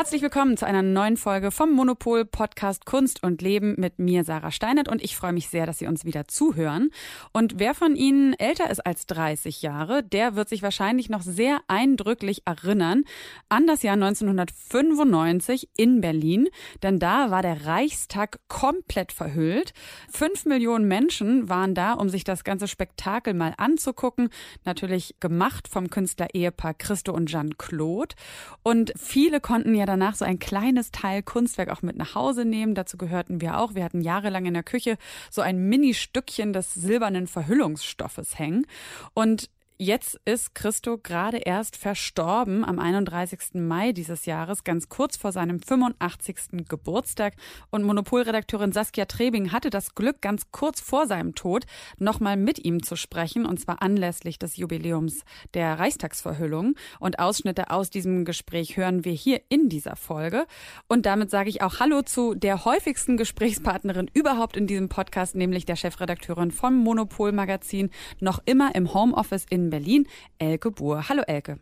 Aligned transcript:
Herzlich 0.00 0.22
willkommen 0.22 0.56
zu 0.56 0.64
einer 0.64 0.80
neuen 0.80 1.18
Folge 1.18 1.50
vom 1.50 1.74
Monopol 1.74 2.24
Podcast 2.24 2.86
Kunst 2.86 3.22
und 3.22 3.42
Leben 3.42 3.74
mit 3.76 3.98
mir, 3.98 4.24
Sarah 4.24 4.50
Steinert. 4.50 4.88
Und 4.88 5.04
ich 5.04 5.14
freue 5.14 5.34
mich 5.34 5.50
sehr, 5.50 5.66
dass 5.66 5.76
Sie 5.76 5.86
uns 5.86 6.06
wieder 6.06 6.26
zuhören. 6.26 6.88
Und 7.34 7.58
wer 7.58 7.74
von 7.74 7.96
Ihnen 7.96 8.32
älter 8.32 8.70
ist 8.70 8.86
als 8.86 9.04
30 9.04 9.60
Jahre, 9.60 10.02
der 10.02 10.36
wird 10.36 10.48
sich 10.48 10.62
wahrscheinlich 10.62 11.10
noch 11.10 11.20
sehr 11.20 11.60
eindrücklich 11.68 12.46
erinnern 12.46 13.04
an 13.50 13.66
das 13.66 13.82
Jahr 13.82 13.92
1995 13.92 15.68
in 15.76 16.00
Berlin. 16.00 16.48
Denn 16.82 16.98
da 16.98 17.30
war 17.30 17.42
der 17.42 17.66
Reichstag 17.66 18.40
komplett 18.48 19.12
verhüllt. 19.12 19.74
Fünf 20.10 20.46
Millionen 20.46 20.88
Menschen 20.88 21.50
waren 21.50 21.74
da, 21.74 21.92
um 21.92 22.08
sich 22.08 22.24
das 22.24 22.42
ganze 22.42 22.68
Spektakel 22.68 23.34
mal 23.34 23.52
anzugucken. 23.58 24.30
Natürlich 24.64 25.16
gemacht 25.20 25.68
vom 25.68 25.90
Künstler-Ehepaar 25.90 26.72
Christo 26.72 27.12
und 27.12 27.28
Jeanne-Claude. 27.28 28.14
Und 28.62 28.94
viele 28.96 29.40
konnten 29.42 29.74
ja 29.74 29.89
danach 29.90 30.14
so 30.14 30.24
ein 30.24 30.38
kleines 30.38 30.92
Teil 30.92 31.22
Kunstwerk 31.22 31.68
auch 31.68 31.82
mit 31.82 31.96
nach 31.96 32.14
Hause 32.14 32.44
nehmen. 32.44 32.74
Dazu 32.74 32.96
gehörten 32.96 33.40
wir 33.40 33.58
auch. 33.58 33.74
Wir 33.74 33.84
hatten 33.84 34.00
jahrelang 34.00 34.46
in 34.46 34.54
der 34.54 34.62
Küche 34.62 34.96
so 35.30 35.42
ein 35.42 35.68
Mini-Stückchen 35.68 36.52
des 36.52 36.72
silbernen 36.74 37.26
Verhüllungsstoffes 37.26 38.38
hängen. 38.38 38.66
Und 39.14 39.50
Jetzt 39.82 40.20
ist 40.26 40.54
Christo 40.54 40.98
gerade 41.02 41.38
erst 41.38 41.74
verstorben 41.74 42.66
am 42.66 42.78
31. 42.78 43.54
Mai 43.54 43.92
dieses 43.92 44.26
Jahres, 44.26 44.62
ganz 44.62 44.90
kurz 44.90 45.16
vor 45.16 45.32
seinem 45.32 45.58
85. 45.58 46.68
Geburtstag. 46.68 47.32
Und 47.70 47.84
Monopolredakteurin 47.84 48.72
Saskia 48.72 49.06
Trebing 49.06 49.52
hatte 49.52 49.70
das 49.70 49.94
Glück, 49.94 50.20
ganz 50.20 50.50
kurz 50.50 50.82
vor 50.82 51.06
seinem 51.06 51.34
Tod 51.34 51.64
nochmal 51.96 52.36
mit 52.36 52.62
ihm 52.62 52.82
zu 52.82 52.94
sprechen, 52.94 53.46
und 53.46 53.58
zwar 53.58 53.80
anlässlich 53.80 54.38
des 54.38 54.58
Jubiläums 54.58 55.24
der 55.54 55.78
Reichstagsverhüllung. 55.78 56.74
Und 56.98 57.18
Ausschnitte 57.18 57.70
aus 57.70 57.88
diesem 57.88 58.26
Gespräch 58.26 58.76
hören 58.76 59.06
wir 59.06 59.12
hier 59.12 59.40
in 59.48 59.70
dieser 59.70 59.96
Folge. 59.96 60.44
Und 60.88 61.06
damit 61.06 61.30
sage 61.30 61.48
ich 61.48 61.62
auch 61.62 61.80
Hallo 61.80 62.02
zu 62.02 62.34
der 62.34 62.66
häufigsten 62.66 63.16
Gesprächspartnerin 63.16 64.10
überhaupt 64.12 64.58
in 64.58 64.66
diesem 64.66 64.90
Podcast, 64.90 65.36
nämlich 65.36 65.64
der 65.64 65.76
Chefredakteurin 65.76 66.50
vom 66.50 66.76
Monopol 66.76 67.32
Magazin, 67.32 67.88
noch 68.20 68.42
immer 68.44 68.74
im 68.74 68.92
Homeoffice 68.92 69.46
in 69.48 69.69
Berlin, 69.70 70.06
Elke 70.38 70.70
Buhr. 70.70 71.08
Hallo 71.08 71.22
Elke. 71.26 71.58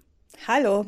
Hallo. 0.47 0.87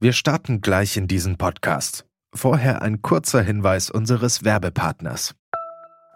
Wir 0.00 0.12
starten 0.12 0.60
gleich 0.60 0.96
in 0.96 1.08
diesen 1.08 1.38
Podcast. 1.38 2.06
Vorher 2.32 2.82
ein 2.82 3.02
kurzer 3.02 3.42
Hinweis 3.42 3.90
unseres 3.90 4.44
Werbepartners. 4.44 5.34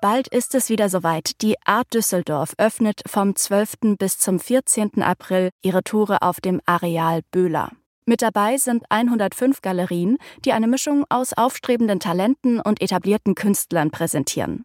Bald 0.00 0.28
ist 0.28 0.55
es 0.55 0.69
wieder 0.69 0.89
soweit. 0.89 1.41
Die 1.42 1.55
Art 1.64 1.94
Düsseldorf 1.94 2.55
öffnet 2.59 3.03
vom 3.06 3.36
12. 3.36 3.97
bis 3.98 4.19
zum 4.19 4.41
14. 4.41 5.03
April 5.03 5.50
ihre 5.62 5.83
Tore 5.84 6.22
auf 6.22 6.41
dem 6.41 6.61
Areal 6.66 7.22
Böhler. 7.31 7.70
Mit 8.05 8.20
dabei 8.20 8.56
sind 8.56 8.84
105 8.89 9.62
Galerien, 9.62 10.19
die 10.44 10.53
eine 10.53 10.66
Mischung 10.66 11.05
aus 11.09 11.33
aufstrebenden 11.34 12.00
Talenten 12.00 12.61
und 12.61 12.83
etablierten 12.83 13.37
Künstlern 13.37 13.92
präsentieren. 13.92 14.64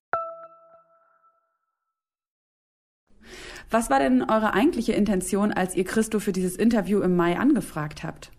Was 3.71 3.89
war 3.89 3.99
denn 3.99 4.21
eure 4.21 4.53
eigentliche 4.53 4.91
Intention, 4.91 5.53
als 5.53 5.75
ihr 5.75 5.85
Christo 5.85 6.19
für 6.19 6.33
dieses 6.33 6.57
Interview 6.57 6.99
im 6.99 7.15
Mai 7.15 7.37
angefragt 7.37 8.03
habt? 8.03 8.29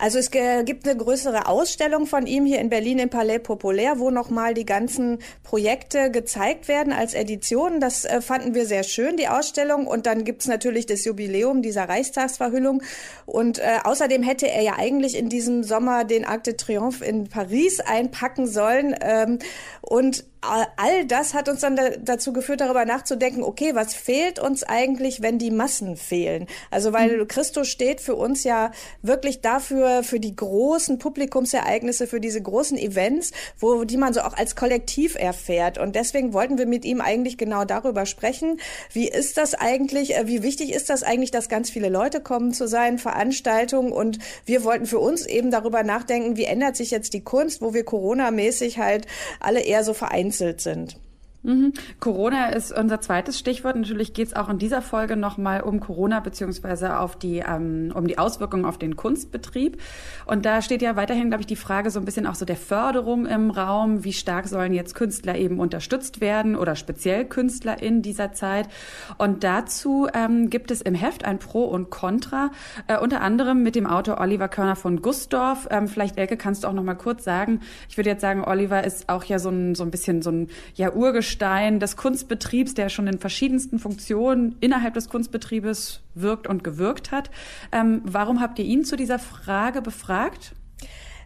Also 0.00 0.18
es 0.18 0.30
gibt 0.30 0.86
eine 0.86 0.96
größere 0.96 1.46
Ausstellung 1.46 2.06
von 2.06 2.26
ihm 2.26 2.46
hier 2.46 2.60
in 2.60 2.68
Berlin 2.68 3.00
im 3.00 3.10
Palais 3.10 3.40
Populaire, 3.40 3.98
wo 3.98 4.10
nochmal 4.10 4.54
die 4.54 4.64
ganzen 4.64 5.18
Projekte 5.42 6.12
gezeigt 6.12 6.68
werden 6.68 6.92
als 6.92 7.14
Edition. 7.14 7.80
Das 7.80 8.04
äh, 8.04 8.20
fanden 8.20 8.54
wir 8.54 8.64
sehr 8.64 8.84
schön, 8.84 9.16
die 9.16 9.26
Ausstellung. 9.26 9.88
Und 9.88 10.06
dann 10.06 10.22
gibt's 10.22 10.46
natürlich 10.46 10.86
das 10.86 11.04
Jubiläum 11.04 11.62
dieser 11.62 11.88
Reichstagsverhüllung. 11.88 12.82
Und 13.26 13.58
äh, 13.58 13.78
außerdem 13.82 14.22
hätte 14.22 14.48
er 14.48 14.62
ja 14.62 14.74
eigentlich 14.78 15.16
in 15.16 15.28
diesem 15.28 15.64
Sommer 15.64 16.04
den 16.04 16.24
Arc 16.24 16.44
de 16.44 16.54
Triomphe 16.54 17.04
in 17.04 17.28
Paris 17.28 17.80
einpacken 17.80 18.46
sollen. 18.46 18.94
Ähm, 19.00 19.40
und 19.80 20.24
all 20.40 21.04
das 21.06 21.34
hat 21.34 21.48
uns 21.48 21.60
dann 21.60 21.74
da, 21.74 21.90
dazu 21.98 22.32
geführt, 22.32 22.60
darüber 22.60 22.84
nachzudenken, 22.84 23.42
okay, 23.42 23.74
was 23.74 23.94
fehlt 23.94 24.38
uns 24.38 24.62
eigentlich, 24.62 25.20
wenn 25.20 25.38
die 25.38 25.50
Massen 25.50 25.96
fehlen? 25.96 26.46
Also 26.70 26.92
weil 26.92 27.18
mhm. 27.18 27.28
Christus 27.28 27.68
steht 27.68 28.00
für 28.00 28.14
uns 28.14 28.44
ja 28.44 28.70
wirklich 29.02 29.40
dafür, 29.40 30.02
für 30.04 30.20
die 30.20 30.36
großen 30.36 30.98
Publikumsereignisse, 30.98 32.06
für 32.06 32.20
diese 32.20 32.40
großen 32.40 32.78
Events, 32.78 33.32
wo 33.58 33.84
die 33.84 33.96
man 33.96 34.12
so 34.12 34.20
auch 34.20 34.36
als 34.36 34.54
Kollektiv 34.54 35.16
erfährt. 35.16 35.78
Und 35.78 35.96
deswegen 35.96 36.32
wollten 36.32 36.58
wir 36.58 36.66
mit 36.66 36.84
ihm 36.84 37.00
eigentlich 37.00 37.36
genau 37.36 37.64
darüber 37.64 38.06
sprechen. 38.06 38.60
Wie 38.92 39.08
ist 39.08 39.38
das 39.38 39.54
eigentlich, 39.54 40.16
äh, 40.16 40.26
wie 40.26 40.42
wichtig 40.42 40.72
ist 40.72 40.88
das 40.88 41.02
eigentlich, 41.02 41.32
dass 41.32 41.48
ganz 41.48 41.70
viele 41.70 41.88
Leute 41.88 42.20
kommen 42.20 42.52
zu 42.52 42.68
seinen 42.68 42.98
Veranstaltungen? 42.98 43.92
Und 43.92 44.18
wir 44.44 44.62
wollten 44.62 44.86
für 44.86 45.00
uns 45.00 45.26
eben 45.26 45.50
darüber 45.50 45.82
nachdenken, 45.82 46.36
wie 46.36 46.44
ändert 46.44 46.76
sich 46.76 46.90
jetzt 46.92 47.12
die 47.12 47.24
Kunst, 47.24 47.60
wo 47.60 47.74
wir 47.74 47.84
Corona-mäßig 47.84 48.78
halt 48.78 49.06
alle 49.40 49.60
eher 49.60 49.82
so 49.82 49.94
vereinigt 49.94 50.27
vereinzelt 50.32 50.60
sind. 50.60 50.96
Mhm. 51.42 51.72
Corona 52.00 52.48
ist 52.48 52.76
unser 52.76 53.00
zweites 53.00 53.38
Stichwort. 53.38 53.76
Natürlich 53.76 54.12
geht 54.12 54.28
es 54.28 54.36
auch 54.36 54.48
in 54.48 54.58
dieser 54.58 54.82
Folge 54.82 55.16
nochmal 55.16 55.60
um 55.60 55.78
Corona 55.78 56.18
beziehungsweise 56.18 56.98
auf 56.98 57.16
die, 57.16 57.38
ähm, 57.38 57.92
um 57.94 58.08
die 58.08 58.18
Auswirkungen 58.18 58.64
auf 58.64 58.76
den 58.76 58.96
Kunstbetrieb. 58.96 59.80
Und 60.26 60.44
da 60.44 60.62
steht 60.62 60.82
ja 60.82 60.96
weiterhin, 60.96 61.28
glaube 61.28 61.42
ich, 61.42 61.46
die 61.46 61.56
Frage 61.56 61.90
so 61.90 62.00
ein 62.00 62.04
bisschen 62.04 62.26
auch 62.26 62.34
so 62.34 62.44
der 62.44 62.56
Förderung 62.56 63.26
im 63.26 63.50
Raum. 63.52 64.02
Wie 64.02 64.12
stark 64.12 64.48
sollen 64.48 64.72
jetzt 64.72 64.96
Künstler 64.96 65.36
eben 65.36 65.60
unterstützt 65.60 66.20
werden 66.20 66.56
oder 66.56 66.74
speziell 66.74 67.24
Künstler 67.24 67.80
in 67.80 68.02
dieser 68.02 68.32
Zeit? 68.32 68.68
Und 69.16 69.44
dazu 69.44 70.08
ähm, 70.12 70.50
gibt 70.50 70.72
es 70.72 70.80
im 70.80 70.94
Heft 70.94 71.24
ein 71.24 71.38
Pro 71.38 71.64
und 71.64 71.90
Contra, 71.90 72.50
äh, 72.88 72.98
unter 72.98 73.20
anderem 73.20 73.62
mit 73.62 73.76
dem 73.76 73.86
Autor 73.86 74.20
Oliver 74.20 74.48
Körner 74.48 74.74
von 74.74 75.02
Gustorf. 75.02 75.68
Ähm, 75.70 75.86
vielleicht, 75.86 76.18
Elke, 76.18 76.36
kannst 76.36 76.64
du 76.64 76.68
auch 76.68 76.72
nochmal 76.72 76.96
kurz 76.96 77.22
sagen. 77.22 77.60
Ich 77.88 77.96
würde 77.96 78.10
jetzt 78.10 78.22
sagen, 78.22 78.42
Oliver 78.42 78.82
ist 78.82 79.08
auch 79.08 79.22
ja 79.22 79.38
so 79.38 79.50
ein, 79.50 79.76
so 79.76 79.84
ein 79.84 79.92
bisschen 79.92 80.20
so 80.20 80.30
ein 80.30 80.48
ja, 80.74 80.92
Urgestein 80.92 81.27
Urgestein 81.28 81.78
des 81.78 81.96
Kunstbetriebs, 81.96 82.72
der 82.72 82.88
schon 82.88 83.06
in 83.06 83.18
verschiedensten 83.18 83.78
Funktionen 83.78 84.56
innerhalb 84.60 84.94
des 84.94 85.10
Kunstbetriebes 85.10 86.00
wirkt 86.14 86.46
und 86.46 86.64
gewirkt 86.64 87.12
hat. 87.12 87.30
Ähm, 87.70 88.00
warum 88.04 88.40
habt 88.40 88.58
ihr 88.58 88.64
ihn 88.64 88.82
zu 88.82 88.96
dieser 88.96 89.18
Frage 89.18 89.82
befragt? 89.82 90.52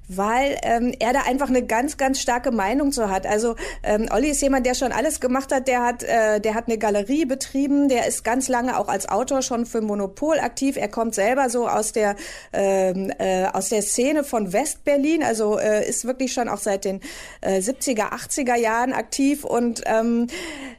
Weil 0.09 0.59
ähm, 0.63 0.95
er 0.99 1.13
da 1.13 1.23
einfach 1.23 1.49
eine 1.49 1.65
ganz, 1.65 1.97
ganz 1.97 2.21
starke 2.21 2.51
Meinung 2.51 2.93
zu 2.93 3.11
hat. 3.11 3.27
Also 3.27 3.57
ähm, 3.83 4.09
Olli 4.11 4.31
ist 4.31 4.43
jemand, 4.43 4.67
der 4.67 4.75
schon 4.75 4.93
alles 4.93 5.21
gemacht 5.21 5.53
hat. 5.53 5.69
Der 5.69 5.83
hat, 5.83 6.03
äh, 6.03 6.41
der 6.41 6.55
hat 6.55 6.69
eine 6.69 6.79
Galerie 6.79 7.25
betrieben. 7.25 7.89
Der 7.89 8.07
ist 8.07 8.25
ganz 8.25 8.49
lange 8.49 8.79
auch 8.79 8.89
als 8.89 9.09
Autor 9.09 9.43
schon 9.43 9.67
für 9.67 9.81
Monopol 9.81 10.39
aktiv. 10.39 10.77
Er 10.77 10.89
kommt 10.89 11.15
selber 11.15 11.49
so 11.51 11.69
aus 11.69 11.93
der 11.93 12.17
ähm, 12.53 13.13
äh, 13.19 13.47
aus 13.47 13.69
der 13.69 13.83
Szene 13.83 14.25
von 14.25 14.53
Westberlin. 14.53 15.23
Also 15.23 15.59
äh, 15.59 15.89
ist 15.89 16.05
wirklich 16.05 16.33
schon 16.33 16.49
auch 16.49 16.59
seit 16.59 16.85
den 16.85 17.01
äh, 17.41 17.59
70er, 17.59 18.13
80er 18.13 18.57
Jahren 18.57 18.93
aktiv 18.93 19.45
und 19.45 19.83
ähm, 19.87 20.27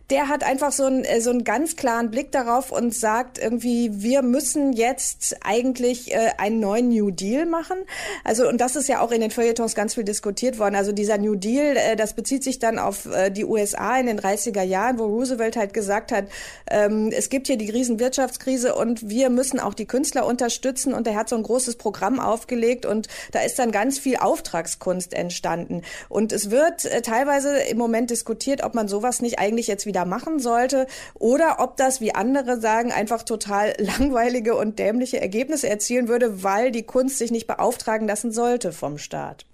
der 0.10 0.28
hat 0.28 0.44
einfach 0.44 0.72
so 0.72 0.86
einen, 0.86 1.04
äh, 1.06 1.22
so 1.22 1.32
einen 1.32 1.44
ganz 1.44 1.76
klaren 1.76 2.12
Blick 2.12 2.32
darauf 2.32 2.72
und 2.72 2.94
sagt 2.94 3.40
irgendwie, 3.40 3.90
wir 3.94 4.22
müssen 4.22 4.74
jetzt 4.74 5.38
eigentlich 5.44 6.14
äh, 6.14 6.32
einen 6.38 6.60
neuen 6.60 6.90
New 6.90 7.10
Deal 7.10 7.46
machen. 7.46 7.78
Also 8.24 8.48
und 8.48 8.60
das 8.60 8.76
ist 8.76 8.90
ja 8.90 9.00
auch 9.00 9.12
in 9.14 9.22
den 9.22 9.32
Feuilletons 9.32 9.76
ganz 9.76 9.94
viel 9.94 10.04
diskutiert 10.04 10.60
worden. 10.60 10.76
Also 10.76 10.92
dieser 10.92 11.18
New 11.18 11.36
Deal, 11.36 11.78
äh, 11.78 11.96
das 11.96 12.14
bezieht 12.14 12.44
sich 12.44 12.60
dann 12.60 12.80
auf 12.80 13.06
äh, 13.06 13.30
die 13.30 13.46
USA 13.46 13.98
in 13.98 14.08
den 14.08 14.20
30er 14.20 14.64
Jahren, 14.64 15.00
wo 15.00 15.06
Roosevelt 15.06 15.56
halt 15.56 15.74
gesagt 15.74 16.12
hat, 16.12 16.26
ähm, 16.70 17.12
es 17.16 17.30
gibt 17.30 17.48
hier 17.48 17.58
die 17.58 17.70
Riesenwirtschaftskrise 17.70 18.76
und 18.76 19.10
wir 19.10 19.30
müssen 19.30 19.60
auch 19.60 19.74
die 19.74 19.86
Künstler 19.86 20.26
unterstützen. 20.26 20.94
Und 20.94 21.08
er 21.08 21.16
hat 21.16 21.30
so 21.30 21.36
ein 21.36 21.44
großes 21.44 21.76
Programm 21.76 22.20
aufgelegt 22.20 22.86
und 22.86 23.08
da 23.32 23.42
ist 23.42 23.60
dann 23.60 23.72
ganz 23.72 24.00
viel 24.00 24.18
Auftragskunst 24.18 25.14
entstanden. 25.14 25.82
Und 26.10 26.32
es 26.32 26.52
wird 26.52 26.86
äh, 26.86 27.02
teilweise 27.02 27.58
im 27.58 27.78
Moment 27.78 28.10
diskutiert, 28.10 28.64
ob 28.64 28.74
man 28.74 28.88
sowas 28.88 29.22
nicht 29.22 29.40
eigentlich 29.40 29.68
jetzt 29.68 29.86
wieder 29.86 30.06
machen 30.06 30.40
sollte 30.40 30.88
oder 31.16 31.58
ob 31.60 31.78
das, 31.78 32.02
wie 32.02 32.16
andere 32.16 32.60
sagen, 32.60 32.92
einfach 32.92 33.24
total 33.24 33.74
langweilige 33.78 34.56
und 34.56 34.80
dämliche 34.80 35.22
Ergebnisse 35.22 35.70
erzielen 35.70 36.08
würde, 36.08 36.44
weil 36.44 36.72
die 36.72 36.84
Kunst 36.84 37.18
sich 37.18 37.32
nicht 37.32 37.48
beauftragen 37.48 38.08
lassen 38.08 38.32
sollte 38.32 38.72
vom 38.72 38.98
Staat. 39.04 39.46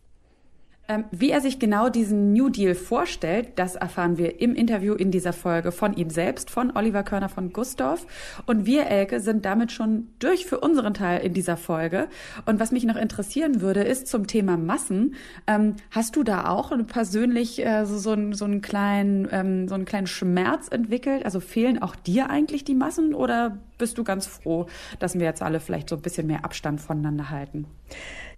Ähm, 0.89 1.05
wie 1.11 1.29
er 1.29 1.39
sich 1.39 1.59
genau 1.59 1.89
diesen 1.89 2.33
New 2.33 2.49
Deal 2.49 2.73
vorstellt, 2.73 3.49
das 3.57 3.75
erfahren 3.75 4.17
wir 4.17 4.41
im 4.41 4.55
Interview 4.55 4.95
in 4.95 5.11
dieser 5.11 5.33
Folge 5.33 5.71
von 5.71 5.93
ihm 5.93 6.09
selbst, 6.09 6.49
von 6.49 6.75
Oliver 6.75 7.03
Körner 7.03 7.29
von 7.29 7.53
Gustorf. 7.53 8.07
Und 8.47 8.65
wir, 8.65 8.87
Elke, 8.87 9.19
sind 9.19 9.45
damit 9.45 9.71
schon 9.71 10.07
durch 10.17 10.47
für 10.47 10.59
unseren 10.59 10.95
Teil 10.95 11.21
in 11.21 11.35
dieser 11.35 11.57
Folge. 11.57 12.07
Und 12.47 12.59
was 12.59 12.71
mich 12.71 12.85
noch 12.85 12.95
interessieren 12.95 13.61
würde, 13.61 13.83
ist 13.83 14.07
zum 14.07 14.25
Thema 14.25 14.57
Massen. 14.57 15.13
Ähm, 15.45 15.75
hast 15.91 16.15
du 16.15 16.23
da 16.23 16.49
auch 16.49 16.71
persönlich 16.87 17.63
äh, 17.63 17.85
so, 17.85 17.99
so, 17.99 18.11
einen, 18.13 18.33
so, 18.33 18.45
einen 18.45 18.61
kleinen, 18.61 19.27
ähm, 19.31 19.67
so 19.67 19.75
einen 19.75 19.85
kleinen 19.85 20.07
Schmerz 20.07 20.69
entwickelt? 20.69 21.23
Also 21.23 21.39
fehlen 21.39 21.79
auch 21.83 21.95
dir 21.95 22.31
eigentlich 22.31 22.63
die 22.63 22.73
Massen 22.73 23.13
oder 23.13 23.59
bist 23.77 23.99
du 23.99 24.03
ganz 24.03 24.25
froh, 24.25 24.65
dass 24.97 25.13
wir 25.13 25.25
jetzt 25.25 25.43
alle 25.43 25.59
vielleicht 25.59 25.87
so 25.87 25.97
ein 25.97 26.01
bisschen 26.01 26.25
mehr 26.25 26.43
Abstand 26.43 26.81
voneinander 26.81 27.29
halten? 27.29 27.67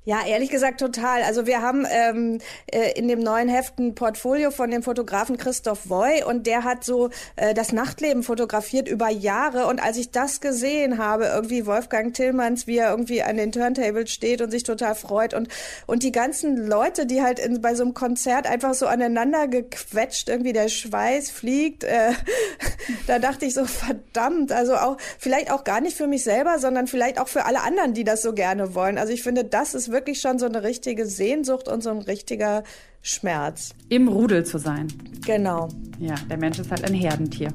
Ja, 0.03 0.25
ehrlich 0.25 0.49
gesagt 0.49 0.79
total. 0.79 1.21
Also 1.21 1.45
wir 1.45 1.61
haben 1.61 1.85
ähm, 1.87 2.39
äh, 2.71 2.93
in 2.97 3.07
dem 3.07 3.19
neuen 3.19 3.47
Heft 3.49 3.77
ein 3.77 3.93
Portfolio 3.93 4.49
von 4.49 4.71
dem 4.71 4.81
Fotografen 4.81 5.37
Christoph 5.37 5.87
Voy 5.89 6.23
und 6.23 6.47
der 6.47 6.63
hat 6.63 6.83
so 6.83 7.11
äh, 7.35 7.53
das 7.53 7.71
Nachtleben 7.71 8.23
fotografiert 8.23 8.87
über 8.87 9.09
Jahre 9.09 9.67
und 9.67 9.79
als 9.79 9.97
ich 9.97 10.09
das 10.09 10.41
gesehen 10.41 10.97
habe, 10.97 11.25
irgendwie 11.25 11.67
Wolfgang 11.67 12.15
Tillmanns, 12.15 12.65
wie 12.65 12.79
er 12.79 12.89
irgendwie 12.89 13.21
an 13.21 13.37
den 13.37 13.51
Turntables 13.51 14.11
steht 14.11 14.41
und 14.41 14.49
sich 14.49 14.63
total 14.63 14.95
freut 14.95 15.35
und 15.35 15.49
und 15.85 16.01
die 16.01 16.11
ganzen 16.11 16.57
Leute, 16.65 17.05
die 17.05 17.21
halt 17.21 17.37
in, 17.37 17.61
bei 17.61 17.75
so 17.75 17.83
einem 17.83 17.93
Konzert 17.93 18.47
einfach 18.47 18.73
so 18.73 18.87
aneinander 18.87 19.47
gequetscht, 19.47 20.29
irgendwie 20.29 20.53
der 20.53 20.69
Schweiß 20.69 21.29
fliegt, 21.29 21.83
äh, 21.83 22.13
da 23.05 23.19
dachte 23.19 23.45
ich 23.45 23.53
so 23.53 23.65
verdammt, 23.65 24.51
also 24.51 24.77
auch 24.77 24.97
vielleicht 25.19 25.51
auch 25.51 25.63
gar 25.63 25.79
nicht 25.79 25.95
für 25.95 26.07
mich 26.07 26.23
selber, 26.23 26.57
sondern 26.57 26.87
vielleicht 26.87 27.19
auch 27.19 27.27
für 27.27 27.45
alle 27.45 27.61
anderen, 27.61 27.93
die 27.93 28.03
das 28.03 28.23
so 28.23 28.33
gerne 28.33 28.73
wollen. 28.73 28.97
Also 28.97 29.13
ich 29.13 29.21
finde, 29.21 29.45
das 29.45 29.75
ist 29.75 29.90
wirklich 29.91 30.21
schon 30.21 30.39
so 30.39 30.45
eine 30.45 30.63
richtige 30.63 31.05
Sehnsucht 31.05 31.67
und 31.67 31.83
so 31.83 31.89
ein 31.89 31.99
richtiger 31.99 32.63
Schmerz. 33.01 33.73
Im 33.89 34.07
Rudel 34.07 34.45
zu 34.45 34.57
sein. 34.57 34.87
Genau. 35.25 35.69
Ja, 35.99 36.15
der 36.29 36.37
Mensch 36.37 36.59
ist 36.59 36.71
halt 36.71 36.83
ein 36.85 36.93
Herdentier. 36.93 37.51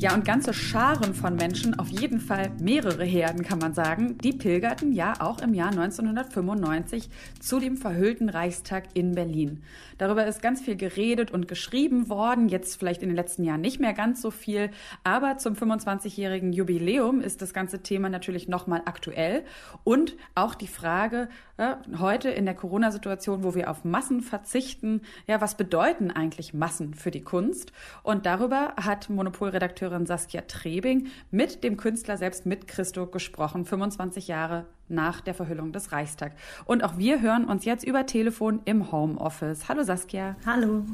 Ja, 0.00 0.14
und 0.14 0.24
ganze 0.24 0.54
Scharen 0.54 1.12
von 1.12 1.36
Menschen, 1.36 1.78
auf 1.78 1.88
jeden 1.88 2.20
Fall 2.20 2.50
mehrere 2.58 3.04
Herden 3.04 3.42
kann 3.42 3.58
man 3.58 3.74
sagen, 3.74 4.16
die 4.16 4.32
pilgerten 4.32 4.92
ja 4.92 5.12
auch 5.20 5.42
im 5.42 5.52
Jahr 5.52 5.68
1995 5.72 7.10
zu 7.38 7.60
dem 7.60 7.76
verhüllten 7.76 8.30
Reichstag 8.30 8.84
in 8.94 9.14
Berlin. 9.14 9.62
Darüber 9.98 10.26
ist 10.26 10.40
ganz 10.40 10.62
viel 10.62 10.76
geredet 10.76 11.30
und 11.30 11.48
geschrieben 11.48 12.08
worden, 12.08 12.48
jetzt 12.48 12.78
vielleicht 12.78 13.02
in 13.02 13.10
den 13.10 13.16
letzten 13.16 13.44
Jahren 13.44 13.60
nicht 13.60 13.78
mehr 13.78 13.92
ganz 13.92 14.22
so 14.22 14.30
viel, 14.30 14.70
aber 15.04 15.36
zum 15.36 15.52
25-jährigen 15.52 16.54
Jubiläum 16.54 17.20
ist 17.20 17.42
das 17.42 17.52
ganze 17.52 17.82
Thema 17.82 18.08
natürlich 18.08 18.48
nochmal 18.48 18.80
aktuell 18.86 19.44
und 19.84 20.16
auch 20.34 20.54
die 20.54 20.66
Frage, 20.66 21.28
ja, 21.58 21.78
heute 21.98 22.30
in 22.30 22.46
der 22.46 22.54
Corona-Situation, 22.54 23.44
wo 23.44 23.54
wir 23.54 23.70
auf 23.70 23.84
Massen 23.84 24.22
verzichten, 24.22 25.02
ja, 25.26 25.42
was 25.42 25.58
bedeuten 25.58 26.10
eigentlich 26.10 26.54
Massen 26.54 26.94
für 26.94 27.10
die 27.10 27.20
Kunst? 27.20 27.72
Und 28.02 28.24
darüber 28.24 28.72
hat 28.78 29.10
Monopolredakteurin 29.10 29.89
Saskia 30.06 30.42
Trebing 30.42 31.08
mit 31.30 31.64
dem 31.64 31.76
Künstler 31.76 32.16
selbst, 32.16 32.46
mit 32.46 32.66
Christo, 32.68 33.06
gesprochen, 33.06 33.64
25 33.64 34.28
Jahre 34.28 34.66
nach 34.88 35.20
der 35.20 35.34
Verhüllung 35.34 35.72
des 35.72 35.92
Reichstag. 35.92 36.32
Und 36.64 36.82
auch 36.84 36.98
wir 36.98 37.20
hören 37.20 37.44
uns 37.44 37.64
jetzt 37.64 37.84
über 37.84 38.06
Telefon 38.06 38.60
im 38.64 38.92
Homeoffice. 38.92 39.68
Hallo 39.68 39.82
Saskia. 39.82 40.36
Hallo. 40.44 40.84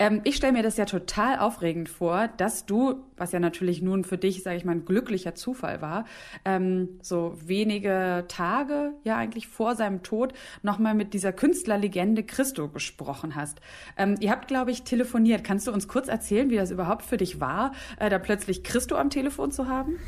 Ähm, 0.00 0.22
ich 0.24 0.36
stelle 0.36 0.54
mir 0.54 0.62
das 0.62 0.78
ja 0.78 0.86
total 0.86 1.38
aufregend 1.38 1.90
vor, 1.90 2.28
dass 2.38 2.64
du, 2.64 3.04
was 3.18 3.32
ja 3.32 3.38
natürlich 3.38 3.82
nun 3.82 4.02
für 4.02 4.16
dich, 4.16 4.42
sage 4.42 4.56
ich 4.56 4.64
mal, 4.64 4.72
ein 4.72 4.86
glücklicher 4.86 5.34
Zufall 5.34 5.82
war, 5.82 6.06
ähm, 6.46 6.88
so 7.02 7.36
wenige 7.44 8.24
Tage 8.26 8.94
ja 9.04 9.18
eigentlich 9.18 9.46
vor 9.46 9.76
seinem 9.76 10.02
Tod 10.02 10.32
nochmal 10.62 10.94
mit 10.94 11.12
dieser 11.12 11.34
Künstlerlegende 11.34 12.22
Christo 12.22 12.68
gesprochen 12.68 13.36
hast. 13.36 13.60
Ähm, 13.98 14.16
ihr 14.20 14.30
habt, 14.30 14.48
glaube 14.48 14.70
ich, 14.70 14.84
telefoniert. 14.84 15.44
Kannst 15.44 15.66
du 15.66 15.72
uns 15.72 15.86
kurz 15.86 16.08
erzählen, 16.08 16.48
wie 16.48 16.56
das 16.56 16.70
überhaupt 16.70 17.04
für 17.04 17.18
dich 17.18 17.38
war, 17.38 17.72
äh, 17.98 18.08
da 18.08 18.18
plötzlich 18.18 18.64
Christo 18.64 18.96
am 18.96 19.10
Telefon 19.10 19.52
zu 19.52 19.68
haben? 19.68 19.98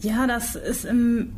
Ja, 0.00 0.26
das 0.26 0.54
ist 0.54 0.84
im 0.84 1.32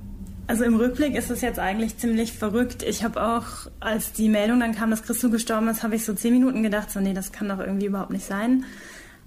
also 0.47 0.65
im 0.65 0.77
Rückblick 0.77 1.15
ist 1.15 1.31
es 1.31 1.41
jetzt 1.41 1.59
eigentlich 1.59 1.97
ziemlich 1.99 2.33
verrückt. 2.33 2.83
Ich 2.83 3.05
habe 3.05 3.23
auch, 3.23 3.71
als 3.81 4.13
die 4.13 4.29
Meldung 4.29 4.61
dann 4.61 4.75
kam, 4.75 4.91
dass 4.91 5.03
Christo 5.03 5.31
gestorben 5.31 5.69
ist, 5.69 5.83
habe 5.83 5.95
ich 5.95 6.05
so 6.05 6.15
zehn 6.15 6.33
Minuten 6.33 6.63
gedacht, 6.63 6.91
so 6.91 7.01
nee, 7.01 7.15
das 7.15 7.33
kann 7.33 7.49
doch 7.49 7.61
irgendwie 7.61 7.87
überhaupt 7.87 8.11
nicht 8.11 8.27
sein. 8.27 8.65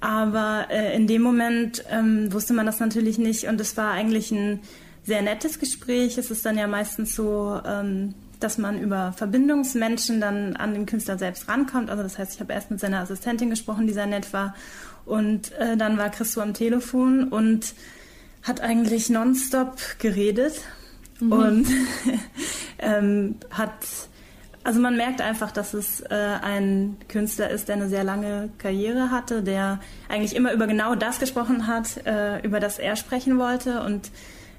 Aber 0.02 0.68
äh, 0.70 0.96
in 0.96 1.08
dem 1.08 1.22
Moment 1.22 1.84
ähm, 1.90 2.32
wusste 2.32 2.54
man 2.54 2.66
das 2.66 2.80
natürlich 2.80 3.18
nicht 3.18 3.48
und 3.48 3.60
es 3.62 3.76
war 3.78 3.92
eigentlich 3.92 4.32
ein 4.32 4.60
sehr 5.04 5.22
nettes 5.22 5.60
Gespräch. 5.60 6.18
Es 6.18 6.32
ist 6.32 6.46
dann 6.46 6.58
ja 6.58 6.68
meistens 6.68 7.16
so, 7.16 7.60
ähm, 7.66 8.14
dass 8.40 8.58
man 8.58 8.80
über 8.80 9.14
Verbindungsmenschen 9.14 10.20
dann 10.20 10.56
an 10.58 10.74
den 10.74 10.86
Künstler 10.86 11.18
selbst 11.18 11.48
rankommt. 11.48 11.90
Also 11.90 12.04
das 12.04 12.18
heißt, 12.18 12.36
ich 12.36 12.40
habe 12.42 12.54
erst 12.54 12.72
mit 12.72 12.80
seiner 12.80 13.00
Assistentin 13.00 13.50
gesprochen, 13.50 13.88
die 13.88 13.94
sehr 13.94 14.06
nett 14.06 14.34
war 14.34 14.54
und 15.06 15.54
äh, 15.54 15.78
dann 15.78 15.98
war 15.98 16.10
Christo 16.10 16.42
am 16.42 16.54
Telefon 16.54 17.30
und 17.30 17.74
hat 18.44 18.62
eigentlich 18.62 19.10
nonstop 19.10 19.78
geredet 20.00 20.62
mhm. 21.20 21.32
und 21.32 21.68
ähm, 22.80 23.36
hat, 23.52 23.72
also 24.64 24.80
man 24.80 24.98
merkt 24.98 25.22
einfach, 25.22 25.52
dass 25.52 25.74
es 25.74 26.02
äh, 26.02 26.38
ein 26.42 26.98
Künstler 27.08 27.50
ist, 27.50 27.68
der 27.68 27.76
eine 27.76 27.90
sehr 27.90 28.04
lange 28.04 28.50
Karriere 28.58 29.12
hatte, 29.12 29.44
der 29.44 29.80
eigentlich 30.10 30.36
immer 30.36 30.54
über 30.54 30.68
genau 30.68 30.96
das 30.96 31.20
gesprochen 31.20 31.68
hat, 31.68 32.06
äh, 32.06 32.40
über 32.42 32.60
das 32.60 32.80
er 32.80 32.96
sprechen 32.96 33.38
wollte 33.38 33.82
und 33.84 34.12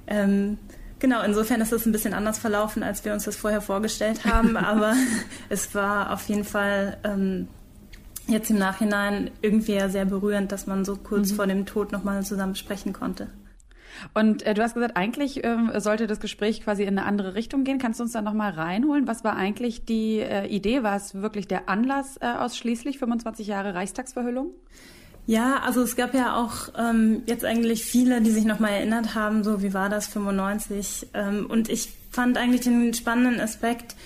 ähm, 0.06 0.58
Genau, 0.98 1.22
insofern 1.22 1.60
ist 1.60 1.72
es 1.72 1.84
ein 1.84 1.92
bisschen 1.92 2.14
anders 2.14 2.38
verlaufen, 2.38 2.82
als 2.82 3.04
wir 3.04 3.12
uns 3.12 3.24
das 3.24 3.36
vorher 3.36 3.60
vorgestellt 3.60 4.24
haben, 4.24 4.56
aber 4.56 4.94
es 5.48 5.74
war 5.74 6.12
auf 6.12 6.26
jeden 6.28 6.44
Fall 6.44 6.96
ähm, 7.04 7.48
jetzt 8.26 8.50
im 8.50 8.58
Nachhinein 8.58 9.30
irgendwie 9.42 9.78
sehr 9.88 10.06
berührend, 10.06 10.52
dass 10.52 10.66
man 10.66 10.84
so 10.84 10.96
kurz 10.96 11.32
mhm. 11.32 11.36
vor 11.36 11.46
dem 11.46 11.66
Tod 11.66 11.92
nochmal 11.92 12.24
zusammen 12.24 12.54
sprechen 12.54 12.92
konnte. 12.92 13.28
Und 14.14 14.42
äh, 14.42 14.54
du 14.54 14.62
hast 14.62 14.74
gesagt, 14.74 14.96
eigentlich 14.96 15.44
ähm, 15.44 15.70
sollte 15.76 16.06
das 16.06 16.20
Gespräch 16.20 16.62
quasi 16.62 16.82
in 16.82 16.98
eine 16.98 17.04
andere 17.06 17.34
Richtung 17.34 17.64
gehen. 17.64 17.78
Kannst 17.78 18.00
du 18.00 18.04
uns 18.04 18.12
da 18.12 18.22
nochmal 18.22 18.52
reinholen? 18.52 19.06
Was 19.06 19.24
war 19.24 19.36
eigentlich 19.36 19.84
die 19.84 20.18
äh, 20.20 20.46
Idee? 20.46 20.82
War 20.82 20.96
es 20.96 21.14
wirklich 21.14 21.48
der 21.48 21.68
Anlass 21.68 22.16
äh, 22.20 22.26
ausschließlich 22.26 22.98
25 22.98 23.46
Jahre 23.46 23.74
Reichstagsverhüllung? 23.74 24.50
Ja, 25.26 25.58
also 25.64 25.82
es 25.82 25.96
gab 25.96 26.14
ja 26.14 26.36
auch 26.36 26.68
ähm, 26.78 27.22
jetzt 27.26 27.44
eigentlich 27.44 27.84
viele, 27.84 28.20
die 28.20 28.30
sich 28.30 28.44
nochmal 28.44 28.72
erinnert 28.72 29.16
haben, 29.16 29.42
so 29.42 29.60
wie 29.60 29.74
war 29.74 29.88
das 29.88 30.06
95. 30.06 31.08
Ähm, 31.14 31.46
und 31.46 31.68
ich 31.68 31.92
fand 32.10 32.38
eigentlich 32.38 32.60
den 32.60 32.94
spannenden 32.94 33.40
Aspekt, 33.40 33.96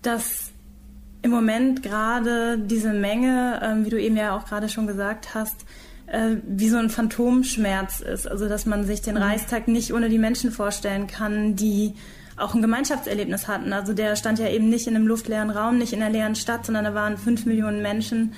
dass 0.00 0.50
im 1.22 1.30
Moment 1.30 1.82
gerade 1.82 2.58
diese 2.58 2.94
Menge, 2.94 3.60
ähm, 3.62 3.84
wie 3.84 3.90
du 3.90 4.00
eben 4.00 4.16
ja 4.16 4.34
auch 4.34 4.46
gerade 4.46 4.70
schon 4.70 4.86
gesagt 4.86 5.34
hast, 5.34 5.66
äh, 6.10 6.36
wie 6.46 6.68
so 6.68 6.76
ein 6.76 6.90
Phantomschmerz 6.90 8.00
ist. 8.00 8.28
Also 8.28 8.48
dass 8.48 8.66
man 8.66 8.84
sich 8.84 9.00
den 9.00 9.14
mhm. 9.14 9.22
Reichstag 9.22 9.68
nicht 9.68 9.92
ohne 9.94 10.08
die 10.08 10.18
Menschen 10.18 10.50
vorstellen 10.50 11.06
kann, 11.06 11.56
die 11.56 11.94
auch 12.36 12.54
ein 12.54 12.62
Gemeinschaftserlebnis 12.62 13.48
hatten. 13.48 13.72
Also 13.72 13.92
der 13.92 14.16
stand 14.16 14.38
ja 14.38 14.48
eben 14.48 14.68
nicht 14.68 14.86
in 14.86 14.96
einem 14.96 15.06
luftleeren 15.06 15.50
Raum, 15.50 15.78
nicht 15.78 15.92
in 15.92 16.02
einer 16.02 16.10
leeren 16.12 16.34
Stadt, 16.34 16.66
sondern 16.66 16.84
da 16.84 16.94
waren 16.94 17.16
fünf 17.16 17.46
Millionen 17.46 17.82
Menschen, 17.82 18.32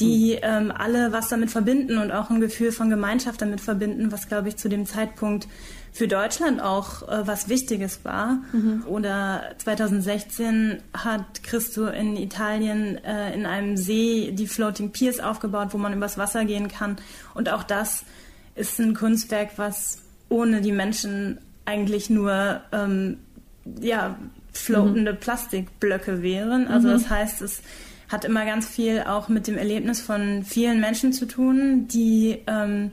die 0.00 0.36
mhm. 0.36 0.38
ähm, 0.42 0.72
alle 0.76 1.12
was 1.12 1.28
damit 1.28 1.50
verbinden 1.50 1.98
und 1.98 2.12
auch 2.12 2.30
ein 2.30 2.40
Gefühl 2.40 2.72
von 2.72 2.88
Gemeinschaft 2.88 3.42
damit 3.42 3.60
verbinden, 3.60 4.12
was, 4.12 4.28
glaube 4.28 4.48
ich, 4.48 4.56
zu 4.56 4.68
dem 4.68 4.86
Zeitpunkt 4.86 5.48
für 5.92 6.08
Deutschland 6.08 6.60
auch 6.60 7.08
äh, 7.08 7.26
was 7.26 7.48
Wichtiges 7.48 8.04
war. 8.04 8.38
Mhm. 8.52 8.84
Oder 8.86 9.42
2016 9.58 10.78
hat 10.94 11.42
Christo 11.42 11.86
in 11.86 12.16
Italien 12.16 13.02
äh, 13.04 13.34
in 13.34 13.46
einem 13.46 13.76
See 13.76 14.32
die 14.32 14.46
Floating 14.46 14.90
Piers 14.90 15.20
aufgebaut, 15.20 15.68
wo 15.72 15.78
man 15.78 15.92
übers 15.92 16.18
Wasser 16.18 16.44
gehen 16.44 16.68
kann. 16.68 16.96
Und 17.34 17.48
auch 17.48 17.62
das 17.62 18.04
ist 18.54 18.78
ein 18.80 18.94
Kunstwerk, 18.94 19.50
was 19.56 19.98
ohne 20.28 20.60
die 20.60 20.72
Menschen 20.72 21.38
eigentlich 21.64 22.10
nur 22.10 22.60
ähm, 22.72 23.18
ja, 23.80 24.16
floatende 24.52 25.12
mhm. 25.12 25.18
Plastikblöcke 25.18 26.22
wären. 26.22 26.66
Also 26.68 26.88
mhm. 26.88 26.92
das 26.92 27.10
heißt, 27.10 27.42
es 27.42 27.62
hat 28.08 28.24
immer 28.24 28.44
ganz 28.44 28.66
viel 28.66 29.02
auch 29.02 29.28
mit 29.28 29.46
dem 29.46 29.58
Erlebnis 29.58 30.00
von 30.00 30.44
vielen 30.44 30.80
Menschen 30.80 31.12
zu 31.12 31.26
tun, 31.26 31.88
die 31.88 32.38
ähm, 32.46 32.90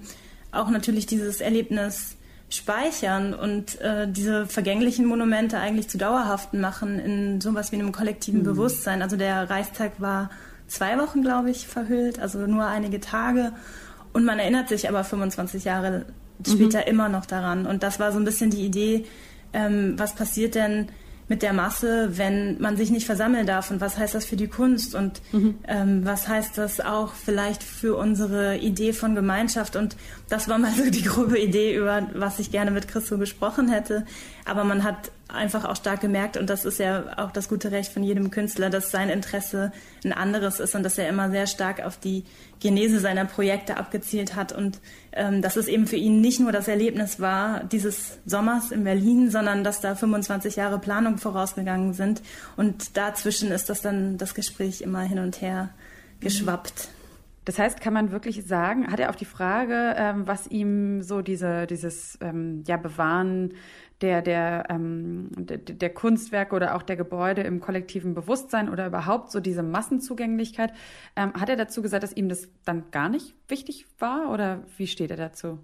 auch 0.52 0.70
natürlich 0.70 1.06
dieses 1.06 1.42
Erlebnis 1.42 2.16
speichern 2.50 3.34
und 3.34 3.80
äh, 3.82 4.08
diese 4.08 4.46
vergänglichen 4.46 5.06
Monumente 5.06 5.58
eigentlich 5.58 5.90
zu 5.90 5.98
dauerhaften 5.98 6.62
machen 6.62 7.00
in 7.00 7.42
sowas 7.42 7.72
wie 7.72 7.78
einem 7.78 7.92
kollektiven 7.92 8.42
mhm. 8.42 8.46
Bewusstsein. 8.46 9.02
Also 9.02 9.18
der 9.18 9.50
Reichstag 9.50 9.94
war 10.00 10.30
zwei 10.68 10.98
Wochen, 10.98 11.22
glaube 11.22 11.50
ich, 11.50 11.68
verhüllt, 11.68 12.20
also 12.20 12.40
nur 12.40 12.66
einige 12.66 13.00
Tage. 13.00 13.52
Und 14.14 14.26
man 14.26 14.40
erinnert 14.40 14.70
sich 14.70 14.88
aber 14.88 15.04
25 15.04 15.66
Jahre 15.66 16.06
später 16.48 16.80
mhm. 16.80 16.88
immer 16.88 17.10
noch 17.10 17.26
daran. 17.26 17.66
Und 17.66 17.84
das 17.84 18.00
war 18.00 18.12
so 18.12 18.20
ein 18.20 18.26
bisschen 18.26 18.50
die 18.50 18.66
Idee, 18.66 19.06
ähm, 19.54 19.98
was 19.98 20.16
passiert 20.16 20.56
denn, 20.56 20.90
mit 21.28 21.42
der 21.42 21.54
Masse, 21.54 22.18
wenn 22.18 22.60
man 22.62 22.78
sich 22.78 22.92
nicht 22.92 23.06
versammeln 23.06 23.48
darf? 23.48 23.72
Und 23.72 23.82
was 23.82 23.98
heißt 23.98 24.14
das 24.14 24.26
für 24.26 24.36
die 24.36 24.48
Kunst? 24.48 24.96
Und 24.96 25.22
mhm. 25.32 25.56
ähm, 25.68 26.06
was 26.06 26.28
heißt 26.28 26.58
das 26.58 26.80
auch 26.82 27.14
vielleicht 27.14 27.64
für 27.64 27.96
unsere 27.96 28.58
Idee 28.58 28.94
von 28.94 29.16
Gemeinschaft? 29.16 29.76
Und 29.76 29.96
das 30.30 30.48
war 30.48 30.58
mal 30.58 30.72
so 30.72 30.90
die 30.90 31.04
grobe 31.04 31.40
Idee, 31.40 31.76
über 31.76 32.08
was 32.14 32.40
ich 32.40 32.52
gerne 32.52 32.72
mit 32.72 32.88
Christo 32.88 33.18
gesprochen 33.18 33.70
hätte, 33.70 34.06
aber 34.46 34.64
man 34.64 34.84
hat 34.84 35.12
einfach 35.28 35.66
auch 35.66 35.76
stark 35.76 36.02
gemerkt, 36.02 36.38
und 36.38 36.50
das 36.50 36.66
ist 36.66 36.80
ja 36.80 37.18
auch 37.18 37.32
das 37.32 37.50
gute 37.50 37.72
Recht 37.72 37.92
von 37.92 38.04
jedem 38.04 38.30
Künstler, 38.30 38.70
dass 38.70 38.92
sein 38.92 39.10
Interesse 39.10 39.72
ein 40.04 40.14
anderes 40.14 40.60
ist 40.60 40.76
und 40.76 40.84
dass 40.84 40.98
er 40.98 41.10
immer 41.10 41.32
sehr 41.32 41.48
stark 41.48 41.84
auf 41.84 41.98
die 41.98 42.24
Genese 42.60 43.00
seiner 43.00 43.26
Projekte 43.26 43.78
abgezielt 43.78 44.36
hat 44.36 44.52
und 44.52 44.80
ähm, 45.12 45.42
dass 45.42 45.56
es 45.56 45.68
eben 45.68 45.88
für 45.88 45.96
ihn 45.96 46.22
nicht 46.22 46.40
nur 46.40 46.52
das 46.52 46.68
Erlebnis 46.68 47.20
war 47.20 47.64
dieses 47.64 48.20
Sommers 48.26 48.72
in 48.72 48.84
Berlin, 48.84 49.32
sondern 49.32 49.64
dass 49.64 49.82
da 49.82 49.96
25 49.96 50.56
Jahre 50.56 50.80
Planung 50.80 51.18
vorausgegangen 51.18 51.94
sind 51.94 52.22
und 52.56 52.96
dazwischen 52.96 53.52
ist 53.52 53.70
das 53.70 53.82
dann 53.82 54.18
das 54.18 54.36
Gespräch 54.36 54.82
immer 54.82 55.02
hin 55.02 55.20
und 55.20 55.42
her 55.42 55.70
geschwappt. 56.20 56.90
Das 57.46 57.60
heißt, 57.60 57.80
kann 57.80 57.94
man 57.94 58.12
wirklich 58.12 58.44
sagen, 58.46 58.92
hat 58.92 59.00
er 59.00 59.10
auf 59.10 59.16
die 59.16 59.26
Frage, 59.26 59.94
ähm, 59.98 60.26
was 60.26 60.48
ihm 60.48 61.04
so 61.04 61.22
diese, 61.22 61.68
dieses 61.68 62.18
ähm, 62.20 62.64
ja, 62.66 62.76
Bewahren 62.76 63.54
der, 64.06 64.22
der, 64.22 64.66
ähm, 64.70 65.30
der, 65.36 65.58
der 65.58 65.90
Kunstwerke 65.90 66.56
oder 66.56 66.76
auch 66.76 66.84
der 66.84 66.96
Gebäude 66.96 67.42
im 67.42 67.60
kollektiven 67.60 68.14
Bewusstsein 68.14 68.70
oder 68.70 68.86
überhaupt 68.86 69.32
so 69.32 69.40
diese 69.40 69.64
Massenzugänglichkeit. 69.64 70.72
Ähm, 71.16 71.34
hat 71.34 71.50
er 71.50 71.56
dazu 71.56 71.82
gesagt, 71.82 72.04
dass 72.04 72.16
ihm 72.16 72.30
das 72.30 72.48
dann 72.66 72.84
gar 72.92 73.10
nicht 73.10 73.34
wichtig 73.48 73.88
war 73.98 74.32
oder 74.32 74.62
wie 74.78 74.86
steht 74.86 75.10
er 75.10 75.18
dazu? 75.18 75.58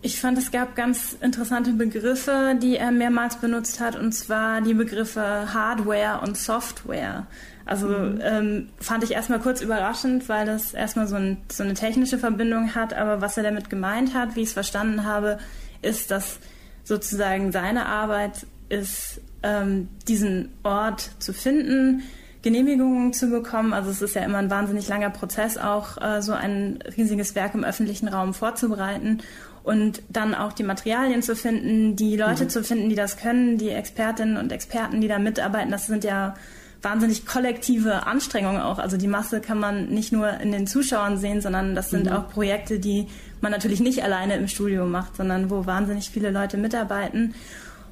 Ich 0.00 0.18
fand, 0.18 0.38
es 0.38 0.50
gab 0.50 0.74
ganz 0.74 1.12
interessante 1.20 1.72
Begriffe, 1.72 2.58
die 2.60 2.76
er 2.76 2.90
mehrmals 2.90 3.36
benutzt 3.36 3.78
hat, 3.78 3.94
und 3.94 4.12
zwar 4.12 4.62
die 4.62 4.74
Begriffe 4.74 5.54
Hardware 5.54 6.22
und 6.22 6.36
Software. 6.36 7.26
Also 7.66 7.88
mhm. 7.88 8.20
ähm, 8.22 8.68
fand 8.80 9.04
ich 9.04 9.12
erstmal 9.12 9.38
kurz 9.38 9.60
überraschend, 9.60 10.30
weil 10.30 10.46
das 10.46 10.72
erstmal 10.72 11.06
so, 11.06 11.16
ein, 11.16 11.36
so 11.52 11.62
eine 11.62 11.74
technische 11.74 12.18
Verbindung 12.18 12.74
hat, 12.74 12.94
aber 12.94 13.20
was 13.20 13.36
er 13.36 13.42
damit 13.42 13.68
gemeint 13.68 14.14
hat, 14.14 14.34
wie 14.34 14.40
ich 14.40 14.48
es 14.48 14.54
verstanden 14.54 15.04
habe, 15.04 15.38
ist, 15.82 16.10
dass 16.10 16.40
sozusagen 16.84 17.52
seine 17.52 17.86
Arbeit 17.86 18.46
ist, 18.68 19.20
ähm, 19.42 19.88
diesen 20.08 20.50
Ort 20.62 21.10
zu 21.18 21.32
finden, 21.32 22.02
Genehmigungen 22.42 23.12
zu 23.12 23.28
bekommen. 23.28 23.72
Also 23.72 23.90
es 23.90 24.02
ist 24.02 24.14
ja 24.14 24.22
immer 24.22 24.38
ein 24.38 24.50
wahnsinnig 24.50 24.88
langer 24.88 25.10
Prozess, 25.10 25.58
auch 25.58 26.00
äh, 26.02 26.22
so 26.22 26.32
ein 26.32 26.78
riesiges 26.96 27.34
Werk 27.34 27.54
im 27.54 27.64
öffentlichen 27.64 28.08
Raum 28.08 28.34
vorzubereiten 28.34 29.22
und 29.62 30.02
dann 30.08 30.34
auch 30.34 30.52
die 30.52 30.64
Materialien 30.64 31.22
zu 31.22 31.36
finden, 31.36 31.94
die 31.94 32.16
Leute 32.16 32.44
mhm. 32.44 32.48
zu 32.48 32.64
finden, 32.64 32.88
die 32.88 32.96
das 32.96 33.16
können, 33.16 33.58
die 33.58 33.70
Expertinnen 33.70 34.36
und 34.36 34.50
Experten, 34.50 35.00
die 35.00 35.08
da 35.08 35.18
mitarbeiten. 35.18 35.70
Das 35.70 35.86
sind 35.86 36.02
ja 36.02 36.34
wahnsinnig 36.82 37.24
kollektive 37.26 38.06
Anstrengungen 38.06 38.60
auch. 38.60 38.78
Also 38.78 38.96
die 38.96 39.06
Masse 39.06 39.40
kann 39.40 39.58
man 39.58 39.86
nicht 39.86 40.12
nur 40.12 40.40
in 40.40 40.52
den 40.52 40.66
Zuschauern 40.66 41.16
sehen, 41.16 41.40
sondern 41.40 41.74
das 41.74 41.90
sind 41.90 42.06
mhm. 42.06 42.12
auch 42.12 42.28
Projekte, 42.28 42.78
die 42.78 43.06
man 43.40 43.52
natürlich 43.52 43.80
nicht 43.80 44.02
alleine 44.02 44.36
im 44.36 44.48
Studio 44.48 44.84
macht, 44.86 45.16
sondern 45.16 45.50
wo 45.50 45.66
wahnsinnig 45.66 46.10
viele 46.10 46.30
Leute 46.30 46.56
mitarbeiten. 46.56 47.34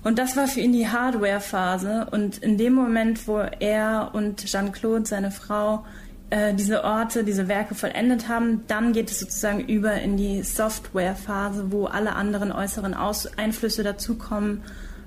Und 0.02 0.18
das 0.18 0.37
war 0.37 0.47
für 0.47 0.61
ihn 0.61 0.73
die 0.73 0.88
Hardware-Phase. 0.88 2.09
Und 2.11 2.38
in 2.38 2.56
dem 2.56 2.73
Moment, 2.73 3.28
wo 3.28 3.38
er 3.38 4.11
und 4.12 4.44
Jean-Claude, 4.44 5.06
seine 5.06 5.30
Frau, 5.30 5.85
äh, 6.30 6.54
diese 6.54 6.85
Orte, 6.85 7.23
diese 7.23 7.49
Werke 7.49 7.75
vollendet 7.75 8.28
haben, 8.28 8.62
dann 8.66 8.92
geht 8.92 9.11
es 9.11 9.20
sozusagen 9.20 9.61
über 9.61 9.94
in 9.94 10.16
die 10.16 10.42
Software-Phase, 10.42 11.70
wo 11.70 11.85
alle 11.85 12.14
anderen 12.14 12.50
äußeren 12.50 12.94
Aus 12.94 13.26
Einflüsse 13.37 13.82
dazukommen, 13.82 14.62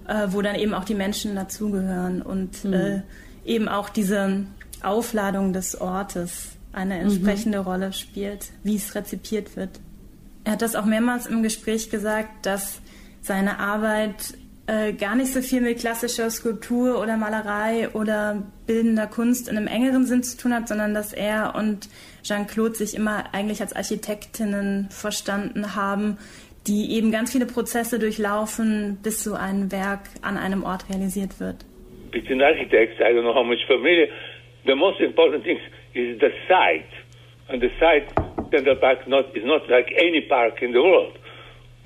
äh, 0.08 0.28
wo 0.28 0.42
dann 0.42 0.56
eben 0.56 0.74
auch 0.74 0.84
die 0.84 0.96
Menschen 0.96 1.36
dazugehören. 1.36 2.22
Und 2.22 2.64
mhm. 2.64 2.74
äh, 2.74 3.02
eben 3.46 3.68
auch 3.68 3.90
diese 3.90 4.46
Aufladung 4.82 5.54
des 5.54 5.80
Ortes 5.80 6.50
eine 6.72 7.00
entsprechende 7.00 7.60
mhm. 7.60 7.66
Rolle 7.66 7.94
spielt, 7.94 8.48
wie 8.64 8.76
es 8.76 8.96
rezipiert 8.96 9.56
wird. 9.56 9.80
Er 10.44 10.54
hat 10.54 10.62
das 10.62 10.76
auch 10.76 10.86
mehrmals 10.86 11.28
im 11.28 11.44
Gespräch 11.44 11.90
gesagt, 11.90 12.46
dass 12.46 12.82
seine 13.22 13.60
Arbeit 13.60 14.34
äh, 14.66 14.94
gar 14.94 15.16
nicht 15.16 15.34
so 15.34 15.42
viel 15.42 15.62
mit 15.62 15.80
klassischer 15.80 16.30
Skulptur 16.30 17.00
oder 17.00 17.18
Malerei 17.18 17.90
oder 17.90 18.44
bildender 18.66 19.08
Kunst 19.08 19.48
in 19.48 19.58
einem 19.58 19.68
engeren 19.68 20.06
Sinn 20.06 20.24
zu 20.24 20.38
tun 20.38 20.54
hat, 20.54 20.68
sondern 20.68 20.94
dass 20.94 21.14
er 21.14 21.56
und 21.56 21.90
Jean-Claude 22.24 22.76
sich 22.76 22.96
immer 22.96 23.34
eigentlich 23.34 23.62
als 23.62 23.74
Architektinnen 23.74 24.88
verstanden 24.90 25.76
haben, 25.76 26.18
die 26.68 26.92
eben 26.92 27.12
ganz 27.12 27.32
viele 27.32 27.46
Prozesse 27.46 28.00
durchlaufen, 28.00 28.98
bis 29.04 29.24
so 29.24 29.34
ein 29.34 29.72
Werk 29.72 30.10
an 30.22 30.38
einem 30.38 30.64
Ort 30.64 30.90
realisiert 30.90 31.40
wird. 31.40 31.66
Between 32.14 32.42
architects, 32.42 33.02
I 33.04 33.12
don't 33.12 33.24
know 33.24 33.34
how 33.34 33.44
much 33.44 33.66
familiar, 33.68 34.08
the 34.66 34.76
most 34.76 35.02
important 35.02 35.44
thing 35.44 35.60
is 35.94 36.20
the 36.20 36.30
site. 36.48 36.90
And 37.50 37.62
the 37.62 37.70
site, 37.80 38.08
Central 38.52 38.78
Park, 38.78 39.08
not, 39.08 39.36
is 39.36 39.44
not 39.44 39.70
like 39.70 39.92
any 39.98 40.22
park 40.30 40.62
in 40.62 40.72
the 40.72 40.82
world. 40.82 41.18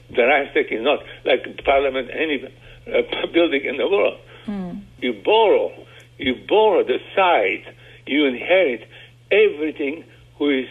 The 0.10 0.24
Reichstag 0.24 0.72
is 0.72 0.84
not 0.84 1.00
like 1.26 1.64
Parliament, 1.66 2.10
any 2.14 2.44
uh, 2.46 3.02
building 3.34 3.66
in 3.66 3.78
the 3.78 3.88
world. 3.88 4.20
Mm. 4.46 4.84
You 5.00 5.22
borrow, 5.26 5.72
you 6.18 6.36
borrow 6.48 6.84
the 6.84 7.00
site, 7.16 7.74
you 8.06 8.26
inherit 8.26 8.88
everything 9.32 10.06
who 10.38 10.50
is 10.50 10.68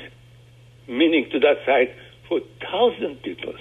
meaning 0.88 1.28
to 1.32 1.40
that 1.40 1.56
site 1.66 1.94
for 2.28 2.40
thousand 2.62 3.22
people. 3.22 3.54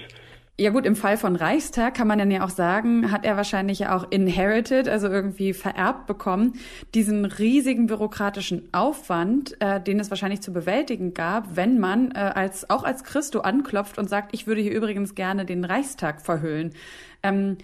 Ja 0.57 0.69
gut, 0.69 0.85
im 0.85 0.95
Fall 0.95 1.17
von 1.17 1.35
Reichstag 1.35 1.95
kann 1.95 2.07
man 2.07 2.17
dann 2.17 2.31
ja 2.31 2.45
auch 2.45 2.49
sagen, 2.49 3.11
hat 3.11 3.25
er 3.25 3.35
wahrscheinlich 3.35 3.79
ja 3.79 3.93
auch 3.93 4.09
inherited, 4.09 4.87
also 4.87 5.09
irgendwie 5.09 5.51
vererbt 5.51 6.07
bekommen, 6.07 6.53
diesen 6.93 7.25
riesigen 7.25 7.87
bürokratischen 7.87 8.69
Aufwand, 8.71 9.59
äh, 9.59 9.81
den 9.81 9.99
es 9.99 10.09
wahrscheinlich 10.11 10.39
zu 10.39 10.53
bewältigen 10.53 11.13
gab, 11.13 11.57
wenn 11.57 11.77
man 11.77 12.11
äh, 12.11 12.19
als 12.19 12.69
auch 12.69 12.85
als 12.85 13.03
Christo 13.03 13.41
anklopft 13.41 13.97
und 13.97 14.09
sagt, 14.09 14.29
ich 14.33 14.47
würde 14.47 14.61
hier 14.61 14.73
übrigens 14.73 15.13
gerne 15.13 15.43
den 15.43 15.65
Reichstag 15.65 16.21
verhüllen. 16.21 16.73
Ähm, 17.21 17.57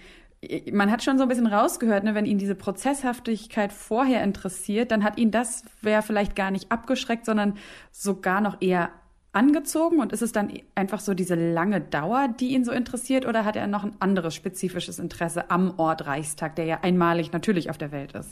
man 0.70 0.90
hat 0.90 1.02
schon 1.02 1.16
so 1.16 1.22
ein 1.22 1.28
bisschen 1.28 1.46
rausgehört, 1.46 2.04
ne, 2.04 2.14
wenn 2.14 2.26
ihn 2.26 2.36
diese 2.36 2.56
Prozesshaftigkeit 2.56 3.72
vorher 3.72 4.22
interessiert, 4.22 4.90
dann 4.90 5.02
hat 5.02 5.16
ihn 5.16 5.30
das 5.30 5.64
wäre 5.80 6.02
vielleicht 6.02 6.36
gar 6.36 6.50
nicht 6.50 6.70
abgeschreckt, 6.70 7.24
sondern 7.24 7.54
sogar 7.90 8.42
noch 8.42 8.60
eher 8.60 8.90
angezogen 9.32 9.98
und 9.98 10.12
ist 10.12 10.22
es 10.22 10.32
dann 10.32 10.52
einfach 10.74 11.00
so 11.00 11.14
diese 11.14 11.34
lange 11.34 11.80
Dauer, 11.80 12.28
die 12.28 12.48
ihn 12.48 12.64
so 12.64 12.72
interessiert 12.72 13.26
oder 13.26 13.44
hat 13.44 13.56
er 13.56 13.66
noch 13.66 13.84
ein 13.84 13.94
anderes 13.98 14.34
spezifisches 14.34 14.98
Interesse 14.98 15.50
am 15.50 15.78
Ort 15.78 16.06
Reichstag, 16.06 16.56
der 16.56 16.66
ja 16.66 16.78
einmalig 16.82 17.32
natürlich 17.32 17.70
auf 17.70 17.78
der 17.78 17.92
Welt 17.92 18.12
ist? 18.12 18.28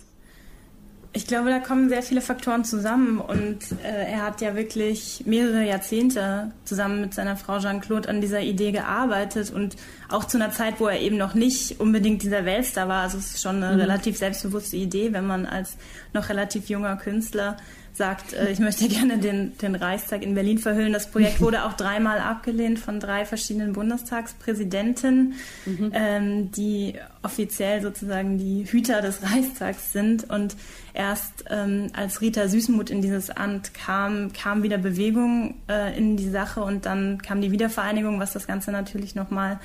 Ich 1.12 1.26
glaube, 1.26 1.50
da 1.50 1.58
kommen 1.58 1.88
sehr 1.88 2.04
viele 2.04 2.20
Faktoren 2.20 2.64
zusammen 2.64 3.18
und 3.18 3.58
äh, 3.82 4.12
er 4.12 4.22
hat 4.22 4.40
ja 4.40 4.54
wirklich 4.54 5.24
mehrere 5.26 5.64
Jahrzehnte 5.66 6.52
zusammen 6.64 7.00
mit 7.00 7.14
seiner 7.14 7.36
Frau 7.36 7.58
Jean-Claude 7.58 8.08
an 8.08 8.20
dieser 8.20 8.42
Idee 8.42 8.70
gearbeitet 8.70 9.50
und 9.50 9.74
auch 10.08 10.24
zu 10.24 10.36
einer 10.36 10.52
Zeit, 10.52 10.78
wo 10.78 10.86
er 10.86 11.00
eben 11.00 11.16
noch 11.16 11.34
nicht 11.34 11.80
unbedingt 11.80 12.22
dieser 12.22 12.44
Weltstar 12.44 12.86
war. 12.86 13.02
Also 13.02 13.18
es 13.18 13.34
ist 13.34 13.42
schon 13.42 13.56
eine 13.56 13.74
mhm. 13.74 13.80
relativ 13.80 14.18
selbstbewusste 14.18 14.76
Idee, 14.76 15.12
wenn 15.12 15.26
man 15.26 15.46
als 15.46 15.78
noch 16.12 16.28
relativ 16.28 16.68
junger 16.68 16.96
Künstler 16.96 17.56
sagt, 18.00 18.32
äh, 18.32 18.50
ich 18.50 18.60
möchte 18.60 18.88
gerne 18.88 19.18
den, 19.18 19.56
den 19.58 19.74
Reichstag 19.74 20.22
in 20.22 20.34
Berlin 20.34 20.56
verhüllen. 20.56 20.92
Das 20.92 21.10
Projekt 21.10 21.40
wurde 21.42 21.64
auch 21.64 21.74
dreimal 21.74 22.18
abgelehnt 22.18 22.78
von 22.78 22.98
drei 22.98 23.26
verschiedenen 23.26 23.74
Bundestagspräsidenten, 23.74 25.34
mhm. 25.66 25.92
ähm, 25.92 26.50
die 26.50 26.94
offiziell 27.22 27.82
sozusagen 27.82 28.38
die 28.38 28.64
Hüter 28.64 29.02
des 29.02 29.22
Reichstags 29.22 29.92
sind. 29.92 30.30
Und 30.30 30.56
erst 30.94 31.44
ähm, 31.50 31.88
als 31.92 32.22
Rita 32.22 32.48
Süßmuth 32.48 32.88
in 32.88 33.02
dieses 33.02 33.28
Amt 33.28 33.74
kam, 33.74 34.32
kam 34.32 34.62
wieder 34.62 34.78
Bewegung 34.78 35.56
äh, 35.68 35.96
in 35.96 36.16
die 36.16 36.30
Sache 36.30 36.62
und 36.62 36.86
dann 36.86 37.20
kam 37.20 37.42
die 37.42 37.52
Wiedervereinigung, 37.52 38.18
was 38.18 38.32
das 38.32 38.46
Ganze 38.46 38.72
natürlich 38.72 39.14
nochmal 39.14 39.60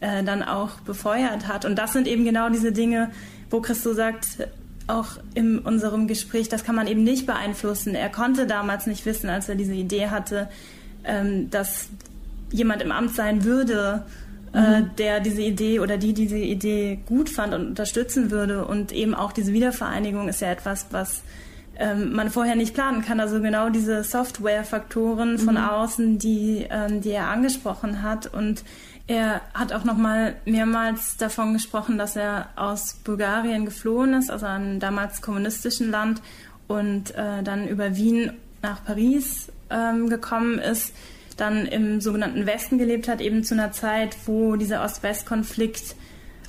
äh, 0.00 0.24
dann 0.24 0.42
auch 0.42 0.80
befeuert 0.80 1.48
hat. 1.48 1.66
Und 1.66 1.76
das 1.78 1.92
sind 1.92 2.08
eben 2.08 2.24
genau 2.24 2.48
diese 2.48 2.72
Dinge, 2.72 3.10
wo 3.50 3.60
Christo 3.60 3.92
sagt, 3.92 4.38
auch 4.86 5.18
in 5.34 5.58
unserem 5.58 6.08
Gespräch, 6.08 6.48
das 6.48 6.64
kann 6.64 6.74
man 6.74 6.86
eben 6.86 7.04
nicht 7.04 7.26
beeinflussen. 7.26 7.94
Er 7.94 8.10
konnte 8.10 8.46
damals 8.46 8.86
nicht 8.86 9.06
wissen, 9.06 9.28
als 9.30 9.48
er 9.48 9.54
diese 9.54 9.74
Idee 9.74 10.08
hatte, 10.08 10.48
ähm, 11.04 11.50
dass 11.50 11.88
jemand 12.50 12.82
im 12.82 12.92
Amt 12.92 13.14
sein 13.14 13.44
würde, 13.44 14.04
äh, 14.52 14.80
mhm. 14.80 14.90
der 14.98 15.20
diese 15.20 15.42
Idee 15.42 15.80
oder 15.80 15.96
die 15.96 16.12
diese 16.12 16.38
Idee 16.38 17.00
gut 17.06 17.28
fand 17.28 17.54
und 17.54 17.66
unterstützen 17.66 18.30
würde. 18.30 18.66
Und 18.66 18.92
eben 18.92 19.14
auch 19.14 19.32
diese 19.32 19.52
Wiedervereinigung 19.52 20.28
ist 20.28 20.40
ja 20.40 20.50
etwas, 20.50 20.86
was 20.90 21.22
ähm, 21.78 22.12
man 22.12 22.30
vorher 22.30 22.56
nicht 22.56 22.74
planen 22.74 23.02
kann. 23.02 23.20
Also 23.20 23.40
genau 23.40 23.70
diese 23.70 24.04
Software-Faktoren 24.04 25.38
von 25.38 25.54
mhm. 25.54 25.60
außen, 25.60 26.18
die, 26.18 26.66
ähm, 26.70 27.00
die 27.00 27.10
er 27.10 27.28
angesprochen 27.28 28.02
hat. 28.02 28.26
Und 28.26 28.64
er 29.06 29.40
hat 29.52 29.72
auch 29.72 29.84
noch 29.84 29.96
mal 29.96 30.36
mehrmals 30.44 31.16
davon 31.16 31.52
gesprochen, 31.52 31.98
dass 31.98 32.16
er 32.16 32.48
aus 32.56 32.94
Bulgarien 33.04 33.64
geflohen 33.64 34.14
ist, 34.14 34.30
also 34.30 34.46
einem 34.46 34.80
damals 34.80 35.20
kommunistischen 35.20 35.90
Land, 35.90 36.22
und 36.66 37.14
äh, 37.14 37.42
dann 37.42 37.68
über 37.68 37.96
Wien 37.96 38.32
nach 38.62 38.82
Paris 38.84 39.52
ähm, 39.68 40.08
gekommen 40.08 40.58
ist, 40.58 40.94
dann 41.36 41.66
im 41.66 42.00
sogenannten 42.00 42.46
Westen 42.46 42.78
gelebt 42.78 43.08
hat, 43.08 43.20
eben 43.20 43.44
zu 43.44 43.54
einer 43.54 43.72
Zeit, 43.72 44.16
wo 44.24 44.56
dieser 44.56 44.82
Ost-West-Konflikt 44.82 45.96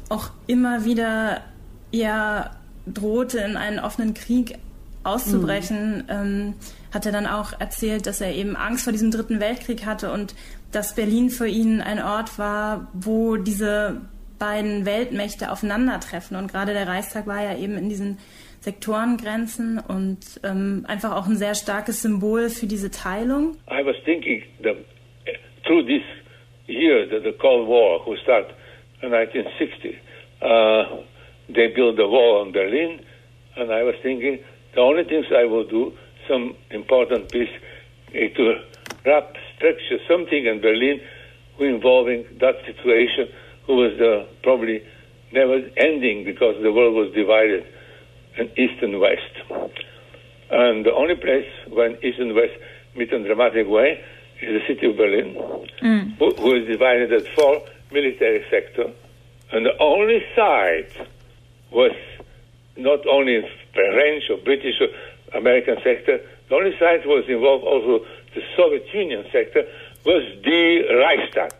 auch 0.10 0.30
immer 0.48 0.86
wieder 0.86 1.42
ja 1.92 2.52
drohte, 2.86 3.40
in 3.40 3.58
einen 3.58 3.80
offenen 3.80 4.14
Krieg 4.14 4.58
auszubrechen, 5.06 5.98
mhm. 5.98 6.04
ähm, 6.10 6.54
hat 6.94 7.06
er 7.06 7.12
dann 7.12 7.28
auch 7.28 7.60
erzählt, 7.60 8.08
dass 8.08 8.22
er 8.22 8.34
eben 8.34 8.56
Angst 8.56 8.84
vor 8.84 8.94
diesem 8.94 9.12
Dritten 9.12 9.40
Weltkrieg 9.40 9.86
hatte 9.86 10.12
und 10.12 10.36
dass 10.72 10.96
Berlin 10.96 11.30
für 11.30 11.48
ihn 11.48 11.82
ein 11.82 12.02
Ort 12.02 12.38
war, 12.38 12.88
wo 12.94 13.38
diese 13.38 14.02
beiden 14.40 14.86
Weltmächte 14.86 15.52
aufeinandertreffen. 15.52 16.36
Und 16.38 16.52
gerade 16.52 16.74
der 16.74 16.88
Reichstag 16.88 17.28
war 17.28 17.42
ja 17.42 17.58
eben 17.58 17.78
in 17.78 17.90
diesen 17.90 18.18
Sektorengrenzen 18.60 19.80
und 19.80 20.42
ähm, 20.44 20.86
einfach 20.88 21.16
auch 21.16 21.28
ein 21.28 21.38
sehr 21.38 21.56
starkes 21.56 22.02
Symbol 22.02 22.50
für 22.50 22.66
diese 22.66 22.90
Teilung. 22.92 23.58
I 23.70 23.86
was 23.86 23.96
thinking 24.04 24.42
that 24.64 24.76
through 25.66 25.86
this 25.86 26.04
year, 26.68 27.08
the, 27.08 27.20
the 27.24 27.38
Cold 27.38 27.68
War, 27.68 28.00
who 28.06 28.16
started 28.18 28.54
in 29.02 29.12
1960, 29.12 30.00
uh, 30.42 31.04
they 31.54 31.68
built 31.68 32.00
a 32.00 32.08
wall 32.08 32.42
on 32.42 32.52
Berlin, 32.52 33.00
and 33.56 33.72
I 33.72 33.84
was 33.84 33.96
thinking 34.02 34.40
The 34.76 34.82
only 34.82 35.06
things 35.06 35.26
I 35.36 35.46
will 35.46 35.64
do, 35.64 35.94
some 36.28 36.56
important 36.70 37.32
piece 37.32 37.50
uh, 38.10 38.12
to 38.36 38.56
wrap 39.06 39.34
structure 39.56 40.00
something 40.08 40.46
in 40.46 40.62
Berlin 40.62 41.00
involving 41.60 42.26
that 42.40 42.56
situation 42.66 43.30
who 43.66 43.76
was 43.76 43.94
uh, 44.00 44.26
probably 44.44 44.84
never 45.32 45.62
ending 45.78 46.26
because 46.26 46.62
the 46.62 46.72
world 46.72 46.94
was 46.94 47.14
divided 47.14 47.66
in 48.38 48.52
East 48.58 48.82
and 48.82 49.00
West. 49.00 49.34
And 50.52 50.86
the 50.86 50.94
only 50.94 51.16
place 51.16 51.48
when 51.70 51.98
East 52.04 52.20
and 52.20 52.36
West 52.36 52.54
meet 52.96 53.12
in 53.12 53.22
a 53.22 53.26
dramatic 53.26 53.68
way 53.68 54.04
is 54.42 54.62
the 54.62 54.68
city 54.68 54.88
of 54.88 54.98
Berlin, 54.98 55.36
mm. 55.82 56.18
who, 56.18 56.34
who 56.36 56.56
is 56.56 56.68
divided 56.68 57.14
at 57.14 57.28
four 57.34 57.62
military 57.92 58.44
sectors. 58.50 58.94
And 59.52 59.66
the 59.66 59.78
only 59.80 60.22
side 60.36 60.92
was 61.72 61.96
not 62.78 63.08
only 63.08 63.48
French 63.76 64.30
or 64.30 64.38
British 64.38 64.80
or 64.82 64.90
American 65.34 65.78
sector. 65.84 66.20
The 66.50 66.56
only 66.56 66.72
side 66.78 67.06
was 67.06 67.28
involved 67.28 67.66
also 67.66 68.06
the 68.34 68.42
Soviet 68.56 68.86
Union 68.94 69.26
sector 69.32 69.64
was 70.04 70.24
the 70.44 70.86
Reichstag. 70.90 71.52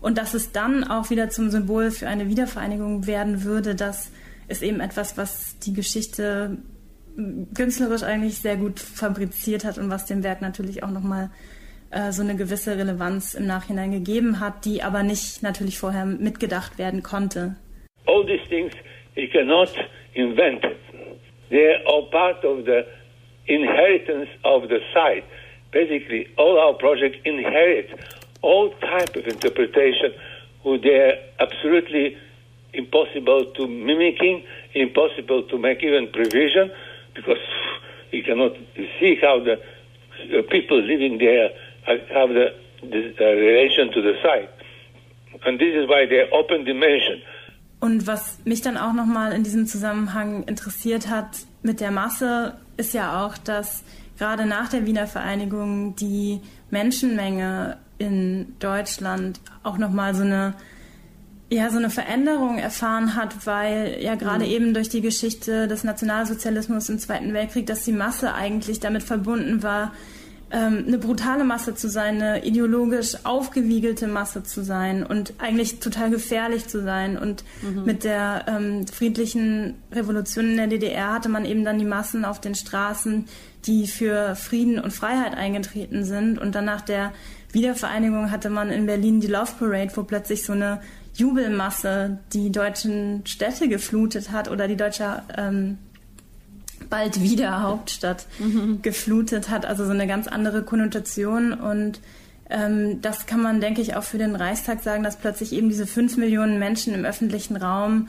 Und 0.00 0.16
dass 0.16 0.34
es 0.34 0.52
dann 0.52 0.84
auch 0.84 1.10
wieder 1.10 1.28
zum 1.28 1.50
Symbol 1.50 1.90
für 1.90 2.08
eine 2.08 2.28
Wiedervereinigung 2.28 3.06
werden 3.06 3.44
würde, 3.44 3.74
das 3.74 4.10
ist 4.48 4.62
eben 4.62 4.80
etwas, 4.80 5.18
was 5.18 5.58
die 5.58 5.74
Geschichte 5.74 6.56
künstlerisch 7.54 8.02
eigentlich 8.02 8.38
sehr 8.38 8.56
gut 8.56 8.80
fabriziert 8.80 9.64
hat 9.64 9.78
und 9.78 9.90
was 9.90 10.06
dem 10.06 10.22
Werk 10.22 10.40
natürlich 10.40 10.82
auch 10.82 10.90
nochmal 10.90 11.30
äh, 11.90 12.12
so 12.12 12.22
eine 12.22 12.36
gewisse 12.36 12.78
Relevanz 12.78 13.34
im 13.34 13.46
Nachhinein 13.46 13.90
gegeben 13.90 14.40
hat, 14.40 14.64
die 14.64 14.82
aber 14.82 15.02
nicht 15.02 15.42
natürlich 15.42 15.78
vorher 15.78 16.06
mitgedacht 16.06 16.78
werden 16.78 17.02
konnte. 17.02 17.56
All 18.06 18.24
these 18.24 18.48
things 18.48 18.72
you 19.16 19.28
cannot 19.28 19.70
invent. 20.14 20.64
They 21.50 21.82
are 21.86 22.02
part 22.10 22.44
of 22.44 22.64
the 22.64 22.86
inheritance 23.46 24.28
of 24.44 24.68
the 24.68 24.78
site. 24.94 25.24
Basically, 25.72 26.28
all 26.38 26.58
our 26.58 26.74
projects 26.74 27.18
inherit 27.24 27.90
all 28.42 28.70
type 28.80 29.14
of 29.16 29.26
interpretation 29.26 30.12
who 30.62 30.78
they're 30.78 31.18
absolutely 31.38 32.16
impossible 32.72 33.46
to 33.56 33.66
mimicking, 33.66 34.44
impossible 34.74 35.42
to 35.44 35.58
make 35.58 35.82
even 35.82 36.08
prevision, 36.08 36.70
because 37.14 37.38
you 38.12 38.22
cannot 38.22 38.52
see 38.98 39.16
how 39.20 39.40
the, 39.40 39.60
the 40.30 40.42
people 40.50 40.80
living 40.80 41.18
there 41.18 41.50
have 41.86 42.28
the, 42.28 42.54
the, 42.82 43.14
the 43.18 43.24
relation 43.24 43.92
to 43.92 44.02
the 44.02 44.14
site. 44.22 44.50
And 45.44 45.58
this 45.58 45.74
is 45.74 45.88
why 45.88 46.06
they're 46.06 46.32
open 46.32 46.64
dimension. 46.64 47.22
Und 47.80 48.06
was 48.06 48.38
mich 48.44 48.60
dann 48.60 48.76
auch 48.76 48.92
nochmal 48.92 49.32
in 49.32 49.42
diesem 49.42 49.66
Zusammenhang 49.66 50.44
interessiert 50.44 51.08
hat 51.08 51.28
mit 51.62 51.80
der 51.80 51.90
Masse, 51.90 52.54
ist 52.76 52.92
ja 52.94 53.24
auch, 53.24 53.38
dass 53.38 53.82
gerade 54.18 54.44
nach 54.44 54.68
der 54.68 54.86
Wiener 54.86 55.06
Vereinigung 55.06 55.96
die 55.96 56.40
Menschenmenge 56.70 57.78
in 57.98 58.54
Deutschland 58.58 59.40
auch 59.62 59.78
nochmal 59.78 60.14
so 60.14 60.22
eine 60.22 60.54
ja, 61.52 61.68
so 61.68 61.78
eine 61.78 61.90
Veränderung 61.90 62.58
erfahren 62.58 63.16
hat, 63.16 63.44
weil 63.44 63.98
ja 64.00 64.14
gerade 64.14 64.44
mhm. 64.44 64.50
eben 64.50 64.74
durch 64.74 64.88
die 64.88 65.00
Geschichte 65.00 65.66
des 65.66 65.82
Nationalsozialismus 65.82 66.88
im 66.88 67.00
Zweiten 67.00 67.34
Weltkrieg, 67.34 67.66
dass 67.66 67.84
die 67.84 67.92
Masse 67.92 68.34
eigentlich 68.34 68.78
damit 68.78 69.02
verbunden 69.02 69.64
war, 69.64 69.92
ähm, 70.50 70.84
eine 70.86 70.98
brutale 70.98 71.44
Masse 71.44 71.74
zu 71.74 71.88
sein, 71.88 72.20
eine 72.20 72.44
ideologisch 72.44 73.16
aufgewiegelte 73.24 74.06
Masse 74.08 74.42
zu 74.42 74.64
sein 74.64 75.04
und 75.04 75.34
eigentlich 75.38 75.80
total 75.80 76.10
gefährlich 76.10 76.66
zu 76.66 76.82
sein. 76.82 77.16
Und 77.16 77.44
mhm. 77.62 77.84
mit 77.84 78.04
der 78.04 78.46
ähm, 78.48 78.86
friedlichen 78.86 79.74
Revolution 79.92 80.50
in 80.50 80.56
der 80.56 80.66
DDR 80.66 81.12
hatte 81.14 81.28
man 81.28 81.44
eben 81.44 81.64
dann 81.64 81.78
die 81.78 81.84
Massen 81.84 82.24
auf 82.24 82.40
den 82.40 82.54
Straßen, 82.54 83.26
die 83.66 83.86
für 83.86 84.34
Frieden 84.34 84.78
und 84.78 84.92
Freiheit 84.92 85.36
eingetreten 85.36 86.04
sind. 86.04 86.38
Und 86.38 86.54
dann 86.54 86.64
nach 86.64 86.80
der 86.80 87.12
Wiedervereinigung 87.52 88.30
hatte 88.30 88.50
man 88.50 88.70
in 88.70 88.86
Berlin 88.86 89.20
die 89.20 89.26
Love 89.28 89.52
Parade, 89.58 89.92
wo 89.94 90.02
plötzlich 90.02 90.44
so 90.44 90.52
eine 90.52 90.80
Jubelmasse 91.14 92.18
die 92.32 92.50
deutschen 92.50 93.26
Städte 93.26 93.68
geflutet 93.68 94.30
hat 94.30 94.50
oder 94.50 94.68
die 94.68 94.76
deutsche 94.76 95.22
ähm, 95.36 95.78
bald 96.88 97.20
wieder 97.22 97.62
Hauptstadt 97.62 98.26
mhm. 98.38 98.82
geflutet 98.82 99.50
hat. 99.50 99.66
Also 99.66 99.84
so 99.84 99.90
eine 99.90 100.06
ganz 100.06 100.26
andere 100.26 100.62
Konnotation. 100.62 101.52
Und 101.52 102.00
ähm, 102.48 103.00
das 103.02 103.26
kann 103.26 103.42
man, 103.42 103.60
denke 103.60 103.80
ich, 103.80 103.96
auch 103.96 104.02
für 104.02 104.18
den 104.18 104.36
Reichstag 104.36 104.82
sagen, 104.82 105.02
dass 105.02 105.16
plötzlich 105.16 105.52
eben 105.52 105.68
diese 105.68 105.86
fünf 105.86 106.16
Millionen 106.16 106.58
Menschen 106.58 106.94
im 106.94 107.04
öffentlichen 107.04 107.56
Raum 107.56 108.08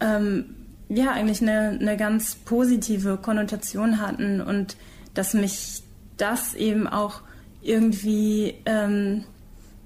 ähm, 0.00 0.46
ja 0.88 1.12
eigentlich 1.12 1.40
eine, 1.40 1.78
eine 1.80 1.96
ganz 1.96 2.34
positive 2.34 3.16
Konnotation 3.16 4.00
hatten 4.00 4.40
und 4.40 4.76
dass 5.14 5.34
mich 5.34 5.82
das 6.16 6.54
eben 6.54 6.86
auch 6.86 7.22
irgendwie 7.62 8.54
ähm, 8.66 9.24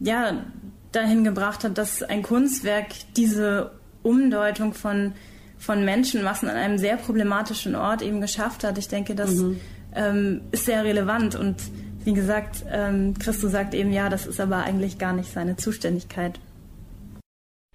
ja 0.01 0.45
dahin 0.93 1.25
gebracht 1.25 1.65
hat, 1.65 1.79
dass 1.79 2.03
ein 2.03 2.23
Kunstwerk 2.23 2.87
diese 3.17 3.73
Umdeutung 4.03 4.75
von 4.75 5.13
von 5.65 5.85
Menschenmassen 5.85 6.49
an 6.49 6.57
einem 6.57 6.79
sehr 6.79 6.97
problematischen 6.97 7.75
Ort 7.75 8.03
eben 8.03 8.21
geschafft 8.21 8.65
hat. 8.65 8.77
Ich 8.77 8.89
denke, 8.89 9.15
das 9.15 9.35
mhm. 9.37 9.61
ähm, 9.95 10.41
ist 10.53 10.67
sehr 10.67 10.85
relevant 10.85 11.35
und 11.35 11.57
wie 12.05 12.13
gesagt, 12.13 12.65
ähm, 12.71 13.15
Christo 13.19 13.49
sagt 13.49 13.73
eben, 13.73 13.91
ja, 13.91 14.11
das 14.11 14.27
ist 14.27 14.41
aber 14.41 14.59
eigentlich 14.59 14.99
gar 14.99 15.15
nicht 15.15 15.33
seine 15.33 15.57
Zuständigkeit. 15.57 16.39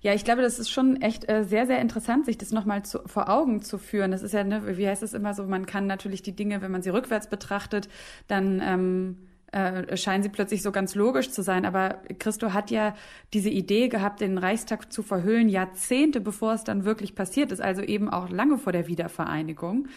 Ja, 0.02 0.14
ich 0.14 0.24
glaube, 0.24 0.44
das 0.44 0.60
ist 0.60 0.70
schon 0.70 1.02
echt 1.02 1.28
äh, 1.30 1.44
sehr, 1.44 1.66
sehr 1.66 1.82
interessant, 1.82 2.26
sich 2.26 2.38
das 2.38 2.52
nochmal 2.52 2.84
zu, 2.84 3.00
vor 3.06 3.28
Augen 3.28 3.64
zu 3.64 3.78
führen. 3.78 4.12
Das 4.12 4.22
ist 4.22 4.34
ja, 4.34 4.44
ne, 4.44 4.78
wie 4.78 4.88
heißt 4.88 5.04
es 5.04 5.14
immer 5.14 5.34
so, 5.34 5.44
man 5.44 5.66
kann 5.66 5.88
natürlich 5.88 6.22
die 6.22 6.36
Dinge, 6.36 6.62
wenn 6.62 6.72
man 6.72 6.84
sie 6.84 6.92
rückwärts 6.92 7.28
betrachtet, 7.28 7.90
dann 8.28 8.62
ähm, 8.64 9.18
äh, 9.52 9.98
scheinen 9.98 10.24
sie 10.24 10.30
plötzlich 10.30 10.62
so 10.62 10.72
ganz 10.72 10.96
logisch 10.96 11.32
zu 11.32 11.42
sein. 11.42 11.66
Aber 11.66 12.02
Christo 12.20 12.54
hat 12.54 12.72
ja 12.72 12.96
diese 13.34 13.50
Idee 13.50 13.88
gehabt, 13.88 14.22
den 14.22 14.38
Reichstag 14.38 14.92
zu 14.92 15.04
verhüllen, 15.04 15.50
Jahrzehnte 15.50 16.22
bevor 16.22 16.54
es 16.54 16.64
dann 16.64 16.86
wirklich 16.86 17.16
passiert 17.16 17.52
ist, 17.52 17.62
also 17.62 17.82
eben 17.82 18.10
auch 18.10 18.30
lange 18.30 18.58
vor 18.58 18.72
der 18.72 18.88
Wiedervereinigung. 18.88 19.88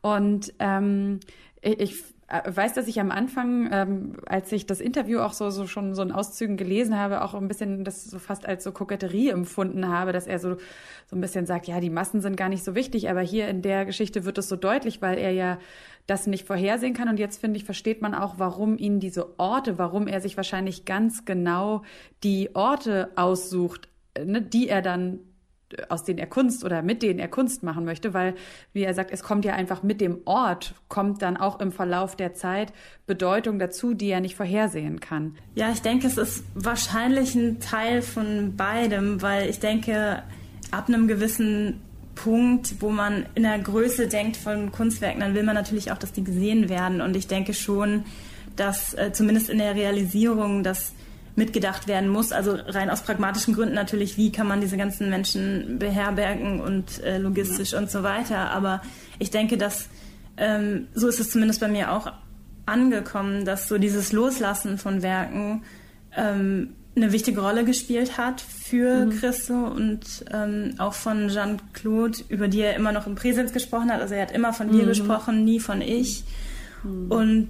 Und 0.00 0.52
ähm, 0.58 1.20
ich 1.62 2.02
weiß, 2.30 2.74
dass 2.74 2.86
ich 2.86 3.00
am 3.00 3.10
Anfang, 3.10 3.68
ähm, 3.72 4.12
als 4.26 4.52
ich 4.52 4.64
das 4.64 4.80
Interview 4.80 5.18
auch 5.18 5.32
so, 5.32 5.50
so 5.50 5.66
schon 5.66 5.94
so 5.94 6.02
in 6.02 6.12
Auszügen 6.12 6.56
gelesen 6.56 6.96
habe, 6.96 7.22
auch 7.22 7.34
ein 7.34 7.48
bisschen 7.48 7.84
das 7.84 8.04
so 8.04 8.20
fast 8.20 8.46
als 8.46 8.62
so 8.62 8.70
Koketterie 8.70 9.30
empfunden 9.30 9.88
habe, 9.88 10.12
dass 10.12 10.28
er 10.28 10.38
so, 10.38 10.56
so 11.06 11.16
ein 11.16 11.20
bisschen 11.20 11.44
sagt, 11.46 11.66
ja, 11.66 11.80
die 11.80 11.90
Massen 11.90 12.20
sind 12.20 12.36
gar 12.36 12.48
nicht 12.48 12.62
so 12.62 12.76
wichtig, 12.76 13.10
aber 13.10 13.20
hier 13.20 13.48
in 13.48 13.62
der 13.62 13.84
Geschichte 13.84 14.24
wird 14.24 14.38
es 14.38 14.48
so 14.48 14.54
deutlich, 14.54 15.02
weil 15.02 15.18
er 15.18 15.32
ja 15.32 15.58
das 16.06 16.28
nicht 16.28 16.46
vorhersehen 16.46 16.94
kann. 16.94 17.08
Und 17.08 17.18
jetzt 17.18 17.40
finde 17.40 17.56
ich, 17.56 17.64
versteht 17.64 18.00
man 18.00 18.14
auch, 18.14 18.34
warum 18.38 18.78
ihn 18.78 19.00
diese 19.00 19.38
Orte, 19.38 19.76
warum 19.78 20.06
er 20.06 20.20
sich 20.20 20.36
wahrscheinlich 20.36 20.84
ganz 20.84 21.24
genau 21.24 21.82
die 22.22 22.54
Orte 22.54 23.10
aussucht, 23.16 23.88
ne, 24.16 24.40
die 24.40 24.68
er 24.68 24.82
dann 24.82 25.18
aus 25.88 26.04
denen 26.04 26.18
er 26.18 26.26
Kunst 26.26 26.64
oder 26.64 26.82
mit 26.82 27.02
denen 27.02 27.18
er 27.18 27.28
Kunst 27.28 27.62
machen 27.62 27.84
möchte, 27.84 28.14
weil, 28.14 28.34
wie 28.72 28.82
er 28.82 28.94
sagt, 28.94 29.10
es 29.10 29.22
kommt 29.22 29.44
ja 29.44 29.54
einfach 29.54 29.82
mit 29.82 30.00
dem 30.00 30.18
Ort, 30.24 30.74
kommt 30.88 31.22
dann 31.22 31.36
auch 31.36 31.60
im 31.60 31.72
Verlauf 31.72 32.16
der 32.16 32.34
Zeit 32.34 32.72
Bedeutung 33.06 33.58
dazu, 33.58 33.94
die 33.94 34.08
er 34.08 34.20
nicht 34.20 34.36
vorhersehen 34.36 35.00
kann. 35.00 35.36
Ja, 35.54 35.70
ich 35.70 35.82
denke, 35.82 36.06
es 36.06 36.18
ist 36.18 36.44
wahrscheinlich 36.54 37.34
ein 37.34 37.60
Teil 37.60 38.02
von 38.02 38.56
beidem, 38.56 39.22
weil 39.22 39.48
ich 39.48 39.60
denke, 39.60 40.22
ab 40.70 40.88
einem 40.88 41.08
gewissen 41.08 41.80
Punkt, 42.14 42.76
wo 42.80 42.90
man 42.90 43.26
in 43.34 43.44
der 43.44 43.58
Größe 43.58 44.08
denkt 44.08 44.36
von 44.36 44.72
Kunstwerken, 44.72 45.20
dann 45.20 45.34
will 45.34 45.42
man 45.42 45.54
natürlich 45.54 45.90
auch, 45.90 45.98
dass 45.98 46.12
die 46.12 46.24
gesehen 46.24 46.68
werden. 46.68 47.00
Und 47.00 47.16
ich 47.16 47.28
denke 47.28 47.54
schon, 47.54 48.04
dass 48.56 48.94
äh, 48.94 49.12
zumindest 49.12 49.48
in 49.48 49.58
der 49.58 49.74
Realisierung 49.74 50.62
das 50.62 50.92
mitgedacht 51.40 51.88
werden 51.88 52.10
muss. 52.10 52.32
Also 52.32 52.52
rein 52.52 52.90
aus 52.90 53.00
pragmatischen 53.00 53.54
Gründen 53.54 53.74
natürlich, 53.74 54.18
wie 54.18 54.30
kann 54.30 54.46
man 54.46 54.60
diese 54.60 54.76
ganzen 54.76 55.08
Menschen 55.08 55.78
beherbergen 55.78 56.60
und 56.60 57.02
äh, 57.02 57.16
logistisch 57.16 57.72
und 57.74 57.90
so 57.90 58.02
weiter. 58.02 58.50
Aber 58.50 58.82
ich 59.18 59.30
denke, 59.30 59.56
dass 59.56 59.88
ähm, 60.36 60.88
so 60.94 61.08
ist 61.08 61.18
es 61.18 61.30
zumindest 61.30 61.60
bei 61.60 61.68
mir 61.68 61.92
auch 61.92 62.12
angekommen, 62.66 63.46
dass 63.46 63.68
so 63.68 63.78
dieses 63.78 64.12
Loslassen 64.12 64.76
von 64.76 65.02
Werken 65.02 65.64
ähm, 66.14 66.74
eine 66.94 67.12
wichtige 67.12 67.40
Rolle 67.40 67.64
gespielt 67.64 68.18
hat 68.18 68.40
für 68.40 69.06
mhm. 69.06 69.10
Christo 69.18 69.54
und 69.54 70.24
ähm, 70.30 70.74
auch 70.76 70.94
von 70.94 71.28
Jean-Claude, 71.28 72.18
über 72.28 72.48
die 72.48 72.60
er 72.60 72.76
immer 72.76 72.92
noch 72.92 73.06
im 73.06 73.14
Präsens 73.14 73.52
gesprochen 73.52 73.90
hat. 73.90 74.02
Also 74.02 74.14
er 74.14 74.22
hat 74.22 74.32
immer 74.32 74.52
von 74.52 74.72
wir 74.72 74.82
mhm. 74.82 74.88
gesprochen, 74.88 75.44
nie 75.44 75.58
von 75.58 75.80
ich. 75.80 76.24
Mhm. 76.82 77.10
Und 77.10 77.48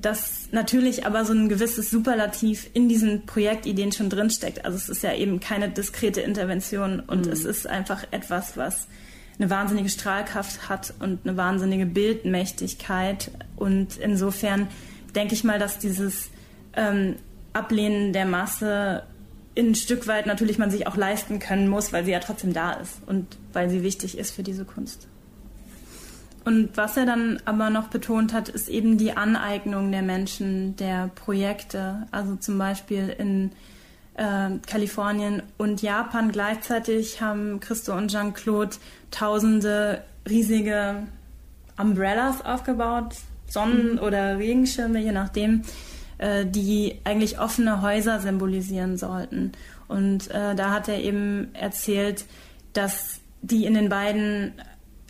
dass 0.00 0.48
natürlich 0.52 1.04
aber 1.04 1.24
so 1.24 1.34
ein 1.34 1.48
gewisses 1.48 1.90
Superlativ 1.90 2.70
in 2.72 2.88
diesen 2.88 3.26
Projektideen 3.26 3.92
schon 3.92 4.08
drinsteckt. 4.08 4.64
Also 4.64 4.76
es 4.76 4.88
ist 4.88 5.02
ja 5.02 5.14
eben 5.14 5.38
keine 5.38 5.68
diskrete 5.68 6.22
Intervention 6.22 7.00
und 7.00 7.26
mhm. 7.26 7.32
es 7.32 7.44
ist 7.44 7.66
einfach 7.66 8.04
etwas, 8.10 8.56
was 8.56 8.88
eine 9.38 9.50
wahnsinnige 9.50 9.90
Strahlkraft 9.90 10.68
hat 10.68 10.94
und 11.00 11.20
eine 11.24 11.36
wahnsinnige 11.36 11.84
Bildmächtigkeit. 11.84 13.30
Und 13.56 13.98
insofern 13.98 14.68
denke 15.14 15.34
ich 15.34 15.44
mal, 15.44 15.58
dass 15.58 15.78
dieses 15.78 16.30
ähm, 16.74 17.16
Ablehnen 17.52 18.14
der 18.14 18.24
Masse 18.24 19.02
ein 19.58 19.74
Stück 19.74 20.06
weit 20.06 20.26
natürlich 20.26 20.56
man 20.56 20.70
sich 20.70 20.86
auch 20.86 20.96
leisten 20.96 21.38
können 21.38 21.68
muss, 21.68 21.92
weil 21.92 22.06
sie 22.06 22.12
ja 22.12 22.20
trotzdem 22.20 22.54
da 22.54 22.72
ist 22.72 22.96
und 23.06 23.26
weil 23.52 23.68
sie 23.68 23.82
wichtig 23.82 24.16
ist 24.16 24.30
für 24.30 24.42
diese 24.42 24.64
Kunst. 24.64 25.08
Und 26.44 26.76
was 26.76 26.96
er 26.96 27.06
dann 27.06 27.40
aber 27.44 27.70
noch 27.70 27.88
betont 27.88 28.32
hat, 28.32 28.48
ist 28.48 28.68
eben 28.68 28.98
die 28.98 29.16
Aneignung 29.16 29.92
der 29.92 30.02
Menschen, 30.02 30.74
der 30.76 31.08
Projekte. 31.14 32.06
Also 32.10 32.36
zum 32.36 32.58
Beispiel 32.58 33.14
in 33.16 33.52
äh, 34.14 34.58
Kalifornien 34.66 35.42
und 35.56 35.82
Japan 35.82 36.32
gleichzeitig 36.32 37.20
haben 37.20 37.60
Christo 37.60 37.96
und 37.96 38.10
Jean-Claude 38.10 38.76
tausende 39.10 40.02
riesige 40.28 41.06
Umbrellas 41.78 42.44
aufgebaut, 42.44 43.14
Sonnen- 43.48 43.94
mhm. 43.94 43.98
oder 43.98 44.38
Regenschirme, 44.38 45.00
je 45.00 45.12
nachdem, 45.12 45.62
äh, 46.18 46.44
die 46.46 46.98
eigentlich 47.04 47.38
offene 47.38 47.82
Häuser 47.82 48.20
symbolisieren 48.20 48.96
sollten. 48.96 49.52
Und 49.88 50.30
äh, 50.30 50.54
da 50.54 50.70
hat 50.70 50.88
er 50.88 50.98
eben 50.98 51.54
erzählt, 51.54 52.24
dass 52.72 53.20
die 53.42 53.66
in 53.66 53.74
den 53.74 53.88
beiden 53.88 54.52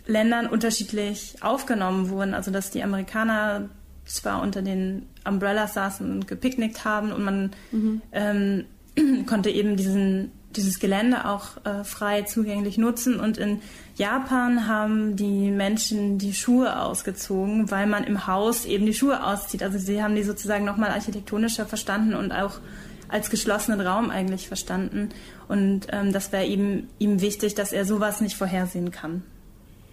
Ländern 0.05 0.47
unterschiedlich 0.47 1.35
aufgenommen 1.41 2.09
wurden. 2.09 2.33
Also 2.33 2.51
dass 2.51 2.71
die 2.71 2.83
Amerikaner 2.83 3.69
zwar 4.05 4.41
unter 4.41 4.61
den 4.61 5.07
Umbrellas 5.25 5.73
saßen 5.73 6.09
und 6.11 6.27
gepicknickt 6.27 6.85
haben 6.85 7.11
und 7.11 7.23
man 7.23 7.51
mhm. 7.71 8.01
ähm, 8.11 8.65
konnte 9.25 9.49
eben 9.49 9.77
diesen, 9.77 10.31
dieses 10.51 10.79
Gelände 10.79 11.25
auch 11.25 11.65
äh, 11.65 11.83
frei 11.83 12.23
zugänglich 12.23 12.77
nutzen. 12.77 13.19
Und 13.19 13.37
in 13.37 13.61
Japan 13.95 14.67
haben 14.67 15.15
die 15.15 15.51
Menschen 15.51 16.17
die 16.17 16.33
Schuhe 16.33 16.79
ausgezogen, 16.79 17.71
weil 17.71 17.87
man 17.87 18.03
im 18.03 18.27
Haus 18.27 18.65
eben 18.65 18.85
die 18.85 18.93
Schuhe 18.93 19.23
auszieht. 19.23 19.63
Also 19.63 19.77
sie 19.77 20.03
haben 20.03 20.15
die 20.15 20.23
sozusagen 20.23 20.65
nochmal 20.65 20.91
architektonischer 20.91 21.65
verstanden 21.65 22.13
und 22.13 22.31
auch 22.31 22.59
als 23.07 23.29
geschlossenen 23.29 23.79
Raum 23.79 24.09
eigentlich 24.09 24.47
verstanden. 24.47 25.09
Und 25.47 25.87
ähm, 25.91 26.11
das 26.11 26.31
wäre 26.31 26.45
ihm, 26.45 26.87
ihm 26.99 27.21
wichtig, 27.21 27.53
dass 27.53 27.71
er 27.71 27.85
sowas 27.85 28.21
nicht 28.21 28.35
vorhersehen 28.35 28.91
kann. 28.91 29.23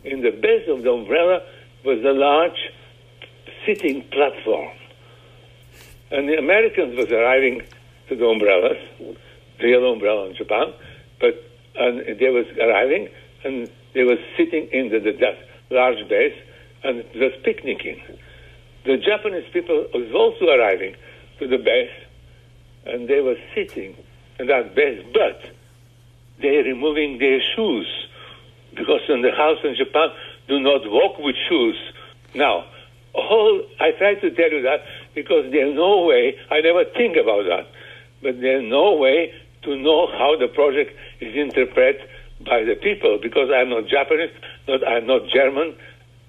In 0.05 0.23
the 0.23 0.31
base 0.31 0.69
of 0.69 0.83
the 0.83 0.91
umbrella 0.91 1.41
was 1.85 1.99
a 2.05 2.13
large 2.13 2.59
sitting 3.67 4.03
platform. 4.11 4.69
And 6.11 6.29
the 6.29 6.39
Americans 6.39 6.97
was 6.97 7.11
arriving 7.13 7.63
to 8.09 8.17
the 8.17 8.27
umbrellas, 8.27 8.79
yellow 9.61 9.93
umbrella 9.93 10.27
in 10.27 10.37
Japan, 10.37 10.73
but 11.21 11.35
and 11.77 12.19
they 12.19 12.29
was 12.31 12.47
arriving 12.61 13.09
and 13.45 13.71
they 13.95 14.03
was 14.03 14.19
sitting 14.37 14.69
in 14.73 14.91
the, 14.91 14.99
the 14.99 15.13
that 15.13 15.39
large 15.71 16.09
base 16.09 16.35
and 16.83 17.05
was 17.15 17.33
picnicking. 17.45 18.01
The 18.85 18.97
Japanese 18.97 19.49
people 19.53 19.87
was 19.95 20.11
also 20.13 20.51
arriving 20.51 20.97
to 21.39 21.47
the 21.47 21.59
base 21.59 21.91
and 22.87 23.09
they 23.09 23.21
were 23.21 23.37
sitting 23.55 23.97
in 24.39 24.47
that 24.49 24.75
base, 24.75 25.05
but 25.13 25.41
they 26.41 26.57
removing 26.63 27.19
their 27.19 27.41
shoes 27.55 27.87
because 28.75 29.01
in 29.09 29.23
the 29.23 29.31
house 29.31 29.59
in 29.65 29.75
Japan 29.77 30.09
do 30.49 30.61
not 30.61 30.83
walk 30.85 31.19
with 31.19 31.37
shoes. 31.49 31.77
Now, 32.35 32.65
all 33.15 33.63
I 33.81 33.91
try 33.99 34.15
to 34.15 34.31
tell 34.31 34.51
you 34.51 34.63
that 34.63 34.81
because 35.15 35.51
there's 35.51 35.75
no 35.75 36.05
way 36.05 36.37
I 36.51 36.61
never 36.61 36.85
think 36.85 37.17
about 37.17 37.45
that, 37.47 37.67
but 38.23 38.41
there's 38.41 38.69
no 38.69 38.95
way 38.97 39.33
to 39.63 39.77
know 39.77 40.07
how 40.07 40.37
the 40.39 40.49
project 40.49 40.97
is 41.21 41.35
interpreted 41.35 42.09
by 42.45 42.65
the 42.65 42.75
people 42.75 43.19
because 43.21 43.51
I'm 43.55 43.71
not 43.71 43.87
Japanese, 43.89 44.31
not 44.69 44.87
I'm 44.87 45.07
not 45.07 45.29
German. 45.29 45.77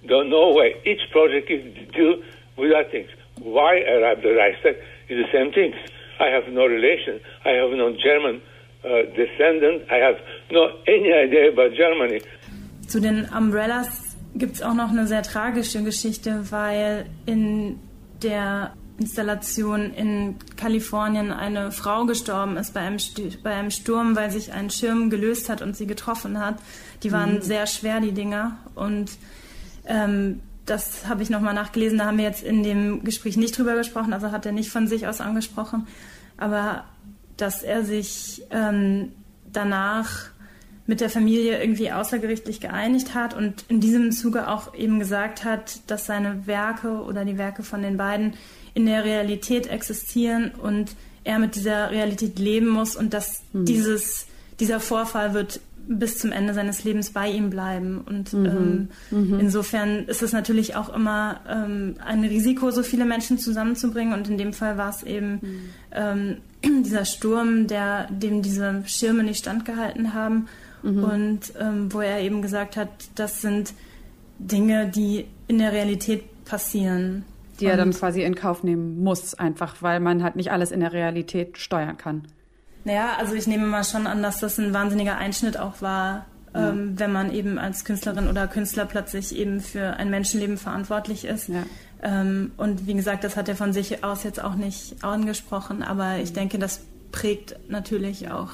No 0.04 0.54
way. 0.54 0.82
Each 0.84 1.02
project 1.12 1.50
is 1.52 1.62
deal 1.94 2.22
with 2.58 2.92
things. 2.92 3.10
Why 3.38 3.82
arrive 3.82 4.24
the 4.24 4.34
Reichstag 4.34 4.76
is 5.10 5.26
the 5.26 5.32
same 5.32 5.54
things. 5.54 5.76
I 6.20 6.28
have 6.28 6.48
no 6.52 6.66
relation. 6.66 7.22
I 7.46 7.52
have 7.52 7.72
no 7.72 7.96
German 7.96 8.42
uh, 8.84 9.04
descendant. 9.16 9.84
I 9.90 10.00
have 10.00 10.20
no 10.52 10.70
any 10.88 11.12
idea 11.14 11.50
about 11.50 11.76
Germany. 11.76 12.22
Zu 12.88 13.00
den 13.00 13.26
Umbrellas 13.26 14.18
gibt 14.36 14.56
es 14.56 14.62
auch 14.62 14.74
noch 14.74 14.90
eine 14.90 15.08
sehr 15.08 15.24
tragische 15.24 15.84
Geschichte, 15.84 16.52
weil 16.52 17.06
in 17.26 17.80
der 18.22 18.74
Installation 18.98 19.94
in 19.94 20.36
Kalifornien 20.58 21.32
eine 21.32 21.72
Frau 21.72 22.06
gestorben 22.06 22.58
ist 22.58 22.74
bei 22.74 22.82
einem, 22.82 22.98
bei 23.44 23.54
einem 23.54 23.72
Sturm, 23.72 24.16
weil 24.16 24.30
sich 24.30 24.54
ein 24.54 24.70
Schirm 24.70 25.10
gelöst 25.10 25.50
hat 25.50 25.62
und 25.62 25.76
sie 25.76 25.88
getroffen 25.88 26.40
hat. 26.40 26.56
Die 27.04 27.12
waren 27.12 27.36
mhm. 27.36 27.42
sehr 27.42 27.66
schwer, 27.66 28.00
die 28.00 28.12
Dinger. 28.12 28.58
Und 28.76 29.12
ähm, 29.88 30.42
das 30.66 31.08
habe 31.08 31.24
ich 31.24 31.30
nochmal 31.30 31.56
nachgelesen. 31.56 31.98
Da 31.98 32.06
haben 32.06 32.18
wir 32.18 32.26
jetzt 32.26 32.44
in 32.44 32.62
dem 32.64 33.04
Gespräch 33.04 33.38
nicht 33.38 33.58
drüber 33.58 33.76
gesprochen, 33.76 34.14
also 34.14 34.32
hat 34.32 34.46
er 34.46 34.52
nicht 34.52 34.70
von 34.70 34.88
sich 34.88 35.08
aus 35.08 35.20
angesprochen. 35.20 35.88
Aber 36.38 36.84
dass 37.42 37.64
er 37.64 37.84
sich 37.84 38.44
ähm, 38.52 39.12
danach 39.52 40.30
mit 40.88 41.00
der 41.02 41.10
Familie 41.10 41.62
irgendwie 41.62 41.92
außergerichtlich 41.92 42.60
geeinigt 42.60 43.14
hat 43.14 43.34
und 43.34 43.66
in 43.70 43.80
diesem 43.80 44.12
Zuge 44.12 44.48
auch 44.48 44.74
eben 44.76 45.00
gesagt 45.00 45.44
hat, 45.44 45.80
dass 45.88 46.06
seine 46.06 46.48
Werke 46.48 47.02
oder 47.04 47.24
die 47.24 47.38
Werke 47.38 47.64
von 47.64 47.82
den 47.82 47.98
beiden 47.98 48.34
in 48.74 48.86
der 48.86 49.06
Realität 49.06 49.68
existieren 49.68 50.52
und 50.52 50.96
er 51.24 51.40
mit 51.40 51.56
dieser 51.56 51.92
Realität 51.92 52.40
leben 52.40 52.68
muss 52.68 52.96
und 52.96 53.14
dass 53.14 53.42
mhm. 53.54 53.66
dieses, 53.66 54.28
dieser 54.60 54.80
Vorfall 54.80 55.34
wird 55.34 55.62
bis 55.88 56.18
zum 56.18 56.32
Ende 56.32 56.54
seines 56.54 56.84
Lebens 56.84 57.12
bei 57.12 57.30
ihm 57.30 57.50
bleiben. 57.50 58.02
Und 58.02 58.34
mhm. 58.34 58.46
Ähm, 58.46 58.90
mhm. 59.12 59.40
insofern 59.40 60.06
ist 60.06 60.22
es 60.22 60.34
natürlich 60.34 60.76
auch 60.76 60.94
immer 60.94 61.42
ähm, 61.50 61.96
ein 62.04 62.24
Risiko, 62.24 62.72
so 62.72 62.84
viele 62.84 63.06
Menschen 63.06 63.38
zusammenzubringen. 63.38 64.14
Und 64.14 64.30
in 64.30 64.38
dem 64.38 64.54
Fall 64.54 64.78
war 64.78 64.90
es 64.90 65.04
eben 65.04 65.40
mhm. 65.42 65.60
ähm, 65.92 66.38
dieser 66.84 67.06
Sturm, 67.06 67.68
der, 67.68 68.08
dem 68.12 68.42
diese 68.42 68.84
Schirme 68.86 69.24
nicht 69.24 69.40
standgehalten 69.40 70.14
haben. 70.14 70.48
Mhm. 70.84 71.04
Und 71.04 71.54
ähm, 71.60 71.94
wo 71.94 72.02
er 72.02 72.22
eben 72.22 72.42
gesagt 72.42 72.78
hat, 72.78 72.90
das 73.16 73.42
sind 73.42 73.74
Dinge, 74.40 74.88
die 74.88 75.26
in 75.48 75.60
der 75.60 75.72
Realität 75.72 76.24
passieren. 76.46 77.24
Die 77.60 77.66
er 77.66 77.78
dann 77.78 77.92
quasi 77.92 78.24
in 78.24 78.34
Kauf 78.34 78.64
nehmen 78.64 79.04
muss, 79.04 79.36
einfach 79.36 79.82
weil 79.82 80.00
man 80.00 80.24
halt 80.24 80.36
nicht 80.36 80.52
alles 80.52 80.72
in 80.72 80.80
der 80.80 80.94
Realität 80.94 81.60
steuern 81.60 81.98
kann. 81.98 82.24
Naja, 82.84 83.16
also 83.18 83.34
ich 83.34 83.48
nehme 83.48 83.68
mal 83.68 83.84
schon 83.84 84.08
an, 84.08 84.24
dass 84.24 84.40
das 84.40 84.58
ein 84.58 84.74
wahnsinniger 84.74 85.18
Einschnitt 85.18 85.58
auch 85.58 85.82
war, 85.82 86.26
ja. 86.54 86.70
ähm, 86.70 87.00
wenn 87.00 87.12
man 87.12 87.32
eben 87.32 87.60
als 87.60 87.86
Künstlerin 87.86 88.28
oder 88.28 88.48
Künstler 88.48 88.86
plötzlich 88.86 89.36
eben 89.36 89.62
für 89.62 89.98
ein 89.98 90.10
Menschenleben 90.10 90.58
verantwortlich 90.58 91.26
ist. 91.26 91.50
Ja. 91.50 91.64
Ähm, 92.02 92.52
und 92.58 92.88
wie 92.88 92.94
gesagt, 92.94 93.24
das 93.24 93.38
hat 93.38 93.50
er 93.50 93.56
von 93.56 93.74
sich 93.74 94.04
aus 94.04 94.24
jetzt 94.24 94.44
auch 94.44 94.56
nicht 94.56 95.04
angesprochen, 95.04 95.84
aber 95.84 96.18
ich 96.18 96.34
denke, 96.34 96.58
das 96.58 96.82
prägt 97.12 97.56
natürlich 97.70 98.32
auch 98.32 98.52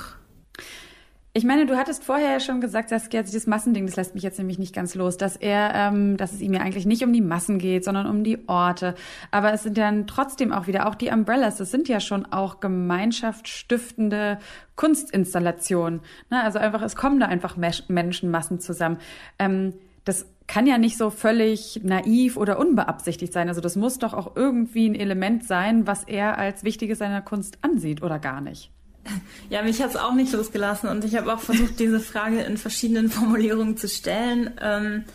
ich 1.33 1.43
meine, 1.43 1.67
du 1.67 1.77
hattest 1.77 2.03
vorher 2.03 2.31
ja 2.31 2.39
schon 2.39 2.61
gesagt, 2.61 2.89
Saskia, 2.89 3.21
also 3.21 3.31
das 3.31 3.45
Massending, 3.45 3.85
das 3.85 3.95
lässt 3.95 4.15
mich 4.15 4.23
jetzt 4.23 4.39
nämlich 4.39 4.57
nicht 4.57 4.73
ganz 4.73 4.95
los, 4.95 5.17
dass 5.17 5.35
er, 5.35 5.71
ähm, 5.75 6.17
dass 6.17 6.33
es 6.33 6.41
ihm 6.41 6.53
ja 6.53 6.61
eigentlich 6.61 6.87
nicht 6.87 7.03
um 7.03 7.13
die 7.13 7.21
Massen 7.21 7.59
geht, 7.59 7.83
sondern 7.83 8.07
um 8.07 8.23
die 8.23 8.47
Orte. 8.47 8.95
Aber 9.29 9.53
es 9.53 9.63
sind 9.63 9.77
dann 9.77 10.07
trotzdem 10.07 10.51
auch 10.51 10.65
wieder, 10.65 10.87
auch 10.87 10.95
die 10.95 11.09
Umbrellas, 11.09 11.57
das 11.57 11.69
sind 11.69 11.87
ja 11.89 11.99
schon 11.99 12.25
auch 12.25 12.59
gemeinschaftsstiftende 12.59 14.39
Kunstinstallationen. 14.75 16.01
Ne? 16.31 16.43
Also 16.43 16.57
einfach, 16.57 16.81
es 16.81 16.95
kommen 16.95 17.19
da 17.19 17.27
einfach 17.27 17.55
Menschenmassen 17.55 18.59
zusammen. 18.59 18.97
Ähm, 19.37 19.73
das 20.05 20.25
kann 20.47 20.65
ja 20.65 20.77
nicht 20.77 20.97
so 20.97 21.09
völlig 21.09 21.81
naiv 21.83 22.37
oder 22.37 22.57
unbeabsichtigt 22.57 23.33
sein. 23.33 23.49
Also 23.49 23.61
das 23.61 23.75
muss 23.75 23.99
doch 23.99 24.13
auch 24.13 24.35
irgendwie 24.35 24.89
ein 24.89 24.95
Element 24.95 25.43
sein, 25.43 25.85
was 25.85 26.03
er 26.05 26.37
als 26.37 26.63
Wichtiges 26.63 26.99
seiner 26.99 27.21
Kunst 27.21 27.59
ansieht, 27.61 28.01
oder 28.01 28.17
gar 28.17 28.41
nicht? 28.41 28.71
Ja, 29.49 29.61
mich 29.61 29.81
hat 29.81 29.91
es 29.91 29.95
auch 29.95 30.13
nicht 30.13 30.33
losgelassen 30.33 30.89
und 30.89 31.03
ich 31.05 31.15
habe 31.15 31.33
auch 31.33 31.39
versucht, 31.39 31.79
diese 31.79 31.99
Frage 31.99 32.41
in 32.41 32.57
verschiedenen 32.57 33.09
Formulierungen 33.11 33.77
zu 33.77 33.87
stellen, 33.87 34.51
ähm, 34.61 35.05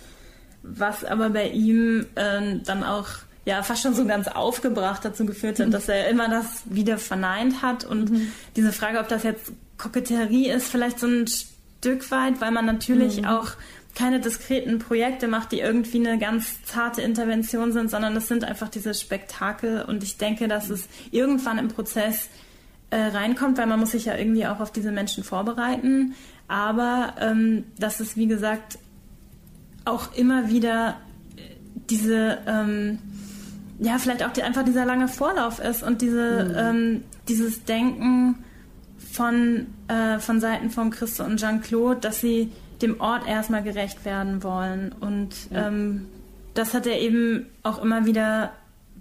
was 0.63 1.05
aber 1.05 1.31
bei 1.31 1.49
ihm 1.49 2.07
äh, 2.15 2.59
dann 2.65 2.85
auch 2.85 3.09
ja 3.45 3.63
fast 3.63 3.83
schon 3.83 3.95
so 3.95 4.07
ganz 4.07 4.29
aufgebracht 4.29 5.05
dazu 5.05 5.27
geführt 5.27 5.59
hat, 5.59 5.69
mhm. 5.69 5.73
dass 5.73 5.89
er 5.89 6.09
immer 6.09 6.29
das 6.29 6.63
wieder 6.67 6.99
verneint 6.99 7.63
hat 7.63 7.85
und 7.85 8.11
mhm. 8.11 8.33
diese 8.57 8.73
Frage, 8.73 9.01
ob 9.01 9.09
das 9.09 9.25
jetzt 9.25 9.53
Koketterie 9.79 10.49
ist, 10.49 10.69
vielleicht 10.69 11.01
so 11.01 11.07
ein 11.07 11.27
Stück 11.27 12.11
weit, 12.11 12.41
weil 12.41 12.53
man 12.53 12.67
natürlich 12.67 13.23
mhm. 13.23 13.27
auch 13.27 13.53
keine 13.95 14.21
diskreten 14.21 14.79
Projekte 14.79 15.29
macht, 15.29 15.53
die 15.53 15.61
irgendwie 15.61 16.07
eine 16.07 16.19
ganz 16.19 16.63
zarte 16.65 17.03
Intervention 17.03 17.73
sind, 17.73 17.91
sondern 17.91 18.15
das 18.15 18.29
sind 18.29 18.45
einfach 18.45 18.69
diese 18.69 18.95
Spektakel. 18.95 19.83
Und 19.83 20.03
ich 20.03 20.17
denke, 20.17 20.49
dass 20.49 20.71
es 20.71 20.89
irgendwann 21.11 21.59
im 21.59 21.69
Prozess 21.69 22.31
äh, 22.93 23.07
reinkommt, 23.07 23.57
weil 23.57 23.67
man 23.67 23.81
muss 23.81 23.93
sich 23.93 24.05
ja 24.05 24.17
irgendwie 24.17 24.47
auch 24.47 24.61
auf 24.61 24.71
diese 24.71 24.93
Menschen 24.93 25.25
vorbereiten. 25.25 26.15
Aber 26.47 27.15
ähm, 27.21 27.65
dass 27.79 28.01
es, 28.01 28.17
wie 28.19 28.27
gesagt, 28.27 28.79
auch 29.87 30.15
immer 30.15 30.51
wieder 30.51 30.97
diese, 31.89 32.39
ähm, 32.47 32.99
ja, 33.79 33.97
vielleicht 33.99 34.23
auch 34.23 34.33
die, 34.33 34.43
einfach 34.43 34.63
dieser 34.63 34.85
lange 34.85 35.09
Vorlauf 35.09 35.59
ist 35.59 35.83
und 35.83 36.03
diese, 36.03 36.45
mhm. 36.45 36.55
ähm, 36.57 37.05
dieses 37.29 37.65
Denken 37.65 38.45
von, 39.11 39.69
äh, 39.89 40.19
von 40.19 40.41
Seiten 40.41 40.69
von 40.69 40.91
Christo 40.91 41.25
und 41.25 41.39
Jean-Claude, 41.41 42.01
dass 42.01 42.21
sie 42.21 42.53
dem 42.83 43.01
Ort 43.01 43.27
erstmal 43.27 43.63
gerecht 43.63 44.05
werden 44.05 44.43
wollen. 44.43 44.95
Und 45.01 45.51
ja. 45.51 45.69
ähm, 45.69 46.09
das 46.53 46.75
hat 46.75 46.87
er 46.87 47.01
eben 47.01 47.47
auch 47.63 47.83
immer 47.83 48.05
wieder 48.05 48.53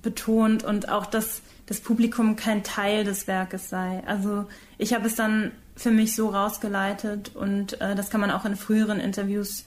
betont 0.01 0.63
und 0.63 0.89
auch, 0.89 1.05
dass 1.05 1.41
das 1.65 1.81
Publikum 1.81 2.35
kein 2.35 2.63
Teil 2.63 3.03
des 3.03 3.27
Werkes 3.27 3.69
sei. 3.69 4.03
Also 4.05 4.45
ich 4.77 4.93
habe 4.93 5.07
es 5.07 5.15
dann 5.15 5.51
für 5.75 5.91
mich 5.91 6.15
so 6.15 6.29
rausgeleitet 6.29 7.35
und 7.35 7.79
äh, 7.81 7.95
das 7.95 8.09
kann 8.09 8.21
man 8.21 8.31
auch 8.31 8.45
in 8.45 8.55
früheren 8.55 8.99
Interviews 8.99 9.65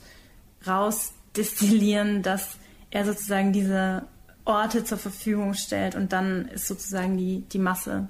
rausdestillieren, 0.67 2.21
dass 2.21 2.59
er 2.91 3.05
sozusagen 3.05 3.53
diese 3.53 4.03
Orte 4.45 4.83
zur 4.83 4.97
Verfügung 4.97 5.53
stellt 5.55 5.95
und 5.95 6.13
dann 6.13 6.47
ist 6.53 6.67
sozusagen 6.67 7.17
die, 7.17 7.43
die 7.51 7.59
Masse 7.59 8.07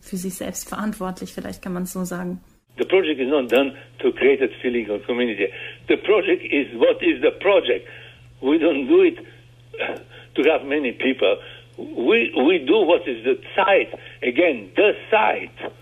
für 0.00 0.16
sich 0.16 0.34
selbst 0.34 0.68
verantwortlich, 0.68 1.32
vielleicht 1.32 1.62
kann 1.62 1.72
man 1.72 1.82
es 1.82 1.92
so 1.92 2.04
sagen. 2.04 2.40
The 2.78 2.84
project 2.84 3.20
is 3.20 3.28
not 3.28 3.50
done 3.50 3.74
to 4.00 4.12
create 4.12 4.42
a 4.42 4.48
feeling 4.60 4.90
of 4.90 5.04
community. 5.06 5.48
The 5.88 5.96
project 5.96 6.42
is 6.44 6.66
what 6.78 7.02
is 7.02 7.20
the 7.22 7.30
project. 7.40 7.86
We 8.42 8.58
don't 8.58 8.86
do 8.86 9.02
it 9.02 9.18
to 10.34 10.42
have 10.50 10.64
many 10.64 10.92
people. 10.92 11.36
We, 11.78 12.32
we 12.34 12.64
do 12.64 12.86
what 12.86 13.06
is 13.06 13.22
the 13.24 13.38
site. 13.54 13.92
Again, 14.22 14.70
the 14.76 14.94
site. 15.10 15.72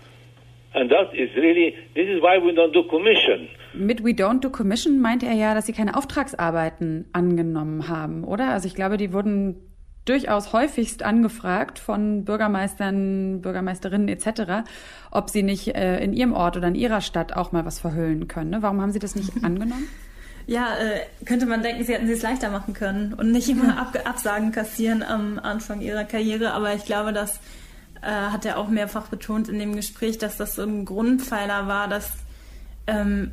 And 0.73 0.91
that 0.91 1.13
is 1.13 1.29
really, 1.35 1.73
this 1.93 2.07
is 2.07 2.21
why 2.21 2.37
we 2.37 2.53
don't 2.53 2.73
do 2.73 2.83
commission. 2.89 3.47
Mit 3.73 4.03
We 4.03 4.13
Don't 4.13 4.41
Do 4.41 4.49
Commission 4.49 5.01
meinte 5.01 5.25
er 5.25 5.33
ja, 5.33 5.53
dass 5.53 5.65
sie 5.65 5.73
keine 5.73 5.95
Auftragsarbeiten 5.95 7.05
angenommen 7.11 7.87
haben, 7.89 8.23
oder? 8.23 8.49
Also 8.49 8.67
ich 8.67 8.75
glaube, 8.75 8.97
die 8.97 9.11
wurden 9.11 9.55
durchaus 10.05 10.53
häufigst 10.53 11.03
angefragt 11.03 11.79
von 11.79 12.23
Bürgermeistern, 12.25 13.41
Bürgermeisterinnen 13.41 14.07
etc., 14.07 14.67
ob 15.11 15.29
sie 15.29 15.43
nicht 15.43 15.75
äh, 15.75 16.03
in 16.03 16.13
ihrem 16.13 16.33
Ort 16.33 16.57
oder 16.57 16.67
in 16.67 16.75
ihrer 16.75 17.01
Stadt 17.01 17.35
auch 17.35 17.51
mal 17.51 17.65
was 17.65 17.79
verhüllen 17.79 18.27
können. 18.27 18.51
Ne? 18.51 18.61
Warum 18.61 18.81
haben 18.81 18.91
sie 18.91 18.99
das 18.99 19.15
nicht 19.15 19.31
angenommen? 19.43 19.87
Ja, 20.47 20.77
äh, 20.77 21.01
könnte 21.25 21.47
man 21.47 21.63
denken, 21.63 21.83
sie 21.83 21.93
hätten 21.93 22.09
es 22.09 22.21
leichter 22.21 22.51
machen 22.51 22.73
können 22.73 23.13
und 23.13 23.31
nicht 23.31 23.49
immer 23.49 23.79
Ab 23.79 23.97
Absagen 24.05 24.51
kassieren 24.51 25.01
am 25.01 25.39
Anfang 25.39 25.81
ihrer 25.81 26.03
Karriere. 26.03 26.53
Aber 26.53 26.73
ich 26.75 26.85
glaube, 26.85 27.13
das 27.13 27.39
äh, 28.01 28.07
hat 28.09 28.45
er 28.45 28.57
auch 28.57 28.67
mehrfach 28.67 29.07
betont 29.07 29.49
in 29.49 29.57
dem 29.57 29.75
Gespräch, 29.75 30.17
dass 30.19 30.37
das 30.37 30.55
so 30.55 30.63
ein 30.63 30.85
Grundpfeiler 30.85 31.67
war, 31.67 31.87
dass, 31.87 32.11
ähm, 32.85 33.31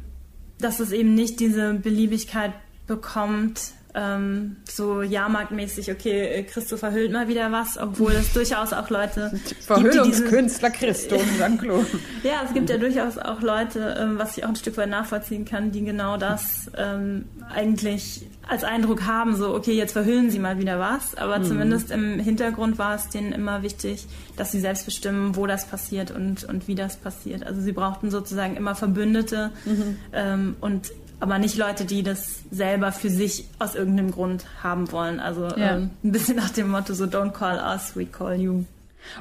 dass 0.58 0.80
es 0.80 0.92
eben 0.92 1.14
nicht 1.14 1.40
diese 1.40 1.74
Beliebigkeit 1.74 2.52
bekommt, 2.86 3.72
ähm, 3.94 4.56
so 4.68 5.02
jahrmarktmäßig, 5.02 5.90
okay, 5.90 6.46
Christo 6.50 6.76
verhüllt 6.76 7.12
mal 7.12 7.28
wieder 7.28 7.52
was, 7.52 7.76
obwohl 7.78 8.12
es 8.12 8.32
durchaus 8.32 8.72
auch 8.72 8.88
Leute 8.88 9.32
Verhüllungskünstler 9.66 10.70
Christo 10.70 11.16
und 11.16 11.38
Jean-Claude. 11.38 11.86
ja, 12.22 12.42
es 12.46 12.54
gibt 12.54 12.70
ja 12.70 12.78
durchaus 12.78 13.18
auch 13.18 13.42
Leute, 13.42 13.96
ähm, 13.98 14.18
was 14.18 14.38
ich 14.38 14.44
auch 14.44 14.48
ein 14.48 14.56
Stück 14.56 14.76
weit 14.78 14.88
nachvollziehen 14.88 15.44
kann, 15.44 15.72
die 15.72 15.84
genau 15.84 16.16
das 16.16 16.70
ähm, 16.76 17.26
eigentlich 17.54 18.26
als 18.48 18.64
Eindruck 18.64 19.06
haben, 19.06 19.36
so, 19.36 19.54
okay, 19.54 19.72
jetzt 19.72 19.92
verhüllen 19.92 20.30
sie 20.30 20.38
mal 20.38 20.58
wieder 20.58 20.78
was, 20.78 21.14
aber 21.14 21.38
mhm. 21.38 21.44
zumindest 21.44 21.90
im 21.90 22.18
Hintergrund 22.18 22.78
war 22.78 22.94
es 22.94 23.08
denen 23.08 23.32
immer 23.32 23.62
wichtig, 23.62 24.06
dass 24.36 24.52
sie 24.52 24.60
selbst 24.60 24.84
bestimmen, 24.84 25.36
wo 25.36 25.46
das 25.46 25.66
passiert 25.66 26.10
und, 26.10 26.44
und 26.44 26.66
wie 26.66 26.74
das 26.74 26.96
passiert. 26.96 27.46
Also 27.46 27.60
sie 27.60 27.72
brauchten 27.72 28.10
sozusagen 28.10 28.56
immer 28.56 28.74
Verbündete 28.74 29.50
mhm. 29.64 29.96
ähm, 30.12 30.56
und 30.60 30.92
aber 31.22 31.38
nicht 31.38 31.56
Leute, 31.56 31.84
die 31.84 32.02
das 32.02 32.40
selber 32.50 32.90
für 32.90 33.08
sich 33.08 33.44
aus 33.60 33.76
irgendeinem 33.76 34.10
Grund 34.10 34.44
haben 34.60 34.90
wollen. 34.90 35.20
Also 35.20 35.46
ja. 35.46 35.76
ähm, 35.76 35.90
ein 36.02 36.10
bisschen 36.10 36.34
nach 36.36 36.50
dem 36.50 36.68
Motto 36.68 36.94
so 36.94 37.04
Don't 37.04 37.30
call 37.30 37.58
us, 37.58 37.94
we 37.94 38.06
call 38.06 38.34
you. 38.34 38.64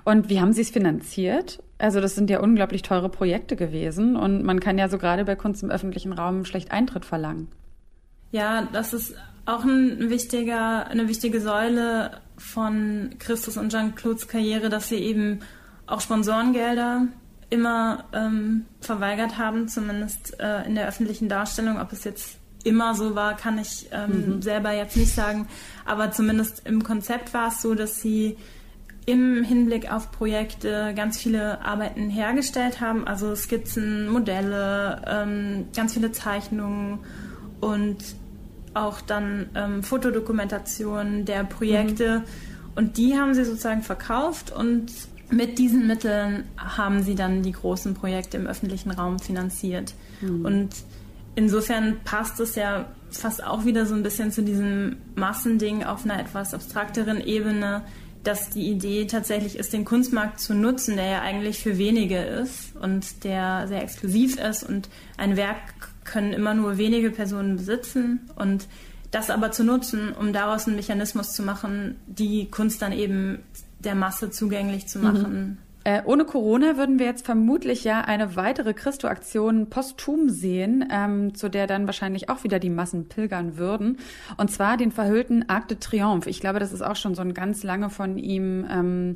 Und 0.03 0.27
wie 0.27 0.41
haben 0.41 0.51
Sie 0.51 0.61
es 0.61 0.71
finanziert? 0.71 1.61
Also 1.77 2.01
das 2.01 2.15
sind 2.15 2.31
ja 2.31 2.39
unglaublich 2.39 2.81
teure 2.81 3.07
Projekte 3.07 3.55
gewesen 3.55 4.15
und 4.15 4.43
man 4.43 4.59
kann 4.59 4.79
ja 4.79 4.89
so 4.89 4.97
gerade 4.97 5.25
bei 5.25 5.35
Kunst 5.35 5.61
im 5.61 5.69
öffentlichen 5.69 6.11
Raum 6.11 6.43
schlecht 6.45 6.71
Eintritt 6.71 7.05
verlangen. 7.05 7.49
Ja, 8.31 8.67
das 8.73 8.93
ist 8.93 9.13
auch 9.45 9.63
ein 9.63 10.09
wichtiger, 10.09 10.87
eine 10.87 11.07
wichtige 11.07 11.39
Säule 11.39 12.17
von 12.35 13.11
Christus 13.19 13.57
und 13.57 13.71
Jean-Claudes 13.71 14.27
Karriere, 14.27 14.69
dass 14.69 14.89
sie 14.89 14.97
eben 14.97 15.41
auch 15.85 16.01
Sponsorengelder 16.01 17.07
immer 17.51 18.05
ähm, 18.13 18.65
verweigert 18.79 19.37
haben, 19.37 19.67
zumindest 19.67 20.39
äh, 20.39 20.65
in 20.65 20.73
der 20.73 20.87
öffentlichen 20.87 21.29
Darstellung. 21.29 21.79
Ob 21.79 21.91
es 21.91 22.05
jetzt 22.05 22.37
immer 22.63 22.95
so 22.95 23.13
war, 23.13 23.35
kann 23.35 23.59
ich 23.59 23.89
ähm, 23.91 24.35
mhm. 24.35 24.41
selber 24.41 24.71
jetzt 24.71 24.97
nicht 24.97 25.13
sagen. 25.13 25.47
Aber 25.85 26.11
zumindest 26.11 26.65
im 26.65 26.83
Konzept 26.83 27.33
war 27.33 27.49
es 27.49 27.61
so, 27.61 27.75
dass 27.75 28.01
sie 28.01 28.37
im 29.05 29.43
Hinblick 29.43 29.91
auf 29.91 30.11
Projekte 30.11 30.93
ganz 30.95 31.17
viele 31.17 31.61
Arbeiten 31.65 32.09
hergestellt 32.09 32.79
haben, 32.79 33.05
also 33.05 33.35
Skizzen, 33.35 34.07
Modelle, 34.07 35.01
ähm, 35.05 35.65
ganz 35.75 35.93
viele 35.93 36.11
Zeichnungen 36.11 36.99
und 37.59 37.97
auch 38.73 39.01
dann 39.01 39.49
ähm, 39.55 39.83
Fotodokumentationen 39.83 41.25
der 41.25 41.43
Projekte. 41.43 42.19
Mhm. 42.19 42.23
Und 42.75 42.97
die 42.97 43.17
haben 43.17 43.33
sie 43.33 43.43
sozusagen 43.43 43.81
verkauft 43.81 44.51
und 44.51 44.91
mit 45.31 45.57
diesen 45.57 45.87
Mitteln 45.87 46.43
haben 46.57 47.03
sie 47.03 47.15
dann 47.15 47.41
die 47.43 47.51
großen 47.51 47.93
Projekte 47.93 48.37
im 48.37 48.47
öffentlichen 48.47 48.91
Raum 48.91 49.19
finanziert. 49.19 49.93
Mhm. 50.21 50.45
Und 50.45 50.69
insofern 51.35 51.97
passt 52.03 52.39
es 52.39 52.55
ja 52.55 52.87
fast 53.09 53.43
auch 53.43 53.65
wieder 53.65 53.85
so 53.85 53.95
ein 53.95 54.03
bisschen 54.03 54.31
zu 54.31 54.43
diesem 54.43 54.97
Massending 55.15 55.83
auf 55.83 56.05
einer 56.05 56.19
etwas 56.19 56.53
abstrakteren 56.53 57.21
Ebene, 57.21 57.83
dass 58.23 58.49
die 58.51 58.69
Idee 58.69 59.05
tatsächlich 59.05 59.57
ist, 59.57 59.73
den 59.73 59.85
Kunstmarkt 59.85 60.39
zu 60.39 60.53
nutzen, 60.53 60.95
der 60.95 61.07
ja 61.07 61.21
eigentlich 61.21 61.59
für 61.59 61.77
wenige 61.77 62.19
ist 62.19 62.75
und 62.75 63.23
der 63.23 63.67
sehr 63.67 63.81
exklusiv 63.81 64.37
ist 64.37 64.63
und 64.63 64.89
ein 65.17 65.37
Werk 65.37 65.57
können 66.03 66.33
immer 66.33 66.53
nur 66.53 66.77
wenige 66.77 67.09
Personen 67.09 67.57
besitzen 67.57 68.29
und 68.35 68.67
das 69.09 69.29
aber 69.29 69.51
zu 69.51 69.63
nutzen, 69.63 70.13
um 70.13 70.33
daraus 70.33 70.67
einen 70.67 70.77
Mechanismus 70.77 71.33
zu 71.33 71.43
machen, 71.43 71.95
die 72.07 72.49
Kunst 72.49 72.81
dann 72.81 72.93
eben 72.93 73.39
der 73.81 73.95
Masse 73.95 74.29
zugänglich 74.29 74.87
zu 74.87 74.99
machen. 74.99 75.33
Mhm. 75.33 75.57
Äh, 75.83 76.03
ohne 76.05 76.25
Corona 76.25 76.77
würden 76.77 76.99
wir 76.99 77.07
jetzt 77.07 77.25
vermutlich 77.25 77.83
ja 77.83 78.01
eine 78.01 78.35
weitere 78.35 78.73
Christo-Aktion 78.73 79.67
posthum 79.67 80.29
sehen, 80.29 80.87
ähm, 80.91 81.33
zu 81.33 81.49
der 81.49 81.65
dann 81.65 81.87
wahrscheinlich 81.87 82.29
auch 82.29 82.43
wieder 82.43 82.59
die 82.59 82.69
Massen 82.69 83.07
pilgern 83.07 83.57
würden. 83.57 83.97
Und 84.37 84.51
zwar 84.51 84.77
den 84.77 84.91
verhüllten 84.91 85.49
Arc 85.49 85.69
de 85.69 85.79
Triomphe. 85.79 86.29
Ich 86.29 86.39
glaube, 86.39 86.59
das 86.59 86.71
ist 86.71 86.83
auch 86.83 86.95
schon 86.95 87.15
so 87.15 87.23
ein 87.23 87.33
ganz 87.33 87.63
lange 87.63 87.89
von 87.89 88.19
ihm 88.19 88.67
ähm, 88.69 89.15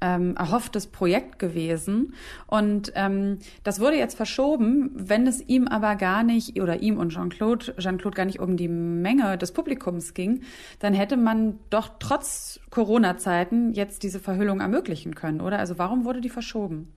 ähm, 0.00 0.36
erhofftes 0.36 0.86
Projekt 0.86 1.38
gewesen. 1.38 2.14
Und 2.46 2.92
ähm, 2.94 3.38
das 3.62 3.80
wurde 3.80 3.96
jetzt 3.96 4.16
verschoben, 4.16 4.90
wenn 4.94 5.26
es 5.26 5.40
ihm 5.48 5.68
aber 5.68 5.96
gar 5.96 6.22
nicht, 6.22 6.60
oder 6.60 6.82
ihm 6.82 6.98
und 6.98 7.10
Jean-Claude, 7.10 7.74
Jean-Claude 7.78 8.16
gar 8.16 8.24
nicht 8.24 8.40
um 8.40 8.56
die 8.56 8.68
Menge 8.68 9.38
des 9.38 9.52
Publikums 9.52 10.14
ging, 10.14 10.42
dann 10.80 10.94
hätte 10.94 11.16
man 11.16 11.58
doch 11.70 11.90
trotz 11.98 12.60
Corona-Zeiten 12.70 13.72
jetzt 13.72 14.02
diese 14.02 14.20
Verhüllung 14.20 14.60
ermöglichen 14.60 15.14
können, 15.14 15.40
oder? 15.40 15.58
Also 15.58 15.78
warum 15.78 16.04
wurde 16.04 16.20
die 16.20 16.30
verschoben? 16.30 16.92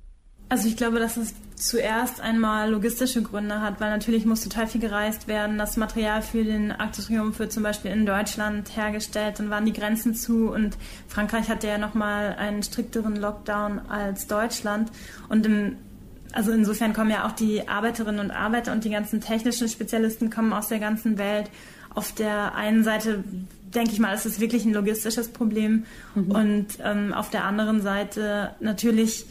Also 0.50 0.68
ich 0.68 0.76
glaube, 0.76 1.00
dass 1.00 1.16
es 1.16 1.36
zuerst 1.56 2.22
einmal 2.22 2.72
logistische 2.72 3.22
Gründe 3.22 3.62
hat, 3.62 3.80
weil 3.80 3.92
natürlich 3.92 4.26
muss 4.26 4.42
total 4.42 4.66
viel 4.66 4.82
gereist 4.82 5.28
werden. 5.28 5.58
Das 5.58 5.78
Material 5.78 6.22
für 6.22 6.44
den 6.44 6.72
Arc 6.72 6.94
de 6.94 7.06
Triomphe 7.06 7.40
wird 7.40 7.52
zum 7.52 7.64
Beispiel 7.64 7.92
in 7.92 8.06
Deutschland 8.06 8.76
hergestellt, 8.76 9.40
dann 9.40 9.50
waren 9.50 9.66
die 9.66 9.74
Grenzen 9.74 10.16
zu 10.16 10.52
und 10.52 10.78
Frankreich 11.08 11.50
hatte 11.50 11.68
ja 11.68 11.78
nochmal 11.78 12.36
einen 12.36 12.64
strikteren 12.64 13.16
Lockdown 13.16 13.80
als 13.90 14.26
Deutschland. 14.26 14.92
Und 15.28 15.46
im, 15.46 15.76
also 16.32 16.52
insofern 16.52 16.94
kommen 16.94 17.12
ja 17.12 17.28
auch 17.28 17.34
die 17.34 17.68
Arbeiterinnen 17.68 18.20
und 18.20 18.32
Arbeiter 18.32 18.72
und 18.72 18.84
die 18.86 18.90
ganzen 18.90 19.22
technischen 19.22 19.68
Spezialisten 19.68 20.30
kommen 20.30 20.54
aus 20.54 20.70
der 20.70 20.80
ganzen 20.80 21.18
Welt. 21.18 21.52
Auf 21.94 22.14
der 22.14 22.56
einen 22.56 22.84
Seite 22.84 23.24
denke 23.76 23.92
ich 23.92 24.00
mal, 24.00 24.14
ist 24.14 24.26
es 24.26 24.40
wirklich 24.40 24.66
ein 24.66 24.74
logistisches 24.74 25.28
Problem 25.28 25.84
mhm. 26.16 26.32
und 26.32 26.68
ähm, 26.84 27.14
auf 27.14 27.30
der 27.30 27.44
anderen 27.44 27.82
Seite 27.82 28.56
natürlich 28.62 29.26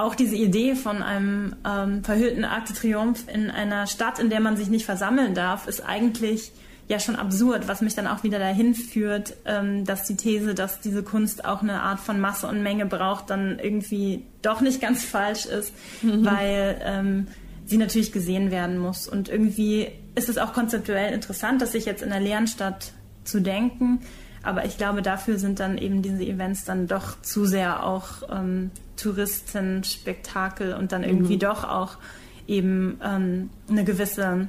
auch 0.00 0.14
diese 0.14 0.36
Idee 0.36 0.74
von 0.74 1.02
einem 1.02 1.54
ähm, 1.66 2.04
verhüllten 2.04 2.44
Arc 2.44 2.66
de 2.66 2.76
Triomphe 2.76 3.30
in 3.30 3.50
einer 3.50 3.86
Stadt, 3.86 4.18
in 4.18 4.30
der 4.30 4.40
man 4.40 4.56
sich 4.56 4.68
nicht 4.68 4.84
versammeln 4.84 5.34
darf, 5.34 5.66
ist 5.66 5.80
eigentlich 5.80 6.52
ja 6.88 6.98
schon 6.98 7.14
absurd, 7.14 7.68
was 7.68 7.82
mich 7.82 7.94
dann 7.94 8.08
auch 8.08 8.24
wieder 8.24 8.40
dahin 8.40 8.74
führt, 8.74 9.34
ähm, 9.44 9.84
dass 9.84 10.04
die 10.04 10.16
These, 10.16 10.54
dass 10.54 10.80
diese 10.80 11.04
Kunst 11.04 11.44
auch 11.44 11.62
eine 11.62 11.82
Art 11.82 12.00
von 12.00 12.20
Masse 12.20 12.48
und 12.48 12.62
Menge 12.62 12.84
braucht, 12.84 13.30
dann 13.30 13.60
irgendwie 13.60 14.24
doch 14.42 14.60
nicht 14.60 14.80
ganz 14.80 15.04
falsch 15.04 15.46
ist, 15.46 15.72
mhm. 16.02 16.24
weil 16.24 16.80
ähm, 16.84 17.26
sie 17.64 17.76
natürlich 17.76 18.10
gesehen 18.10 18.50
werden 18.50 18.78
muss. 18.78 19.06
Und 19.06 19.28
irgendwie 19.28 19.88
ist 20.16 20.28
es 20.28 20.36
auch 20.36 20.52
konzeptuell 20.52 21.14
interessant, 21.14 21.62
dass 21.62 21.72
sich 21.72 21.84
jetzt 21.84 22.02
in 22.02 22.10
der 22.10 22.20
leeren 22.20 22.48
Stadt 22.48 22.92
zu 23.22 23.40
denken. 23.40 24.00
Aber 24.42 24.64
ich 24.64 24.78
glaube, 24.78 25.02
dafür 25.02 25.38
sind 25.38 25.60
dann 25.60 25.76
eben 25.76 26.02
diese 26.02 26.24
Events 26.24 26.64
dann 26.64 26.86
doch 26.86 27.20
zu 27.20 27.44
sehr 27.44 27.84
auch 27.84 28.22
ähm, 28.30 28.70
Touristenspektakel 28.96 30.74
und 30.74 30.92
dann 30.92 31.04
irgendwie 31.04 31.34
mhm. 31.34 31.40
doch 31.40 31.64
auch 31.64 31.98
eben 32.46 32.98
ähm, 33.04 33.50
eine 33.68 33.84
gewisse 33.84 34.48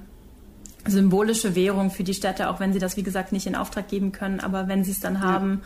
symbolische 0.88 1.56
Währung 1.56 1.92
für 1.92 2.04
die 2.04 2.14
Städte, 2.14 2.50
auch 2.50 2.60
wenn 2.60 2.74
sie 2.74 2.80
das, 2.80 2.98
wie 2.98 3.04
gesagt, 3.04 3.32
nicht 3.32 3.46
in 3.46 3.56
Auftrag 3.56 3.88
geben 3.88 4.12
können. 4.12 4.40
Aber 4.40 4.68
wenn 4.68 4.84
sie 4.84 4.92
es 4.92 5.00
dann 5.00 5.16
ja. 5.16 5.22
haben, 5.22 5.62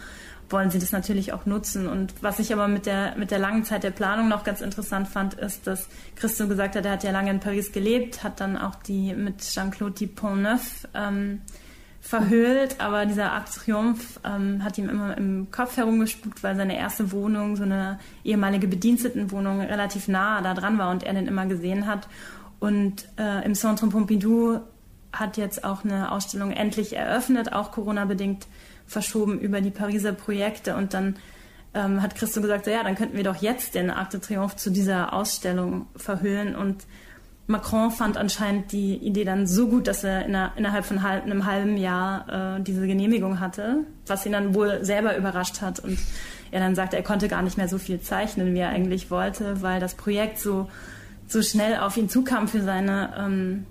wollen 0.49 0.69
sie 0.69 0.79
das 0.79 0.91
natürlich 0.91 1.33
auch 1.33 1.45
nutzen. 1.45 1.87
Und 1.87 2.13
was 2.21 2.39
ich 2.39 2.53
aber 2.53 2.67
mit 2.67 2.85
der, 2.85 3.15
mit 3.17 3.31
der 3.31 3.39
langen 3.39 3.63
Zeit 3.63 3.83
der 3.83 3.91
Planung 3.91 4.27
noch 4.27 4.43
ganz 4.43 4.61
interessant 4.61 5.07
fand, 5.07 5.35
ist, 5.35 5.67
dass 5.67 5.87
Christo 6.15 6.47
gesagt 6.47 6.75
hat, 6.75 6.85
er 6.85 6.91
hat 6.93 7.03
ja 7.03 7.11
lange 7.11 7.31
in 7.31 7.39
Paris 7.39 7.71
gelebt, 7.71 8.23
hat 8.23 8.39
dann 8.39 8.57
auch 8.57 8.75
die 8.75 9.13
mit 9.13 9.39
Jean-Claude 9.39 9.93
Dupont-Neuf 9.93 10.87
ähm, 10.93 11.41
verhüllt, 12.05 12.79
aber 12.79 13.07
dieser 13.07 13.31
Arc 13.31 13.51
Triomphe 13.51 14.19
ähm, 14.23 14.63
hat 14.63 14.77
ihm 14.77 14.89
immer 14.89 15.17
im 15.17 15.49
Kopf 15.49 15.75
herumgespuckt, 15.75 16.43
weil 16.43 16.55
seine 16.55 16.77
erste 16.77 17.11
Wohnung, 17.11 17.55
so 17.55 17.63
eine 17.63 17.97
ehemalige 18.23 18.67
Bedienstetenwohnung, 18.67 19.59
relativ 19.61 20.07
nah 20.07 20.39
da 20.41 20.53
dran 20.53 20.77
war 20.77 20.91
und 20.91 21.01
er 21.01 21.15
den 21.15 21.25
immer 21.25 21.47
gesehen 21.47 21.87
hat. 21.87 22.07
Und 22.59 23.07
äh, 23.17 23.43
im 23.43 23.55
Centre 23.55 23.87
Pompidou 23.87 24.59
hat 25.11 25.37
jetzt 25.37 25.63
auch 25.63 25.83
eine 25.83 26.11
Ausstellung 26.11 26.51
endlich 26.51 26.95
eröffnet, 26.95 27.53
auch 27.53 27.71
Corona-bedingt 27.71 28.45
verschoben 28.85 29.39
über 29.39 29.61
die 29.61 29.71
Pariser 29.71 30.11
Projekte. 30.13 30.75
Und 30.75 30.93
dann 30.93 31.15
ähm, 31.73 32.03
hat 32.03 32.13
Christo 32.13 32.39
gesagt, 32.39 32.65
so, 32.65 32.71
ja, 32.71 32.83
dann 32.83 32.93
könnten 32.93 33.17
wir 33.17 33.23
doch 33.23 33.37
jetzt 33.37 33.73
den 33.73 33.89
Arc 33.89 34.11
de 34.11 34.19
Triomphe 34.19 34.57
zu 34.57 34.69
dieser 34.69 35.11
Ausstellung 35.11 35.87
verhüllen. 35.95 36.55
Und 36.55 36.85
Macron 37.47 37.91
fand 37.91 38.17
anscheinend 38.17 38.71
die 38.71 38.95
Idee 38.95 39.23
dann 39.23 39.45
so 39.45 39.67
gut, 39.67 39.87
dass 39.87 40.03
er 40.03 40.25
innerhalb 40.25 40.83
von 40.83 40.97
einem 40.97 41.45
halben 41.45 41.77
Jahr 41.77 42.57
äh, 42.57 42.63
diese 42.63 42.87
Genehmigung 42.87 43.39
hatte, 43.39 43.85
was 44.07 44.25
ihn 44.25 44.31
dann 44.31 44.55
wohl 44.55 44.83
selber 44.83 45.15
überrascht 45.15 45.61
hat 45.61 45.79
und 45.79 45.99
er 46.51 46.59
dann 46.59 46.73
sagte, 46.73 46.95
er 46.95 47.03
konnte 47.03 47.27
gar 47.27 47.43
nicht 47.43 47.57
mehr 47.57 47.67
so 47.67 47.77
viel 47.77 48.01
zeichnen, 48.01 48.55
wie 48.55 48.59
er 48.59 48.69
eigentlich 48.69 49.11
wollte, 49.11 49.61
weil 49.61 49.79
das 49.79 49.93
Projekt 49.93 50.39
so, 50.39 50.69
so 51.27 51.43
schnell 51.43 51.77
auf 51.77 51.97
ihn 51.97 52.09
zukam 52.09 52.47
für 52.47 52.61
seine, 52.61 53.13
ähm, 53.17 53.65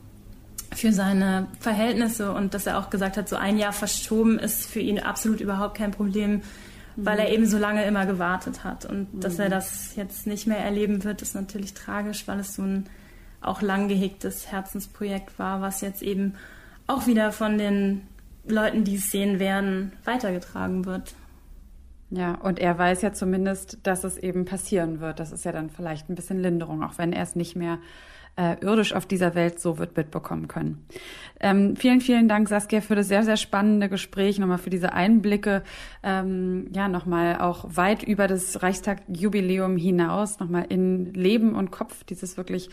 für 0.72 0.92
seine 0.92 1.48
Verhältnisse 1.58 2.32
und 2.32 2.54
dass 2.54 2.66
er 2.66 2.78
auch 2.78 2.90
gesagt 2.90 3.16
hat, 3.16 3.28
so 3.28 3.36
ein 3.36 3.58
Jahr 3.58 3.72
verschoben 3.72 4.38
ist 4.38 4.66
für 4.66 4.80
ihn 4.80 5.00
absolut 5.00 5.40
überhaupt 5.40 5.76
kein 5.76 5.90
Problem, 5.90 6.42
weil 6.94 7.18
er 7.18 7.28
mhm. 7.28 7.34
eben 7.34 7.46
so 7.46 7.58
lange 7.58 7.84
immer 7.84 8.06
gewartet 8.06 8.62
hat 8.62 8.84
und 8.84 9.14
mhm. 9.14 9.20
dass 9.20 9.40
er 9.40 9.48
das 9.48 9.96
jetzt 9.96 10.28
nicht 10.28 10.46
mehr 10.46 10.58
erleben 10.58 11.02
wird, 11.02 11.22
ist 11.22 11.34
natürlich 11.34 11.74
tragisch, 11.74 12.28
weil 12.28 12.38
es 12.38 12.54
so 12.54 12.62
ein 12.62 12.86
auch 13.46 13.62
lang 13.62 13.88
gehegtes 13.88 14.50
Herzensprojekt 14.50 15.38
war, 15.38 15.60
was 15.60 15.80
jetzt 15.80 16.02
eben 16.02 16.34
auch 16.86 17.06
wieder 17.06 17.32
von 17.32 17.58
den 17.58 18.02
Leuten, 18.46 18.84
die 18.84 18.96
es 18.96 19.10
sehen 19.10 19.38
werden, 19.38 19.92
weitergetragen 20.04 20.84
wird. 20.84 21.14
Ja, 22.10 22.34
und 22.34 22.58
er 22.58 22.78
weiß 22.78 23.02
ja 23.02 23.12
zumindest, 23.12 23.78
dass 23.82 24.04
es 24.04 24.18
eben 24.18 24.44
passieren 24.44 25.00
wird. 25.00 25.18
Das 25.18 25.32
ist 25.32 25.44
ja 25.44 25.52
dann 25.52 25.70
vielleicht 25.70 26.08
ein 26.08 26.14
bisschen 26.14 26.40
Linderung, 26.40 26.82
auch 26.82 26.98
wenn 26.98 27.12
er 27.12 27.22
es 27.22 27.34
nicht 27.34 27.56
mehr 27.56 27.78
äh, 28.36 28.56
irdisch 28.60 28.92
auf 28.94 29.06
dieser 29.06 29.34
Welt 29.34 29.60
so 29.60 29.78
wird 29.78 29.96
mitbekommen 29.96 30.48
können. 30.48 30.84
Ähm, 31.40 31.76
vielen, 31.76 32.00
vielen 32.00 32.28
Dank, 32.28 32.48
Saskia, 32.48 32.80
für 32.80 32.94
das 32.94 33.08
sehr, 33.08 33.22
sehr 33.22 33.36
spannende 33.36 33.88
Gespräch, 33.88 34.38
nochmal 34.38 34.58
für 34.58 34.70
diese 34.70 34.92
Einblicke, 34.92 35.62
ähm, 36.02 36.68
ja, 36.72 36.88
nochmal 36.88 37.38
auch 37.38 37.64
weit 37.68 38.02
über 38.02 38.26
das 38.26 38.62
Reichstag-Jubiläum 38.62 39.76
hinaus, 39.76 40.40
nochmal 40.40 40.66
in 40.68 41.12
Leben 41.12 41.54
und 41.54 41.70
Kopf 41.70 42.04
dieses 42.04 42.36
wirklich, 42.36 42.70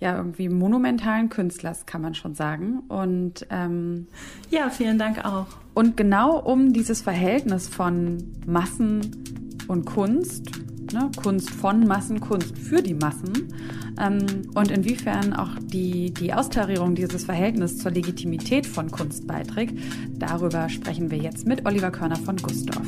ja, 0.00 0.16
irgendwie 0.16 0.48
monumentalen 0.48 1.28
Künstlers, 1.28 1.86
kann 1.86 2.02
man 2.02 2.14
schon 2.14 2.34
sagen. 2.34 2.80
Und 2.88 3.46
ähm, 3.50 4.06
ja, 4.50 4.70
vielen 4.70 4.98
Dank 4.98 5.24
auch. 5.24 5.46
Und 5.74 5.96
genau 5.96 6.38
um 6.38 6.72
dieses 6.72 7.02
Verhältnis 7.02 7.68
von 7.68 8.32
Massen 8.46 9.24
und 9.68 9.84
Kunst 9.86 10.50
ne, 10.94 11.10
Kunst 11.20 11.50
von 11.50 11.86
Massen, 11.86 12.20
Kunst 12.20 12.56
für 12.56 12.82
die 12.82 12.94
Massen 12.94 13.52
ähm, 14.00 14.24
und 14.54 14.70
inwiefern 14.70 15.34
auch 15.34 15.58
die, 15.60 16.12
die 16.12 16.32
Austarierung 16.32 16.94
dieses 16.94 17.24
Verhältnisses 17.24 17.78
zur 17.78 17.90
Legitimität 17.90 18.66
von 18.66 18.90
Kunst 18.90 19.26
beiträgt. 19.26 19.78
Darüber 20.18 20.68
sprechen 20.68 21.10
wir 21.10 21.18
jetzt 21.18 21.46
mit 21.46 21.66
Oliver 21.66 21.90
Körner 21.90 22.16
von 22.16 22.36
Gustorf. 22.36 22.86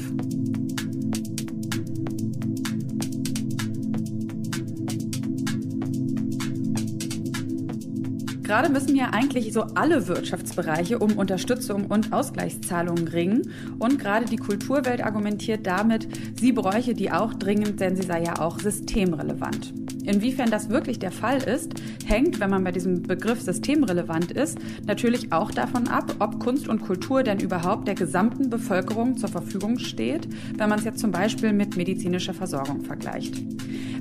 Gerade 8.46 8.70
müssen 8.70 8.94
ja 8.94 9.10
eigentlich 9.10 9.52
so 9.52 9.62
alle 9.74 10.06
Wirtschaftsbereiche 10.06 11.00
um 11.00 11.18
Unterstützung 11.18 11.86
und 11.86 12.12
Ausgleichszahlungen 12.12 13.08
ringen. 13.08 13.50
Und 13.80 13.98
gerade 13.98 14.24
die 14.24 14.36
Kulturwelt 14.36 15.02
argumentiert 15.02 15.66
damit, 15.66 16.06
sie 16.38 16.52
bräuche 16.52 16.94
die 16.94 17.10
auch 17.10 17.34
dringend, 17.34 17.80
denn 17.80 17.96
sie 17.96 18.06
sei 18.06 18.22
ja 18.22 18.38
auch 18.38 18.60
systemrelevant. 18.60 19.74
Inwiefern 20.04 20.48
das 20.48 20.68
wirklich 20.68 21.00
der 21.00 21.10
Fall 21.10 21.42
ist, 21.42 21.72
hängt, 22.04 22.38
wenn 22.38 22.48
man 22.48 22.62
bei 22.62 22.70
diesem 22.70 23.02
Begriff 23.02 23.40
systemrelevant 23.40 24.30
ist, 24.30 24.58
natürlich 24.86 25.32
auch 25.32 25.50
davon 25.50 25.88
ab, 25.88 26.14
ob 26.20 26.38
Kunst 26.38 26.68
und 26.68 26.82
Kultur 26.82 27.24
denn 27.24 27.40
überhaupt 27.40 27.88
der 27.88 27.96
gesamten 27.96 28.48
Bevölkerung 28.48 29.16
zur 29.16 29.28
Verfügung 29.28 29.80
steht, 29.80 30.28
wenn 30.56 30.68
man 30.68 30.78
es 30.78 30.84
jetzt 30.84 31.00
zum 31.00 31.10
Beispiel 31.10 31.52
mit 31.52 31.76
medizinischer 31.76 32.34
Versorgung 32.34 32.82
vergleicht. 32.82 33.42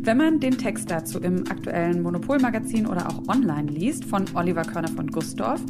Wenn 0.01 0.17
man 0.17 0.39
den 0.39 0.57
Text 0.57 0.91
dazu 0.91 1.19
im 1.19 1.49
aktuellen 1.49 2.01
Monopolmagazin 2.01 2.87
oder 2.87 3.07
auch 3.07 3.27
online 3.27 3.71
liest 3.71 4.05
von 4.05 4.25
Oliver 4.35 4.63
Körner 4.63 4.89
von 4.89 5.07
Gustorf, 5.07 5.61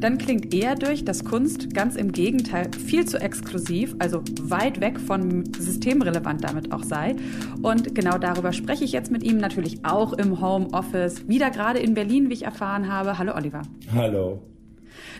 dann 0.00 0.18
klingt 0.18 0.52
eher 0.52 0.74
durch, 0.74 1.04
dass 1.04 1.24
Kunst 1.24 1.74
ganz 1.74 1.96
im 1.96 2.12
Gegenteil 2.12 2.70
viel 2.72 3.06
zu 3.06 3.20
exklusiv, 3.20 3.94
also 3.98 4.22
weit 4.42 4.80
weg 4.80 4.98
von 4.98 5.44
systemrelevant 5.56 6.42
damit 6.44 6.72
auch 6.72 6.82
sei. 6.82 7.14
Und 7.62 7.94
genau 7.94 8.18
darüber 8.18 8.52
spreche 8.52 8.84
ich 8.84 8.92
jetzt 8.92 9.10
mit 9.10 9.22
ihm 9.22 9.38
natürlich 9.38 9.84
auch 9.84 10.12
im 10.12 10.40
Homeoffice, 10.40 11.28
wieder 11.28 11.50
gerade 11.50 11.78
in 11.78 11.94
Berlin, 11.94 12.28
wie 12.28 12.34
ich 12.34 12.44
erfahren 12.44 12.92
habe. 12.92 13.18
Hallo 13.18 13.34
Oliver. 13.34 13.62
Hallo. 13.94 14.51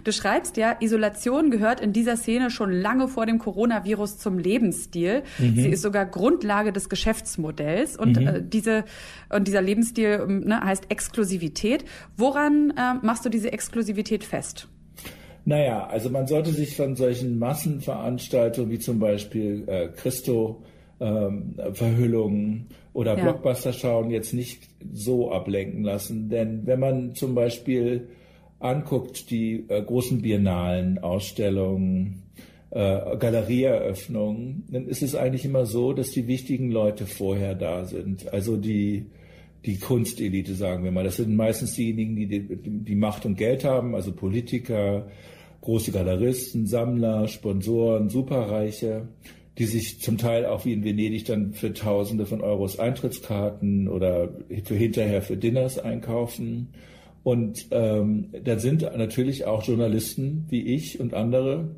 Du 0.05 0.13
schreibst 0.13 0.57
ja, 0.57 0.77
Isolation 0.81 1.51
gehört 1.51 1.81
in 1.81 1.93
dieser 1.93 2.17
Szene 2.17 2.51
schon 2.51 2.73
lange 2.73 3.09
vor 3.09 3.27
dem 3.27 3.39
Coronavirus 3.39 4.19
zum 4.19 4.39
Lebensstil. 4.39 5.23
Mhm. 5.39 5.57
Sie 5.57 5.69
ist 5.69 5.83
sogar 5.83 6.07
Grundlage 6.07 6.73
des 6.73 6.89
Geschäftsmodells 6.89 7.97
und 7.97 8.21
mhm. 8.21 8.27
äh, 8.27 8.43
diese 8.43 8.85
und 9.31 9.47
dieser 9.47 9.63
Lebensstil 9.63 10.21
ähm, 10.23 10.41
ne, 10.41 10.61
heißt 10.61 10.91
Exklusivität. 10.91 11.85
Woran 12.17 12.71
äh, 12.71 12.95
machst 13.03 13.25
du 13.25 13.29
diese 13.29 13.53
Exklusivität 13.53 14.25
fest? 14.25 14.69
Naja, 15.45 15.87
also 15.87 16.09
man 16.11 16.27
sollte 16.27 16.51
sich 16.51 16.77
von 16.77 16.95
solchen 16.95 17.39
Massenveranstaltungen 17.39 18.71
wie 18.71 18.79
zum 18.79 18.99
Beispiel 18.99 19.65
äh, 19.67 19.89
Christo 19.89 20.63
ähm, 21.01 21.57
Verhüllungen 21.73 22.69
oder 22.93 23.17
ja. 23.17 23.23
Blockbuster 23.23 23.73
schauen 23.73 24.11
jetzt 24.11 24.35
nicht 24.35 24.69
so 24.93 25.33
ablenken 25.33 25.83
lassen. 25.83 26.29
Denn 26.29 26.67
wenn 26.67 26.79
man 26.79 27.15
zum 27.15 27.35
Beispiel 27.35 28.09
anguckt, 28.63 29.31
die 29.31 29.65
äh, 29.69 29.83
großen 29.83 30.23
Biennalen, 30.23 30.99
Ausstellungen, 30.99 32.23
äh, 32.71 33.17
Galerieeröffnungen, 33.17 34.65
dann 34.71 34.87
ist 34.87 35.03
es 35.03 35.15
eigentlich 35.15 35.45
immer 35.45 35.67
so, 35.67 35.93
dass 35.93 36.11
die 36.11 36.27
wichtigen 36.27 36.71
Leute 36.71 37.07
vorher 37.07 37.55
da 37.55 37.85
sind. 37.85 38.33
Also 38.33 38.57
die, 38.57 39.07
die 39.65 39.79
Kunstelite, 39.79 40.55
sagen 40.55 40.85
wir 40.85 40.91
mal. 40.91 41.05
Das 41.05 41.17
sind 41.17 41.37
meistens 41.37 41.75
diejenigen, 41.75 42.17
die, 42.17 42.27
die 42.27 42.57
die 42.59 42.95
Macht 42.95 43.27
und 43.27 43.37
Geld 43.37 43.65
haben, 43.65 43.95
also 43.95 44.13
Politiker, 44.13 45.07
große 45.61 45.93
Galeristen, 45.93 46.67
Sammler, 46.67 47.29
Sponsoren, 47.29 48.09
Superreiche, 48.09 49.09
die 49.59 49.67
sich 49.67 50.01
zum 50.01 50.19
Teil 50.19 50.47
auch 50.47 50.65
wie 50.65 50.73
in 50.73 50.85
Venedig 50.85 51.25
dann 51.27 51.53
für 51.53 51.73
Tausende 51.73 52.27
von 52.27 52.41
Euros 52.41 52.79
Eintrittskarten 52.79 53.89
oder 53.89 54.31
für 54.65 54.75
hinterher 54.75 55.23
für 55.23 55.37
Dinners 55.37 55.79
einkaufen. 55.79 56.69
Und 57.23 57.67
ähm, 57.71 58.31
da 58.45 58.59
sind 58.59 58.83
natürlich 58.83 59.45
auch 59.45 59.65
Journalisten 59.65 60.47
wie 60.49 60.75
ich 60.75 60.99
und 60.99 61.15
andere 61.15 61.77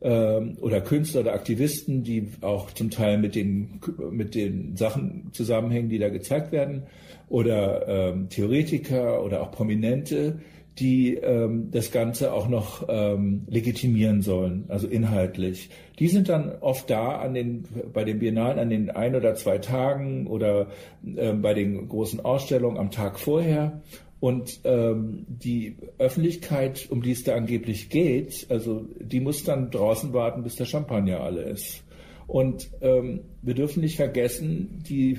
ähm, 0.00 0.56
oder 0.60 0.80
Künstler 0.80 1.22
oder 1.22 1.34
Aktivisten, 1.34 2.04
die 2.04 2.28
auch 2.42 2.70
zum 2.70 2.90
Teil 2.90 3.18
mit 3.18 3.34
den, 3.34 3.80
mit 4.10 4.34
den 4.34 4.76
Sachen 4.76 5.30
zusammenhängen, 5.32 5.88
die 5.88 5.98
da 5.98 6.10
gezeigt 6.10 6.52
werden, 6.52 6.84
oder 7.28 7.88
ähm, 7.88 8.28
Theoretiker 8.28 9.24
oder 9.24 9.42
auch 9.42 9.50
Prominente, 9.50 10.40
die 10.78 11.14
ähm, 11.14 11.70
das 11.70 11.92
Ganze 11.92 12.32
auch 12.32 12.48
noch 12.48 12.86
ähm, 12.88 13.44
legitimieren 13.48 14.22
sollen, 14.22 14.64
also 14.68 14.88
inhaltlich. 14.88 15.70
Die 15.98 16.08
sind 16.08 16.28
dann 16.28 16.52
oft 16.60 16.90
da 16.90 17.18
an 17.18 17.34
den, 17.34 17.64
bei 17.92 18.04
den 18.04 18.18
Biennalen 18.18 18.58
an 18.58 18.70
den 18.70 18.90
ein 18.90 19.14
oder 19.14 19.34
zwei 19.36 19.58
Tagen 19.58 20.26
oder 20.26 20.68
äh, 21.16 21.32
bei 21.32 21.54
den 21.54 21.88
großen 21.88 22.24
Ausstellungen 22.24 22.78
am 22.78 22.90
Tag 22.90 23.20
vorher. 23.20 23.80
Und 24.20 24.60
ähm, 24.64 25.26
die 25.28 25.76
Öffentlichkeit, 25.98 26.86
um 26.90 27.02
die 27.02 27.12
es 27.12 27.24
da 27.24 27.34
angeblich 27.34 27.90
geht, 27.90 28.46
also 28.48 28.86
die 28.98 29.20
muss 29.20 29.44
dann 29.44 29.70
draußen 29.70 30.12
warten, 30.14 30.42
bis 30.42 30.56
der 30.56 30.64
Champagner 30.64 31.20
alle 31.20 31.42
ist. 31.42 31.84
Und 32.26 32.70
ähm, 32.80 33.20
wir 33.42 33.54
dürfen 33.54 33.82
nicht 33.82 33.96
vergessen, 33.96 34.82
die 34.88 35.18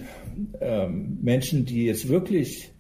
ähm, 0.60 1.20
Menschen, 1.22 1.66
die 1.66 1.86
jetzt 1.86 2.10
wirklich 2.10 2.72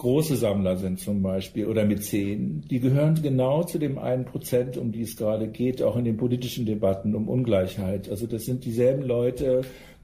große 0.00 0.36
Sammler 0.36 0.76
sind 0.76 0.98
zum 0.98 1.20
Beispiel 1.20 1.66
oder 1.66 1.84
Mäzen, 1.84 2.64
die 2.70 2.80
gehören 2.80 3.20
genau 3.20 3.64
zu 3.64 3.78
dem 3.78 3.98
einen 3.98 4.24
Prozent, 4.24 4.78
um 4.78 4.92
die 4.92 5.02
es 5.02 5.16
gerade 5.16 5.48
geht, 5.48 5.82
auch 5.82 5.96
in 5.96 6.06
den 6.06 6.16
politischen 6.16 6.64
Debatten 6.64 7.14
um 7.14 7.28
Ungleichheit. 7.28 8.08
Also 8.08 8.26
das 8.26 8.46
sind 8.46 8.64
dieselben 8.64 9.02
Leute 9.02 9.60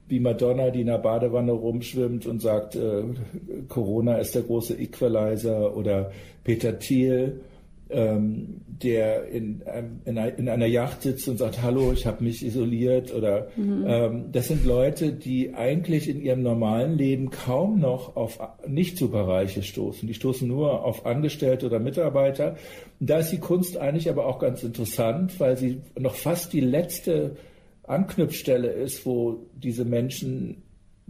wie 0.07 0.19
Madonna, 0.19 0.69
die 0.69 0.81
in 0.81 0.87
der 0.87 0.99
Badewanne 0.99 1.51
rumschwimmt 1.51 2.25
und 2.25 2.41
sagt, 2.41 2.75
äh, 2.75 3.03
Corona 3.67 4.17
ist 4.17 4.35
der 4.35 4.43
große 4.43 4.75
Equalizer 4.75 5.75
oder 5.75 6.11
Peter 6.43 6.79
Thiel, 6.79 7.41
ähm, 7.89 8.61
der 8.67 9.27
in, 9.29 9.63
in, 10.05 10.17
in, 10.17 10.49
einer 10.49 10.65
Yacht 10.65 11.01
sitzt 11.01 11.27
und 11.29 11.37
sagt, 11.37 11.61
hallo, 11.61 11.93
ich 11.93 12.05
habe 12.05 12.23
mich 12.23 12.45
isoliert 12.45 13.13
oder 13.13 13.47
mhm. 13.55 13.85
ähm, 13.87 14.25
das 14.31 14.49
sind 14.49 14.65
Leute, 14.65 15.13
die 15.13 15.53
eigentlich 15.53 16.09
in 16.09 16.21
ihrem 16.21 16.43
normalen 16.43 16.97
Leben 16.97 17.29
kaum 17.29 17.79
noch 17.79 18.15
auf 18.15 18.39
Nicht-Superreiche 18.67 19.63
stoßen. 19.63 20.07
Die 20.07 20.13
stoßen 20.13 20.47
nur 20.47 20.83
auf 20.83 21.05
Angestellte 21.05 21.65
oder 21.65 21.79
Mitarbeiter. 21.79 22.57
Und 22.99 23.09
da 23.09 23.19
ist 23.19 23.31
die 23.31 23.39
Kunst 23.39 23.77
eigentlich 23.77 24.09
aber 24.09 24.25
auch 24.25 24.39
ganz 24.39 24.63
interessant, 24.63 25.39
weil 25.39 25.57
sie 25.57 25.81
noch 25.97 26.15
fast 26.15 26.53
die 26.53 26.61
letzte 26.61 27.37
Anknüpfstelle 27.87 28.69
ist, 28.69 29.05
wo 29.05 29.47
diese 29.55 29.85
Menschen 29.85 30.63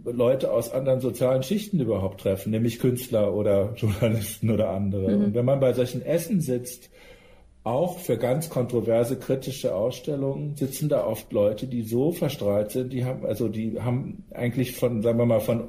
Leute 0.04 0.52
aus 0.52 0.72
anderen 0.72 1.00
sozialen 1.00 1.42
Schichten 1.42 1.80
überhaupt 1.80 2.20
treffen, 2.20 2.50
nämlich 2.50 2.78
Künstler 2.78 3.34
oder 3.34 3.74
Journalisten 3.76 4.50
oder 4.50 4.70
andere. 4.70 5.16
Mhm. 5.16 5.24
Und 5.24 5.34
wenn 5.34 5.44
man 5.44 5.60
bei 5.60 5.72
solchen 5.72 6.02
Essen 6.02 6.40
sitzt, 6.40 6.90
auch 7.64 7.98
für 7.98 8.16
ganz 8.16 8.48
kontroverse 8.48 9.18
kritische 9.18 9.74
Ausstellungen 9.74 10.56
sitzen 10.56 10.88
da 10.88 11.04
oft 11.04 11.32
Leute, 11.32 11.66
die 11.66 11.82
so 11.82 12.12
verstrahlt 12.12 12.70
sind, 12.70 12.92
die 12.92 13.04
haben, 13.04 13.26
also 13.26 13.48
die 13.48 13.80
haben 13.80 14.24
eigentlich 14.32 14.72
von, 14.76 15.02
sagen 15.02 15.18
wir 15.18 15.26
mal, 15.26 15.40
von 15.40 15.68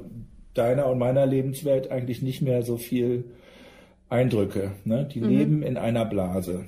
deiner 0.53 0.87
und 0.87 0.99
meiner 0.99 1.25
Lebenswelt 1.25 1.91
eigentlich 1.91 2.21
nicht 2.21 2.41
mehr 2.41 2.63
so 2.63 2.77
viel 2.77 3.25
Eindrücke. 4.07 4.71
Ne? 4.85 5.09
Die 5.13 5.19
mhm. 5.19 5.27
leben 5.27 5.63
in 5.63 5.77
einer 5.77 6.05
Blase. 6.05 6.65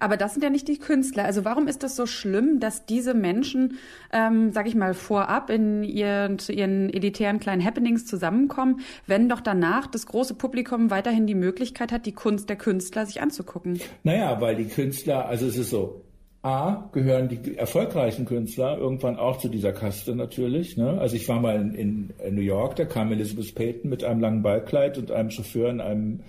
Aber 0.00 0.16
das 0.16 0.34
sind 0.34 0.42
ja 0.42 0.50
nicht 0.50 0.68
die 0.68 0.78
Künstler. 0.78 1.24
Also 1.24 1.44
warum 1.44 1.68
ist 1.68 1.82
das 1.82 1.96
so 1.96 2.06
schlimm, 2.06 2.60
dass 2.60 2.86
diese 2.86 3.14
Menschen, 3.14 3.78
ähm, 4.12 4.52
sag 4.52 4.66
ich 4.66 4.74
mal, 4.74 4.94
vorab 4.94 5.50
in 5.50 5.82
ihren, 5.82 6.38
zu 6.38 6.52
ihren 6.52 6.92
elitären 6.92 7.40
kleinen 7.40 7.64
Happenings 7.64 8.06
zusammenkommen, 8.06 8.80
wenn 9.06 9.28
doch 9.28 9.40
danach 9.40 9.86
das 9.86 10.06
große 10.06 10.34
Publikum 10.34 10.90
weiterhin 10.90 11.26
die 11.26 11.34
Möglichkeit 11.34 11.92
hat, 11.92 12.06
die 12.06 12.12
Kunst 12.12 12.48
der 12.48 12.56
Künstler 12.56 13.06
sich 13.06 13.20
anzugucken? 13.20 13.80
Naja, 14.02 14.40
weil 14.40 14.56
die 14.56 14.66
Künstler, 14.66 15.26
also 15.26 15.46
es 15.46 15.56
ist 15.56 15.70
so, 15.70 16.02
A, 16.44 16.88
gehören 16.90 17.28
die 17.28 17.56
erfolgreichen 17.56 18.24
Künstler 18.24 18.76
irgendwann 18.76 19.16
auch 19.16 19.38
zu 19.38 19.48
dieser 19.48 19.72
Kaste 19.72 20.16
natürlich. 20.16 20.76
Ne? 20.76 20.98
Also 20.98 21.14
ich 21.14 21.28
war 21.28 21.40
mal 21.40 21.54
in, 21.54 22.10
in 22.18 22.34
New 22.34 22.40
York, 22.40 22.74
da 22.74 22.84
kam 22.84 23.12
Elizabeth 23.12 23.54
Payton 23.54 23.88
mit 23.88 24.02
einem 24.02 24.20
langen 24.20 24.42
Ballkleid 24.42 24.98
und 24.98 25.12
einem 25.12 25.30
Chauffeur 25.30 25.70
in 25.70 25.80
einem 25.80 26.20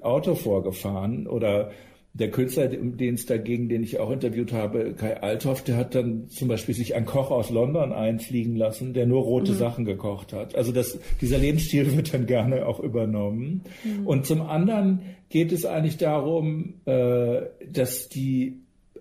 Auto 0.00 0.36
vorgefahren 0.36 1.26
oder 1.26 1.72
der 2.18 2.30
Künstler, 2.30 2.66
den 2.68 3.14
es 3.14 3.26
dagegen, 3.26 3.68
den 3.68 3.82
ich 3.82 4.00
auch 4.00 4.10
interviewt 4.10 4.52
habe, 4.52 4.94
Kai 4.94 5.20
Althoff, 5.22 5.62
der 5.62 5.76
hat 5.76 5.94
dann 5.94 6.28
zum 6.28 6.48
Beispiel 6.48 6.74
sich 6.74 6.94
einen 6.94 7.06
Koch 7.06 7.30
aus 7.30 7.50
London 7.50 7.92
einfliegen 7.92 8.56
lassen, 8.56 8.92
der 8.92 9.06
nur 9.06 9.22
rote 9.22 9.52
mhm. 9.52 9.56
Sachen 9.56 9.84
gekocht 9.84 10.32
hat. 10.32 10.56
Also 10.56 10.72
das, 10.72 10.98
dieser 11.20 11.38
Lebensstil 11.38 11.96
wird 11.96 12.12
dann 12.12 12.26
gerne 12.26 12.66
auch 12.66 12.80
übernommen. 12.80 13.62
Mhm. 13.84 14.06
Und 14.06 14.26
zum 14.26 14.42
anderen 14.42 15.02
geht 15.28 15.52
es 15.52 15.64
eigentlich 15.64 15.96
darum, 15.96 16.74
äh, 16.86 17.42
dass 17.70 18.08
die 18.08 18.58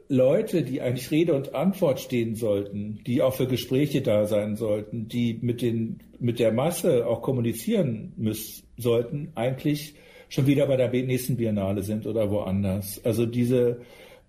Leute, 0.10 0.64
die 0.64 0.82
eigentlich 0.82 1.12
Rede 1.12 1.34
und 1.34 1.56
Antwort 1.56 2.00
stehen 2.00 2.36
sollten, 2.36 3.00
die 3.06 3.22
auch 3.22 3.34
für 3.34 3.48
Gespräche 3.48 4.02
da 4.02 4.26
sein 4.26 4.56
sollten, 4.56 5.08
die 5.08 5.40
mit 5.42 5.62
den, 5.62 6.00
mit 6.20 6.40
der 6.40 6.54
Masse 6.54 7.08
auch 7.08 7.22
kommunizieren 7.22 8.14
müssen, 8.16 8.64
sollten, 8.78 9.32
eigentlich 9.36 9.96
schon 10.30 10.48
wieder 10.48 10.68
bei 10.68 10.76
der 10.76 10.90
nächsten 10.90 11.38
Biennale 11.38 11.84
sind 11.84 12.06
oder 12.06 12.30
woanders. 12.30 13.02
Also 13.04 13.26
diese, 13.26 13.82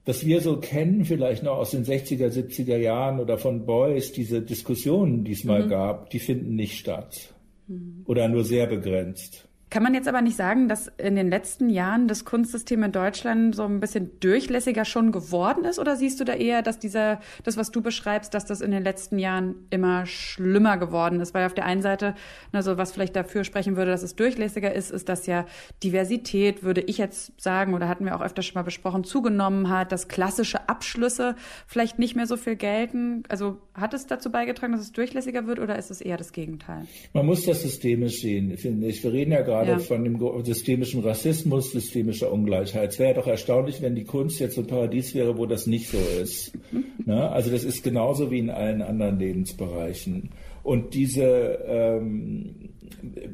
was 0.05 0.25
wir 0.25 0.41
so 0.41 0.59
kennen, 0.59 1.05
vielleicht 1.05 1.43
noch 1.43 1.59
aus 1.59 1.73
den 1.73 1.85
60er, 1.85 2.29
70er 2.29 2.77
Jahren 2.77 3.21
oder 3.21 3.39
von 3.39 3.67
Beuys, 3.67 4.13
diese 4.13 4.43
Diskussionen, 4.43 5.25
die 5.25 5.33
es 5.33 5.45
mal 5.45 5.65
mhm. 5.65 5.69
gab, 5.69 6.11
die 6.11 6.19
finden 6.19 6.55
nicht 6.55 6.79
statt. 6.79 7.35
Mhm. 7.67 8.03
Oder 8.07 8.29
nur 8.29 8.45
sehr 8.45 8.67
begrenzt. 8.67 9.48
Kann 9.71 9.83
man 9.83 9.93
jetzt 9.93 10.09
aber 10.09 10.23
nicht 10.23 10.37
sagen, 10.37 10.69
dass 10.69 10.89
in 10.97 11.15
den 11.15 11.29
letzten 11.29 11.69
Jahren 11.69 12.09
das 12.09 12.25
Kunstsystem 12.25 12.83
in 12.83 12.93
Deutschland 12.93 13.55
so 13.55 13.65
ein 13.65 13.81
bisschen 13.81 14.19
durchlässiger 14.21 14.87
schon 14.87 15.13
geworden 15.13 15.65
ist? 15.65 15.79
Oder 15.79 15.97
siehst 15.97 16.21
du 16.21 16.25
da 16.25 16.33
eher, 16.33 16.63
dass 16.63 16.79
dieser, 16.79 17.21
das, 17.45 17.59
was 17.59 17.71
du 17.71 17.83
beschreibst, 17.83 18.33
dass 18.33 18.47
das 18.47 18.63
in 18.63 18.71
den 18.71 18.83
letzten 18.83 19.19
Jahren 19.19 19.57
immer 19.69 20.07
schlimmer 20.07 20.79
geworden 20.79 21.21
ist? 21.21 21.35
Weil 21.35 21.45
auf 21.45 21.53
der 21.53 21.67
einen 21.67 21.83
Seite, 21.83 22.15
also 22.53 22.79
was 22.79 22.93
vielleicht 22.93 23.15
dafür 23.15 23.45
sprechen 23.45 23.77
würde, 23.77 23.91
dass 23.91 24.03
es 24.03 24.17
durchlässiger 24.17 24.73
ist, 24.75 24.91
ist, 24.91 25.09
dass 25.09 25.27
ja 25.27 25.45
Diversität, 25.83 26.63
würde 26.63 26.81
ich 26.81 26.97
jetzt 26.97 27.39
sagen, 27.39 27.75
oder 27.75 27.89
hatten 27.89 28.07
wir 28.07 28.17
auch 28.17 28.23
öfter 28.23 28.41
schon 28.41 28.55
mal 28.55 28.63
besprochen, 28.63 29.05
zugenommen 29.05 29.69
hat, 29.69 29.93
dass 29.93 30.09
klassische 30.09 30.69
Abschlüsse 30.69 31.37
vielleicht 31.67 31.99
nicht 31.99 32.17
mehr 32.17 32.27
so 32.27 32.39
viel 32.39 32.57
gelten. 32.57 33.23
Also 33.29 33.59
hat 33.81 33.95
es 33.95 34.07
dazu 34.07 34.31
beigetragen, 34.31 34.73
dass 34.73 34.83
es 34.83 34.93
durchlässiger 34.93 35.47
wird 35.47 35.59
oder 35.59 35.79
ist 35.79 35.91
es 35.91 36.01
eher 36.01 36.17
das 36.17 36.33
Gegenteil? 36.33 36.87
Man 37.13 37.27
muss 37.27 37.45
das 37.45 37.63
systemisch 37.63 38.21
sehen, 38.21 38.57
finde 38.57 38.87
ich. 38.89 39.03
Wir 39.03 39.13
reden 39.13 39.33
ja 39.33 39.43
gerade 39.43 39.73
ja. 39.73 39.79
von 39.79 40.05
dem 40.05 40.19
systemischen 40.45 41.01
Rassismus, 41.01 41.73
systemischer 41.73 42.33
Ungleichheit. 42.33 42.91
Es 42.91 42.99
wäre 42.99 43.15
doch 43.15 43.27
erstaunlich, 43.27 43.83
wenn 43.83 43.95
die 43.95 44.05
Kunst 44.05 44.41
jetzt 44.41 44.55
so 44.55 44.63
ein 44.63 44.67
Paradies 44.67 45.15
wäre, 45.15 45.39
wo 45.39 45.47
das 45.47 45.67
nicht 45.67 45.89
so 45.89 45.99
ist. 46.21 46.53
ne? 47.05 47.31
Also 47.31 47.51
das 47.51 47.65
ist 47.65 47.83
genauso 47.83 48.31
wie 48.31 48.39
in 48.39 48.51
allen 48.51 48.83
anderen 48.83 49.19
Lebensbereichen. 49.19 50.31
Und 50.63 50.95
diese, 50.95 51.61
ähm, 51.67 52.71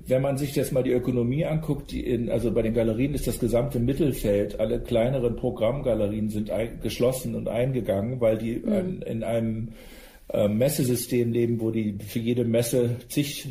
wenn 0.06 0.22
man 0.22 0.36
sich 0.36 0.54
jetzt 0.54 0.72
mal 0.72 0.82
die 0.82 0.92
Ökonomie 0.92 1.44
anguckt, 1.44 1.90
die 1.90 2.06
in, 2.06 2.30
also 2.30 2.52
bei 2.52 2.62
den 2.62 2.74
Galerien 2.74 3.14
ist 3.14 3.26
das 3.26 3.38
gesamte 3.38 3.80
Mittelfeld, 3.80 4.60
alle 4.60 4.80
kleineren 4.80 5.36
Programmgalerien 5.36 6.28
sind 6.28 6.50
ein, 6.50 6.80
geschlossen 6.80 7.34
und 7.34 7.48
eingegangen, 7.48 8.20
weil 8.20 8.38
die 8.38 8.56
mhm. 8.56 8.72
in, 8.72 9.02
in 9.02 9.22
einem 9.24 9.68
äh, 10.28 10.48
Messesystem 10.48 11.32
leben, 11.32 11.60
wo 11.60 11.70
die 11.70 11.98
für 11.98 12.18
jede 12.18 12.44
Messe 12.44 12.96
zig, 13.08 13.46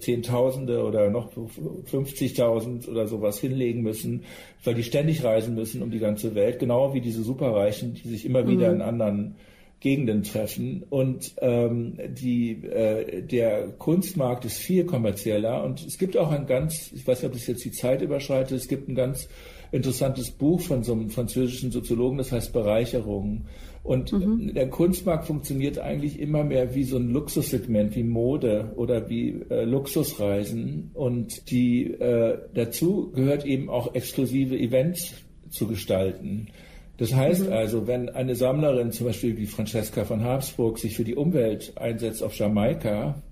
Zehntausende 0.00 0.82
oder 0.82 1.08
noch 1.08 1.32
50.000 1.32 2.88
oder 2.88 3.06
sowas 3.06 3.38
hinlegen 3.38 3.82
müssen, 3.82 4.24
weil 4.64 4.74
die 4.74 4.82
ständig 4.82 5.22
reisen 5.22 5.54
müssen 5.54 5.82
um 5.82 5.90
die 5.90 6.00
ganze 6.00 6.34
Welt, 6.34 6.58
genau 6.58 6.94
wie 6.94 7.00
diese 7.00 7.22
Superreichen, 7.22 7.94
die 7.94 8.08
sich 8.08 8.26
immer 8.26 8.48
wieder 8.48 8.68
mhm. 8.68 8.74
in 8.74 8.82
anderen 8.82 9.34
Gegenden 9.78 10.24
treffen. 10.24 10.84
Und 10.90 11.34
ähm, 11.40 11.98
die, 12.08 12.64
äh, 12.64 13.22
der 13.22 13.68
Kunstmarkt 13.78 14.44
ist 14.44 14.58
viel 14.58 14.84
kommerzieller 14.84 15.62
und 15.62 15.86
es 15.86 15.96
gibt 15.96 16.16
auch 16.16 16.32
ein 16.32 16.46
ganz, 16.46 16.90
ich 16.92 17.06
weiß 17.06 17.22
nicht, 17.22 17.28
ob 17.28 17.34
das 17.34 17.46
jetzt 17.46 17.64
die 17.64 17.72
Zeit 17.72 18.02
überschreitet, 18.02 18.58
es 18.58 18.68
gibt 18.68 18.88
ein 18.88 18.94
ganz 18.94 19.28
interessantes 19.72 20.30
Buch 20.30 20.60
von 20.60 20.82
so 20.82 20.92
einem 20.92 21.10
französischen 21.10 21.70
Soziologen, 21.70 22.18
das 22.18 22.32
heißt 22.32 22.52
Bereicherung. 22.52 23.46
Und 23.82 24.12
mhm. 24.12 24.52
der 24.54 24.68
Kunstmarkt 24.68 25.26
funktioniert 25.26 25.78
eigentlich 25.78 26.18
immer 26.18 26.42
mehr 26.42 26.74
wie 26.74 26.82
so 26.82 26.96
ein 26.96 27.10
Luxussegment, 27.10 27.94
wie 27.94 28.02
Mode 28.02 28.72
oder 28.74 29.08
wie 29.08 29.42
äh, 29.48 29.64
Luxusreisen. 29.64 30.90
Und 30.94 31.50
die 31.50 31.92
äh, 31.92 32.38
dazu 32.52 33.12
gehört 33.12 33.44
eben 33.46 33.70
auch 33.70 33.94
exklusive 33.94 34.58
Events 34.58 35.14
zu 35.50 35.68
gestalten. 35.68 36.48
Das 36.98 37.14
heißt 37.14 37.46
mhm. 37.46 37.52
also, 37.52 37.86
wenn 37.86 38.08
eine 38.08 38.34
Sammlerin, 38.34 38.90
zum 38.90 39.06
Beispiel 39.06 39.36
wie 39.36 39.46
Francesca 39.46 40.04
von 40.04 40.24
Habsburg, 40.24 40.78
sich 40.78 40.96
für 40.96 41.04
die 41.04 41.14
Umwelt 41.14 41.72
einsetzt 41.76 42.22
auf 42.22 42.34
Jamaika, 42.34 43.22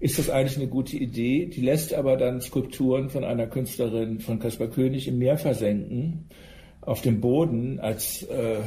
ist 0.00 0.18
das 0.18 0.30
eigentlich 0.30 0.56
eine 0.58 0.68
gute 0.68 0.96
Idee. 0.96 1.46
Die 1.46 1.60
lässt 1.60 1.94
aber 1.94 2.16
dann 2.16 2.40
Skulpturen 2.40 3.10
von 3.10 3.24
einer 3.24 3.46
Künstlerin 3.46 4.20
von 4.20 4.38
Caspar 4.38 4.68
König 4.68 5.08
im 5.08 5.18
Meer 5.18 5.38
versenken, 5.38 6.28
auf 6.80 7.02
dem 7.02 7.20
Boden 7.20 7.80
als 7.80 8.22
äh, 8.22 8.60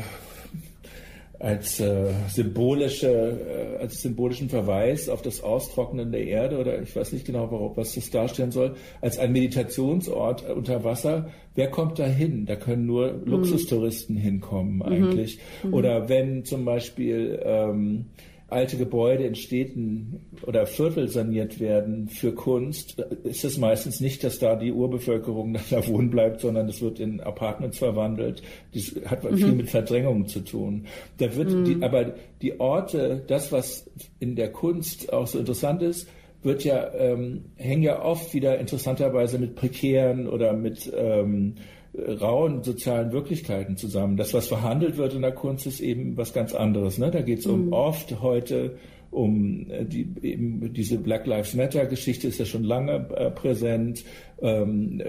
als 1.42 1.80
äh, 1.80 2.14
symbolische, 2.30 3.10
äh, 3.10 3.82
als 3.82 4.02
symbolischen 4.02 4.48
Verweis 4.50 5.10
auf 5.10 5.24
das 5.24 5.42
Austrocknen 5.42 6.12
der 6.12 6.26
Erde 6.26 6.60
oder 6.60 6.80
ich 6.82 6.96
weiß 6.96 7.14
nicht 7.14 7.26
genau, 7.26 7.50
warum, 7.52 7.76
was 7.76 7.96
das 7.96 8.12
darstellen 8.12 8.52
soll, 8.52 8.76
als 9.02 9.18
ein 9.18 9.32
Meditationsort 9.32 10.48
unter 10.50 10.84
Wasser. 10.84 11.30
Wer 11.56 11.72
kommt 11.72 11.98
da 11.98 12.06
hin? 12.06 12.46
Da 12.46 12.56
können 12.56 12.86
nur 12.86 13.14
mhm. 13.14 13.26
Luxustouristen 13.26 14.16
hinkommen 14.16 14.84
eigentlich. 14.84 15.40
Mhm. 15.64 15.74
Oder 15.74 16.10
wenn 16.10 16.46
zum 16.46 16.64
Beispiel 16.64 17.42
ähm, 17.44 18.06
alte 18.52 18.78
Gebäude 18.78 19.24
in 19.24 19.36
Städten 19.36 20.22
oder 20.46 20.66
Viertel 20.66 21.08
saniert 21.08 21.60
werden 21.60 22.10
für 22.10 22.34
Kunst, 22.34 23.00
ist 23.24 23.46
es 23.46 23.58
meistens 23.58 24.02
nicht, 24.02 24.24
dass 24.24 24.40
da 24.40 24.56
die 24.56 24.72
Urbevölkerung 24.72 25.58
da 25.70 25.88
wohnen 25.88 26.10
bleibt, 26.10 26.42
sondern 26.42 26.68
es 26.68 26.82
wird 26.82 27.00
in 27.00 27.22
Apartments 27.22 27.78
verwandelt. 27.78 28.44
Das 28.74 28.94
hat 29.06 29.24
mhm. 29.24 29.38
viel 29.38 29.52
mit 29.54 29.70
Verdrängung 29.70 30.28
zu 30.28 30.42
tun. 30.42 30.86
Da 31.18 31.34
wird 31.36 31.50
mhm. 31.50 31.64
die, 31.66 31.84
aber 31.84 32.14
die 32.42 32.60
Orte, 32.60 33.24
das, 33.28 33.52
was 33.52 33.90
in 34.20 34.36
der 34.36 34.52
Kunst 34.52 35.14
auch 35.14 35.28
so 35.28 35.40
interessant 35.40 35.82
ist, 35.82 36.08
wird 36.44 36.64
ja, 36.64 36.94
ähm, 36.94 37.46
hängen 37.56 37.84
ja 37.84 38.04
oft 38.04 38.34
wieder 38.34 38.60
interessanterweise 38.60 39.38
mit 39.38 39.56
prekären 39.56 40.28
oder 40.28 40.54
mit 40.54 40.92
ähm, 40.96 41.56
rauen 42.02 42.64
sozialen 42.64 43.12
Wirklichkeiten 43.12 43.78
zusammen. 43.78 44.18
Das, 44.18 44.34
was 44.34 44.48
verhandelt 44.48 44.98
wird 44.98 45.14
in 45.14 45.22
der 45.22 45.34
Kunst, 45.34 45.66
ist 45.68 45.80
eben 45.80 46.18
was 46.18 46.34
ganz 46.34 46.54
anderes. 46.54 46.98
Ne? 46.98 47.12
Da 47.12 47.22
geht 47.22 47.40
es 47.40 47.46
um 47.46 47.68
mhm. 47.68 47.74
oft 47.74 48.22
heute 48.22 48.78
um 49.12 49.70
äh, 49.70 49.86
die, 49.86 50.08
eben 50.22 50.74
diese 50.74 50.98
Black 50.98 51.28
Lives 51.28 51.54
Matter 51.54 51.86
Geschichte 51.86 52.28
ist 52.28 52.40
ja 52.40 52.46
schon 52.46 52.64
lange 52.64 53.10
äh, 53.16 53.30
präsent, 53.30 54.04
ähm, 54.42 55.02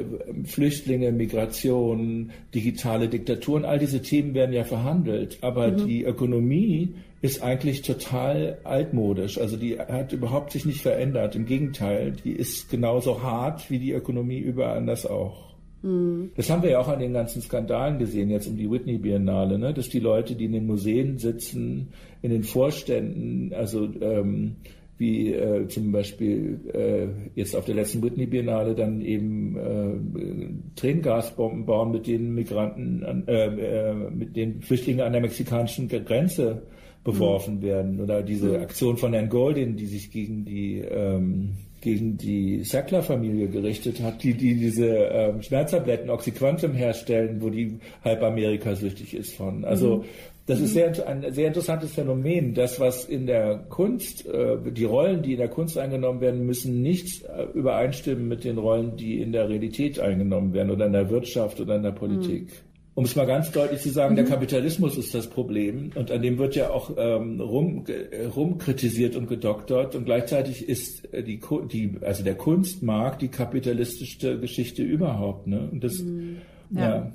Flüchtlinge, 0.44 1.12
Migration, 1.12 2.32
digitale 2.54 3.08
Diktaturen, 3.08 3.64
all 3.64 3.78
diese 3.78 4.02
Themen 4.02 4.34
werden 4.34 4.52
ja 4.52 4.64
verhandelt, 4.64 5.38
aber 5.40 5.70
mhm. 5.70 5.86
die 5.86 6.02
Ökonomie 6.02 6.94
ist 7.22 7.40
eigentlich 7.40 7.82
total 7.82 8.58
altmodisch. 8.64 9.38
Also 9.38 9.56
die 9.56 9.78
hat 9.78 10.12
überhaupt 10.12 10.50
sich 10.50 10.64
nicht 10.64 10.82
verändert. 10.82 11.36
Im 11.36 11.46
Gegenteil, 11.46 12.10
die 12.24 12.32
ist 12.32 12.68
genauso 12.68 13.22
hart 13.22 13.70
wie 13.70 13.78
die 13.78 13.92
Ökonomie 13.92 14.40
überall 14.40 14.76
anders 14.76 15.06
auch. 15.06 15.51
Mhm. 15.82 16.30
Das 16.36 16.48
haben 16.48 16.62
wir 16.62 16.70
ja 16.70 16.80
auch 16.80 16.88
an 16.88 17.00
den 17.00 17.12
ganzen 17.12 17.42
Skandalen 17.42 17.98
gesehen, 17.98 18.30
jetzt 18.30 18.46
um 18.46 18.56
die 18.56 18.70
Whitney 18.70 18.98
Biennale, 18.98 19.58
ne? 19.58 19.74
dass 19.74 19.88
die 19.88 20.00
Leute, 20.00 20.34
die 20.34 20.46
in 20.46 20.52
den 20.52 20.66
Museen 20.66 21.18
sitzen, 21.18 21.88
in 22.22 22.30
den 22.30 22.44
Vorständen, 22.44 23.52
also 23.52 23.88
ähm, 24.00 24.56
wie 24.98 25.32
äh, 25.32 25.66
zum 25.66 25.90
Beispiel 25.90 26.60
äh, 26.72 27.08
jetzt 27.34 27.56
auf 27.56 27.64
der 27.64 27.74
letzten 27.74 28.02
Whitney 28.02 28.26
Biennale 28.26 28.74
dann 28.74 29.00
eben 29.00 29.56
äh, 29.56 30.76
Tränengasbomben 30.76 31.66
bauen, 31.66 31.90
mit 31.90 32.06
den 32.06 32.34
Migranten, 32.34 33.02
an, 33.02 33.26
äh, 33.26 33.46
äh, 33.46 33.94
mit 34.10 34.36
den 34.36 34.62
Flüchtlingen 34.62 35.04
an 35.04 35.12
der 35.12 35.22
mexikanischen 35.22 35.88
Grenze 35.88 36.62
beworfen 37.02 37.56
mhm. 37.56 37.62
werden 37.62 38.00
oder 38.00 38.22
diese 38.22 38.58
mhm. 38.58 38.62
Aktion 38.62 38.96
von 38.96 39.12
Herrn 39.12 39.28
Goldin, 39.28 39.76
die 39.76 39.86
sich 39.86 40.12
gegen 40.12 40.44
die 40.44 40.78
ähm, 40.78 41.56
gegen 41.82 42.16
die 42.16 42.64
Sackler-Familie 42.64 43.48
gerichtet 43.48 44.00
hat, 44.00 44.22
die, 44.22 44.34
die 44.34 44.54
diese 44.54 44.86
ähm, 44.86 45.42
Schmerztabletten 45.42 46.08
Oxyquantum 46.08 46.72
herstellen, 46.72 47.42
wo 47.42 47.50
die 47.50 47.78
halb 48.02 48.22
Amerika 48.22 48.74
süchtig 48.74 49.14
ist 49.14 49.34
von. 49.34 49.64
Also 49.64 49.98
mhm. 49.98 50.04
das 50.46 50.60
ist 50.60 50.72
sehr, 50.72 51.06
ein 51.06 51.32
sehr 51.32 51.48
interessantes 51.48 51.92
Phänomen. 51.92 52.54
Das, 52.54 52.80
was 52.80 53.04
in 53.04 53.26
der 53.26 53.58
Kunst, 53.68 54.26
äh, 54.26 54.56
die 54.70 54.84
Rollen, 54.84 55.22
die 55.22 55.32
in 55.32 55.38
der 55.38 55.48
Kunst 55.48 55.76
eingenommen 55.76 56.20
werden, 56.20 56.46
müssen 56.46 56.80
nicht 56.80 57.24
äh, 57.24 57.44
übereinstimmen 57.52 58.28
mit 58.28 58.44
den 58.44 58.58
Rollen, 58.58 58.96
die 58.96 59.20
in 59.20 59.32
der 59.32 59.48
Realität 59.48 60.00
eingenommen 60.00 60.54
werden 60.54 60.70
oder 60.70 60.86
in 60.86 60.92
der 60.92 61.10
Wirtschaft 61.10 61.60
oder 61.60 61.76
in 61.76 61.82
der 61.82 61.92
Politik. 61.92 62.44
Mhm 62.44 62.71
um 62.94 63.04
es 63.04 63.16
mal 63.16 63.26
ganz 63.26 63.50
deutlich 63.50 63.80
zu 63.80 63.90
sagen, 63.90 64.12
mhm. 64.12 64.16
der 64.16 64.24
Kapitalismus 64.26 64.98
ist 64.98 65.14
das 65.14 65.28
Problem 65.28 65.92
und 65.94 66.10
an 66.10 66.20
dem 66.20 66.38
wird 66.38 66.54
ja 66.54 66.70
auch 66.70 66.90
ähm, 66.96 67.40
rum, 67.40 67.84
äh, 67.86 68.26
rumkritisiert 68.26 69.16
und 69.16 69.28
gedoktert 69.28 69.94
und 69.94 70.04
gleichzeitig 70.04 70.68
ist 70.68 71.12
äh, 71.14 71.22
die, 71.22 71.40
die 71.70 71.96
also 72.02 72.22
der 72.22 72.34
Kunstmarkt 72.34 73.22
die 73.22 73.28
kapitalistischste 73.28 74.38
Geschichte 74.38 74.82
überhaupt. 74.82 75.46
Ne? 75.46 75.68
Und 75.72 75.82
das, 75.82 76.00
mhm. 76.00 76.38
ja. 76.70 76.80
ja. 76.80 77.12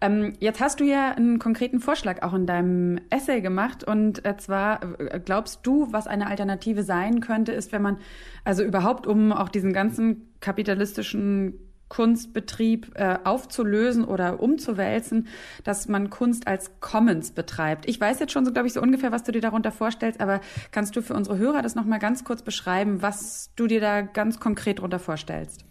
Ähm, 0.00 0.32
jetzt 0.40 0.60
hast 0.60 0.80
du 0.80 0.84
ja 0.84 1.12
einen 1.12 1.38
konkreten 1.38 1.78
Vorschlag 1.78 2.22
auch 2.22 2.34
in 2.34 2.44
deinem 2.44 2.98
Essay 3.08 3.40
gemacht 3.40 3.84
und 3.84 4.24
äh, 4.24 4.36
zwar 4.36 4.80
glaubst 5.24 5.60
du, 5.62 5.92
was 5.92 6.08
eine 6.08 6.26
Alternative 6.26 6.82
sein 6.82 7.20
könnte, 7.20 7.52
ist, 7.52 7.70
wenn 7.70 7.82
man 7.82 7.98
also 8.44 8.64
überhaupt 8.64 9.06
um 9.06 9.30
auch 9.30 9.48
diesen 9.48 9.72
ganzen 9.72 10.32
kapitalistischen 10.40 11.71
Kunstbetrieb 11.92 12.92
äh, 12.94 13.18
aufzulösen 13.22 14.06
oder 14.06 14.40
umzuwälzen, 14.40 15.26
dass 15.62 15.88
man 15.88 16.08
Kunst 16.08 16.46
als 16.48 16.80
Commons 16.80 17.32
betreibt. 17.32 17.86
Ich 17.86 18.00
weiß 18.00 18.18
jetzt 18.18 18.32
schon 18.32 18.46
so, 18.46 18.52
glaube 18.52 18.66
ich, 18.66 18.72
so 18.72 18.80
ungefähr, 18.80 19.12
was 19.12 19.24
du 19.24 19.32
dir 19.32 19.42
darunter 19.42 19.70
vorstellst, 19.70 20.18
aber 20.18 20.40
kannst 20.70 20.96
du 20.96 21.02
für 21.02 21.12
unsere 21.12 21.36
Hörer 21.36 21.60
das 21.60 21.74
nochmal 21.74 21.98
ganz 21.98 22.24
kurz 22.24 22.40
beschreiben, 22.40 23.02
was 23.02 23.50
du 23.56 23.66
dir 23.66 23.82
da 23.82 24.00
ganz 24.00 24.40
konkret 24.40 24.78
darunter 24.78 24.98
vorstellst? 25.00 25.66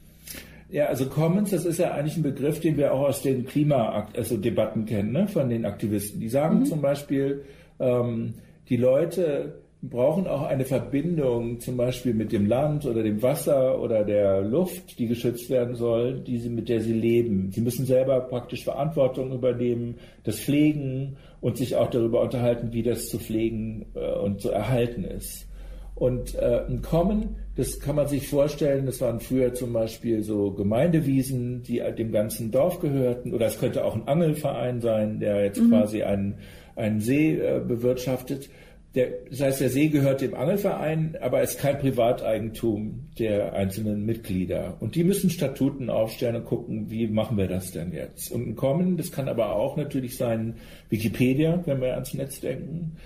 Ja, 0.70 0.86
also 0.86 1.08
Commons, 1.08 1.50
das 1.50 1.66
ist 1.66 1.80
ja 1.80 1.92
eigentlich 1.92 2.18
ein 2.18 2.24
Begriff, 2.24 2.60
den 2.60 2.78
wir 2.78 2.94
auch 2.94 3.08
aus 3.08 3.24
den 3.24 3.48
Klimadebatten 3.48 4.16
also 4.16 4.38
Debatten 4.38 4.86
kennen, 4.86 5.12
ne, 5.14 5.28
von 5.28 5.50
den 5.50 5.66
Aktivisten. 5.66 6.20
Die 6.20 6.30
sagen 6.30 6.60
mhm. 6.60 6.66
zum 6.66 6.82
Beispiel, 6.82 7.46
ähm, 7.80 8.36
die 8.70 8.78
Leute 8.78 9.61
brauchen 9.82 10.28
auch 10.28 10.44
eine 10.44 10.64
Verbindung 10.64 11.60
zum 11.60 11.76
Beispiel 11.76 12.14
mit 12.14 12.32
dem 12.32 12.46
Land 12.46 12.86
oder 12.86 13.02
dem 13.02 13.24
Wasser 13.24 13.82
oder 13.82 14.04
der 14.04 14.42
Luft, 14.42 15.00
die 15.00 15.08
geschützt 15.08 15.50
werden 15.50 15.76
soll, 15.76 16.20
die 16.20 16.38
sie, 16.38 16.50
mit 16.50 16.70
der 16.70 16.82
sie 16.82 16.94
leben. 16.94 17.52
Sie 17.52 17.62
müssen 17.62 17.86
selber 17.86 18.20
praktisch 18.22 18.64
Verantwortung 18.64 19.32
übernehmen, 19.32 19.96
das 20.24 20.40
pflegen 20.40 21.18
und 21.42 21.58
sich 21.58 21.76
auch 21.76 21.90
darüber 21.90 22.22
unterhalten, 22.22 22.74
wie 22.74 22.84
das 22.84 23.08
zu 23.08 23.18
pflegen 23.18 23.88
äh, 23.96 24.20
und 24.20 24.40
zu 24.42 24.52
erhalten 24.52 25.04
ist. 25.04 25.48
Und 25.96 26.36
äh, 26.36 26.66
ein 26.68 26.82
Kommen, 26.82 27.36
das 27.56 27.80
kann 27.80 27.96
man 27.96 28.08
sich 28.08 28.28
vorstellen, 28.28 28.86
das 28.86 29.02
waren 29.02 29.20
früher 29.20 29.54
zum 29.54 29.74
Beispiel 29.74 30.24
so 30.24 30.52
Gemeindewiesen, 30.52 31.64
die 31.64 31.82
dem 31.98 32.12
ganzen 32.12 32.52
Dorf 32.52 32.80
gehörten, 32.80 33.34
oder 33.34 33.48
es 33.48 33.60
könnte 33.60 33.84
auch 33.84 33.96
ein 33.96 34.08
Angelverein 34.08 34.80
sein, 34.80 35.20
der 35.20 35.44
jetzt 35.44 35.60
mhm. 35.62 35.70
quasi 35.70 36.04
einen, 36.04 36.36
einen 36.76 37.02
See 37.02 37.36
äh, 37.36 37.60
bewirtschaftet. 37.60 38.50
Der, 38.94 39.08
das 39.30 39.39
heißt, 39.39 39.62
der 39.62 39.70
See 39.70 39.88
gehört 39.88 40.20
dem 40.20 40.34
Angelverein, 40.34 41.18
aber 41.22 41.42
ist 41.42 41.60
kein 41.60 41.80
Privateigentum 41.80 43.08
der 43.18 43.54
einzelnen 43.54 44.06
Mitglieder. 44.06 44.76
Und 44.82 44.96
die 44.96 45.06
müssen 45.06 45.30
Statuten 45.30 45.89
aufstellen 45.89 46.36
und 46.36 46.46
gucken, 46.46 46.92
wie 46.92 47.08
machen 47.08 47.38
wir 47.38 47.48
das 47.48 47.72
denn 47.72 47.94
jetzt? 47.94 48.32
Und 48.34 48.50
ein 48.50 48.56
Kommen, 48.58 48.98
das 48.98 49.12
kann 49.12 49.30
aber 49.30 49.56
auch 49.56 49.78
natürlich 49.78 50.18
sein 50.18 50.56
Wikipedia, 50.89 51.62
wenn 51.66 51.80
wir 51.80 51.94
ans 51.94 52.14
Netz 52.14 52.42
denken, 52.42 52.98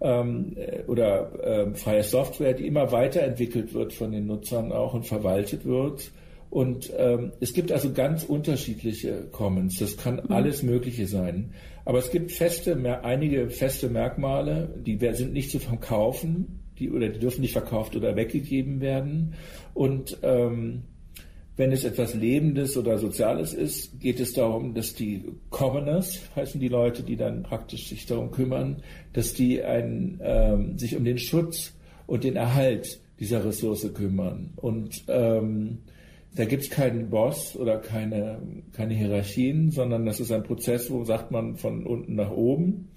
ähm, 0.00 0.56
oder 0.86 1.32
äh, 1.42 1.74
freie 1.74 2.04
Software, 2.04 2.54
die 2.54 2.68
immer 2.68 2.92
weiterentwickelt 2.92 3.74
wird 3.74 3.92
von 3.92 4.12
den 4.12 4.26
Nutzern 4.26 4.70
auch 4.70 4.94
und 4.94 5.06
verwaltet 5.06 5.64
wird. 5.64 6.12
Und 6.50 6.92
ähm, 6.98 7.32
es 7.40 7.54
gibt 7.54 7.72
also 7.72 7.92
ganz 7.92 8.24
unterschiedliche 8.24 9.24
Commons. 9.32 9.78
Das 9.78 9.96
kann 9.96 10.16
mhm. 10.16 10.32
alles 10.32 10.62
Mögliche 10.62 11.06
sein. 11.06 11.52
Aber 11.84 11.98
es 11.98 12.10
gibt 12.10 12.32
feste, 12.32 12.76
einige 13.02 13.50
feste 13.50 13.88
Merkmale, 13.88 14.74
die 14.84 14.98
sind 15.14 15.32
nicht 15.32 15.50
zu 15.50 15.58
verkaufen, 15.58 16.60
die 16.78 16.90
oder 16.90 17.08
die 17.08 17.18
dürfen 17.18 17.40
nicht 17.40 17.52
verkauft 17.52 17.96
oder 17.96 18.16
weggegeben 18.16 18.80
werden. 18.80 19.34
Und 19.74 20.18
ähm, 20.22 20.82
wenn 21.56 21.72
es 21.72 21.84
etwas 21.84 22.14
Lebendes 22.14 22.76
oder 22.76 22.98
Soziales 22.98 23.52
ist, 23.52 24.00
geht 24.00 24.20
es 24.20 24.32
darum, 24.32 24.74
dass 24.74 24.94
die 24.94 25.24
Commoners, 25.50 26.20
heißen 26.34 26.60
die 26.60 26.68
Leute, 26.68 27.02
die 27.02 27.16
dann 27.16 27.42
praktisch 27.42 27.88
sich 27.88 28.06
darum 28.06 28.30
kümmern, 28.30 28.82
dass 29.12 29.34
die 29.34 29.62
ein, 29.62 30.18
ähm, 30.22 30.78
sich 30.78 30.96
um 30.96 31.04
den 31.04 31.18
Schutz 31.18 31.74
und 32.06 32.24
den 32.24 32.36
Erhalt 32.36 33.00
dieser 33.20 33.44
Ressource 33.44 33.92
kümmern. 33.92 34.54
Und 34.56 35.04
ähm, 35.08 35.78
da 36.34 36.44
gibt 36.46 36.62
es 36.62 36.70
keinen 36.70 37.10
Boss 37.10 37.56
oder 37.56 37.78
keine, 37.78 38.40
keine 38.72 38.94
Hierarchien, 38.94 39.70
sondern 39.70 40.06
das 40.06 40.20
ist 40.20 40.32
ein 40.32 40.42
Prozess, 40.42 40.90
wo 40.90 41.04
sagt 41.04 41.30
man 41.30 41.56
von 41.56 41.86
unten 41.86 42.14
nach 42.14 42.30
oben. 42.30 42.88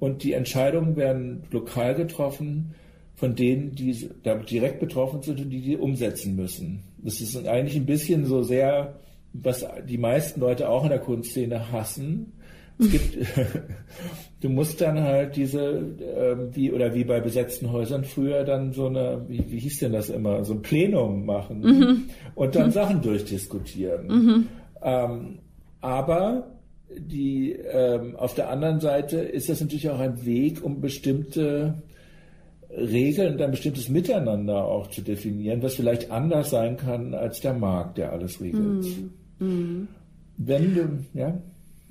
Und 0.00 0.24
die 0.24 0.32
Entscheidungen 0.32 0.96
werden 0.96 1.44
lokal 1.52 1.94
getroffen 1.94 2.74
von 3.14 3.36
denen, 3.36 3.74
die 3.74 4.10
damit 4.24 4.50
direkt 4.50 4.80
betroffen 4.80 5.22
sind 5.22 5.38
und 5.40 5.50
die 5.50 5.60
die 5.60 5.76
umsetzen 5.76 6.34
müssen. 6.34 6.82
Das 6.98 7.20
ist 7.20 7.36
eigentlich 7.46 7.76
ein 7.76 7.86
bisschen 7.86 8.26
so 8.26 8.42
sehr, 8.42 8.96
was 9.32 9.64
die 9.88 9.98
meisten 9.98 10.40
Leute 10.40 10.68
auch 10.68 10.82
in 10.82 10.90
der 10.90 10.98
Kunstszene 10.98 11.70
hassen, 11.70 12.32
es 12.78 12.90
gibt, 12.90 13.16
du 14.40 14.48
musst 14.48 14.80
dann 14.80 15.00
halt 15.00 15.36
diese, 15.36 15.60
äh, 15.60 16.36
wie, 16.54 16.72
oder 16.72 16.94
wie 16.94 17.04
bei 17.04 17.20
besetzten 17.20 17.70
Häusern 17.70 18.04
früher 18.04 18.44
dann 18.44 18.72
so 18.72 18.86
eine, 18.86 19.24
wie, 19.28 19.44
wie 19.48 19.58
hieß 19.58 19.80
denn 19.80 19.92
das 19.92 20.10
immer, 20.10 20.44
so 20.44 20.54
ein 20.54 20.62
Plenum 20.62 21.24
machen 21.24 21.60
mhm. 21.60 22.02
und 22.34 22.54
dann 22.54 22.66
mhm. 22.66 22.72
Sachen 22.72 23.02
durchdiskutieren. 23.02 24.06
Mhm. 24.06 24.46
Ähm, 24.82 25.38
aber 25.80 26.48
die, 26.98 27.52
ähm, 27.52 28.16
auf 28.16 28.34
der 28.34 28.50
anderen 28.50 28.80
Seite 28.80 29.18
ist 29.18 29.48
das 29.48 29.60
natürlich 29.60 29.88
auch 29.88 29.98
ein 29.98 30.24
Weg, 30.24 30.64
um 30.64 30.80
bestimmte 30.80 31.82
Regeln 32.70 33.34
und 33.34 33.42
ein 33.42 33.50
bestimmtes 33.50 33.88
Miteinander 33.88 34.64
auch 34.64 34.88
zu 34.88 35.02
definieren, 35.02 35.62
was 35.62 35.74
vielleicht 35.74 36.10
anders 36.10 36.50
sein 36.50 36.76
kann 36.76 37.14
als 37.14 37.40
der 37.40 37.54
Markt, 37.54 37.98
der 37.98 38.12
alles 38.12 38.40
regelt. 38.40 38.84
Mhm. 38.84 39.10
mhm. 39.38 39.88
Wenn 40.38 40.74
du, 40.74 41.18
ja. 41.18 41.38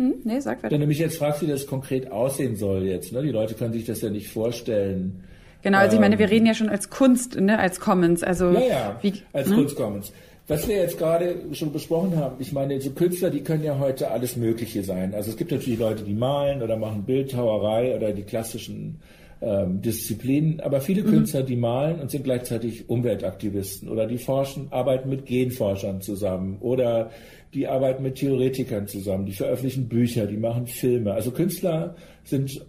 Hm? 0.01 0.15
Nee, 0.23 0.39
sag 0.39 0.63
weiter. 0.63 0.73
Wenn 0.73 0.81
du 0.81 0.87
mich 0.87 0.97
jetzt 0.97 1.17
fragst, 1.17 1.43
wie 1.43 1.47
das 1.47 1.67
konkret 1.67 2.11
aussehen 2.11 2.55
soll 2.55 2.83
jetzt, 2.85 3.13
ne? 3.13 3.21
die 3.21 3.29
Leute 3.29 3.53
können 3.53 3.71
sich 3.71 3.85
das 3.85 4.01
ja 4.01 4.09
nicht 4.09 4.29
vorstellen. 4.29 5.23
Genau, 5.61 5.77
also 5.77 5.95
ich 5.95 6.01
meine, 6.01 6.17
wir 6.17 6.25
ähm, 6.25 6.31
reden 6.31 6.45
ja 6.47 6.55
schon 6.55 6.69
als 6.69 6.89
Kunst, 6.89 7.39
ne, 7.39 7.59
als 7.59 7.79
Commons, 7.79 8.23
also. 8.23 8.49
Ja, 8.49 8.61
ja, 8.61 8.99
wie, 9.03 9.13
als 9.31 9.47
ne? 9.47 9.55
Kunstcommons. 9.57 10.11
Was 10.47 10.67
wir 10.67 10.77
jetzt 10.77 10.97
gerade 10.97 11.35
schon 11.51 11.71
besprochen 11.71 12.15
haben, 12.15 12.37
ich 12.39 12.51
meine, 12.51 12.81
so 12.81 12.89
Künstler, 12.89 13.29
die 13.29 13.41
können 13.41 13.63
ja 13.63 13.77
heute 13.77 14.09
alles 14.09 14.35
Mögliche 14.37 14.81
sein. 14.83 15.13
Also 15.13 15.29
es 15.29 15.37
gibt 15.37 15.51
natürlich 15.51 15.77
Leute, 15.77 16.03
die 16.03 16.15
malen 16.15 16.63
oder 16.63 16.77
machen 16.77 17.03
Bildhauerei 17.03 17.95
oder 17.95 18.11
die 18.11 18.23
klassischen 18.23 18.99
ähm, 19.41 19.81
Disziplinen, 19.81 20.59
aber 20.59 20.81
viele 20.81 21.03
mhm. 21.03 21.09
Künstler, 21.09 21.43
die 21.43 21.55
malen 21.55 21.99
und 21.99 22.11
sind 22.11 22.23
gleichzeitig 22.23 22.89
Umweltaktivisten 22.89 23.89
oder 23.89 24.05
die 24.05 24.17
forschen, 24.17 24.67
arbeiten 24.71 25.09
mit 25.09 25.25
Genforschern 25.25 26.01
zusammen 26.01 26.57
oder 26.59 27.09
die 27.53 27.67
arbeiten 27.67 28.03
mit 28.03 28.15
Theoretikern 28.15 28.87
zusammen, 28.87 29.25
die 29.25 29.33
veröffentlichen 29.33 29.89
Bücher, 29.89 30.25
die 30.27 30.37
machen 30.37 30.67
Filme. 30.67 31.13
Also 31.13 31.31
Künstler 31.31 31.95
sind 32.23 32.65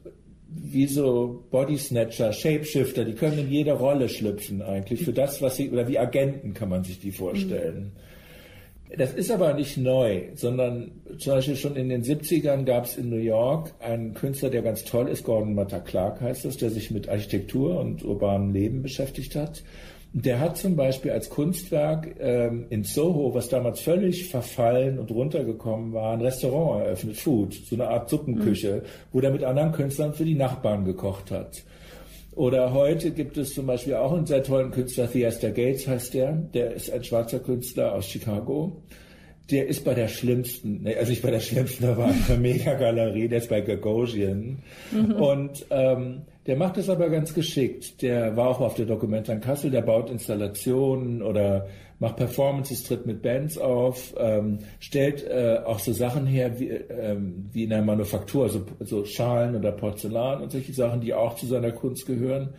wie 0.48 0.86
so 0.86 1.44
Body 1.50 1.78
Snatcher, 1.78 2.32
Shapeshifter, 2.32 3.04
die 3.04 3.14
können 3.14 3.38
in 3.38 3.50
jede 3.50 3.72
Rolle 3.72 4.08
schlüpfen 4.08 4.62
eigentlich 4.62 5.04
für 5.04 5.12
das, 5.12 5.40
was 5.40 5.56
sie, 5.56 5.70
oder 5.70 5.88
wie 5.88 5.98
Agenten 5.98 6.52
kann 6.52 6.68
man 6.68 6.84
sich 6.84 6.98
die 7.00 7.12
vorstellen. 7.12 7.92
Mhm. 7.94 8.11
Das 8.96 9.14
ist 9.14 9.30
aber 9.30 9.54
nicht 9.54 9.78
neu, 9.78 10.22
sondern 10.34 10.90
zum 11.18 11.34
Beispiel 11.34 11.56
schon 11.56 11.76
in 11.76 11.88
den 11.88 12.02
70ern 12.02 12.64
gab 12.64 12.84
es 12.84 12.96
in 12.96 13.08
New 13.08 13.16
York 13.16 13.72
einen 13.80 14.12
Künstler, 14.12 14.50
der 14.50 14.60
ganz 14.60 14.84
toll 14.84 15.08
ist, 15.08 15.24
Gordon 15.24 15.54
Matta 15.54 15.80
Clark 15.80 16.20
heißt 16.20 16.44
das, 16.44 16.58
der 16.58 16.70
sich 16.70 16.90
mit 16.90 17.08
Architektur 17.08 17.80
und 17.80 18.04
urbanem 18.04 18.52
Leben 18.52 18.82
beschäftigt 18.82 19.34
hat. 19.34 19.62
Der 20.12 20.40
hat 20.40 20.58
zum 20.58 20.76
Beispiel 20.76 21.10
als 21.10 21.30
Kunstwerk 21.30 22.16
ähm, 22.20 22.66
in 22.68 22.84
Soho, 22.84 23.34
was 23.34 23.48
damals 23.48 23.80
völlig 23.80 24.28
verfallen 24.28 24.98
und 24.98 25.10
runtergekommen 25.10 25.94
war, 25.94 26.12
ein 26.12 26.20
Restaurant 26.20 26.84
eröffnet, 26.84 27.16
Food, 27.16 27.54
so 27.54 27.76
eine 27.76 27.88
Art 27.88 28.10
Suppenküche, 28.10 28.82
mhm. 28.82 28.86
wo 29.10 29.20
der 29.22 29.30
mit 29.30 29.42
anderen 29.42 29.72
Künstlern 29.72 30.12
für 30.12 30.26
die 30.26 30.34
Nachbarn 30.34 30.84
gekocht 30.84 31.30
hat. 31.30 31.62
Oder 32.34 32.72
heute 32.72 33.10
gibt 33.10 33.36
es 33.36 33.54
zum 33.54 33.66
Beispiel 33.66 33.94
auch 33.94 34.12
einen 34.12 34.26
sehr 34.26 34.42
tollen 34.42 34.70
Künstler, 34.70 35.10
Theaster 35.10 35.50
Gates 35.50 35.86
heißt 35.86 36.14
der, 36.14 36.32
der 36.32 36.72
ist 36.72 36.90
ein 36.90 37.04
schwarzer 37.04 37.40
Künstler 37.40 37.94
aus 37.94 38.06
Chicago. 38.06 38.82
Der 39.50 39.66
ist 39.66 39.84
bei 39.84 39.92
der 39.92 40.08
schlimmsten, 40.08 40.82
nee, 40.82 40.96
also 40.96 41.10
nicht 41.10 41.22
bei 41.22 41.30
der 41.30 41.40
schlimmsten, 41.40 41.84
aber 41.88 42.08
in 42.08 42.24
der 42.26 42.38
Megagalerie, 42.38 43.28
der 43.28 43.38
ist 43.38 43.50
bei 43.50 43.60
Gagosian. 43.60 44.62
Mhm. 44.92 45.12
Und 45.12 45.66
ähm, 45.70 46.22
der 46.46 46.56
macht 46.56 46.78
es 46.78 46.88
aber 46.88 47.10
ganz 47.10 47.34
geschickt. 47.34 48.00
Der 48.00 48.34
war 48.34 48.48
auch 48.48 48.60
auf 48.60 48.74
der 48.74 48.86
Documenta 48.86 49.32
in 49.32 49.40
Kassel, 49.40 49.70
der 49.70 49.82
baut 49.82 50.08
Installationen 50.08 51.22
oder 51.22 51.66
macht 52.02 52.16
Performances, 52.16 52.82
tritt 52.82 53.06
mit 53.06 53.22
Bands 53.22 53.56
auf, 53.56 54.12
ähm, 54.18 54.58
stellt 54.80 55.24
äh, 55.24 55.60
auch 55.64 55.78
so 55.78 55.92
Sachen 55.92 56.26
her 56.26 56.58
wie, 56.58 56.68
ähm, 56.68 57.48
wie 57.52 57.62
in 57.62 57.70
der 57.70 57.82
Manufaktur, 57.82 58.42
also 58.42 58.66
so 58.80 59.04
Schalen 59.04 59.54
oder 59.54 59.70
Porzellan 59.70 60.42
und 60.42 60.50
solche 60.50 60.72
Sachen, 60.72 61.00
die 61.00 61.14
auch 61.14 61.36
zu 61.36 61.46
seiner 61.46 61.70
Kunst 61.70 62.04
gehören. 62.06 62.54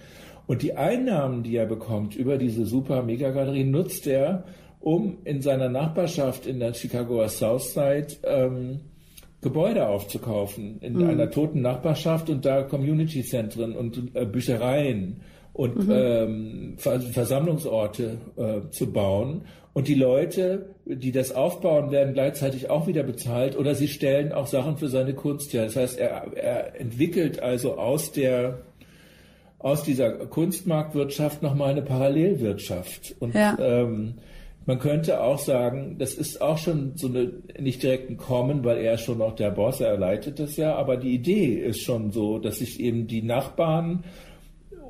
Und 0.47 0.61
die 0.61 0.77
Einnahmen, 0.77 1.43
die 1.43 1.57
er 1.57 1.65
bekommt 1.65 2.15
über 2.15 2.37
diese 2.37 2.65
super 2.65 3.03
Megagalerie, 3.03 3.65
nutzt 3.65 4.07
er, 4.07 4.45
um 4.79 5.17
in 5.25 5.41
seiner 5.41 5.67
Nachbarschaft 5.67 6.47
in 6.47 6.61
der 6.61 6.73
Chicagoer 6.73 7.27
Southside 7.27 8.07
ähm, 8.23 8.79
Gebäude 9.41 9.89
aufzukaufen 9.89 10.79
in 10.79 10.93
mhm. 10.93 11.09
einer 11.09 11.29
toten 11.29 11.61
Nachbarschaft 11.61 12.29
und 12.29 12.45
da 12.45 12.63
Community-Zentren 12.63 13.75
und 13.75 14.15
äh, 14.15 14.25
Büchereien 14.25 15.19
und 15.53 15.87
mhm. 15.87 15.91
ähm, 15.91 16.75
Versammlungsorte 16.77 18.17
äh, 18.35 18.69
zu 18.71 18.91
bauen. 18.91 19.45
Und 19.73 19.87
die 19.87 19.95
Leute, 19.95 20.75
die 20.85 21.11
das 21.11 21.31
aufbauen, 21.31 21.91
werden 21.91 22.13
gleichzeitig 22.13 22.69
auch 22.69 22.85
wieder 22.85 23.03
bezahlt 23.03 23.57
oder 23.57 23.73
sie 23.73 23.87
stellen 23.87 24.31
auch 24.31 24.47
Sachen 24.47 24.77
für 24.77 24.87
seine 24.87 25.13
Kunst 25.13 25.53
her. 25.53 25.63
Das 25.63 25.75
heißt, 25.75 25.97
er, 25.97 26.31
er 26.35 26.79
entwickelt 26.79 27.41
also 27.41 27.77
aus 27.77 28.11
der 28.11 28.59
aus 29.63 29.81
dieser 29.83 30.11
Kunstmarktwirtschaft 30.11 31.41
nochmal 31.41 31.71
eine 31.71 31.81
Parallelwirtschaft. 31.81 33.15
Und 33.19 33.33
ja. 33.33 33.57
ähm, 33.59 34.15
man 34.65 34.77
könnte 34.77 35.21
auch 35.21 35.39
sagen, 35.39 35.95
das 35.97 36.13
ist 36.13 36.41
auch 36.41 36.57
schon 36.57 36.97
so 36.97 37.07
eine 37.07 37.31
nicht 37.57 37.81
direkt 37.81 38.09
ein 38.09 38.17
Kommen, 38.17 38.65
weil 38.65 38.79
er 38.79 38.95
ist 38.95 39.01
schon 39.01 39.19
noch 39.19 39.35
der 39.35 39.51
Boss, 39.51 39.79
er 39.79 39.97
leitet 39.97 40.39
das 40.39 40.57
ja, 40.57 40.75
aber 40.75 40.97
die 40.97 41.13
Idee 41.13 41.55
ist 41.55 41.81
schon 41.81 42.11
so, 42.11 42.39
dass 42.39 42.57
sich 42.57 42.79
eben 42.81 43.07
die 43.07 43.21
Nachbarn 43.21 44.03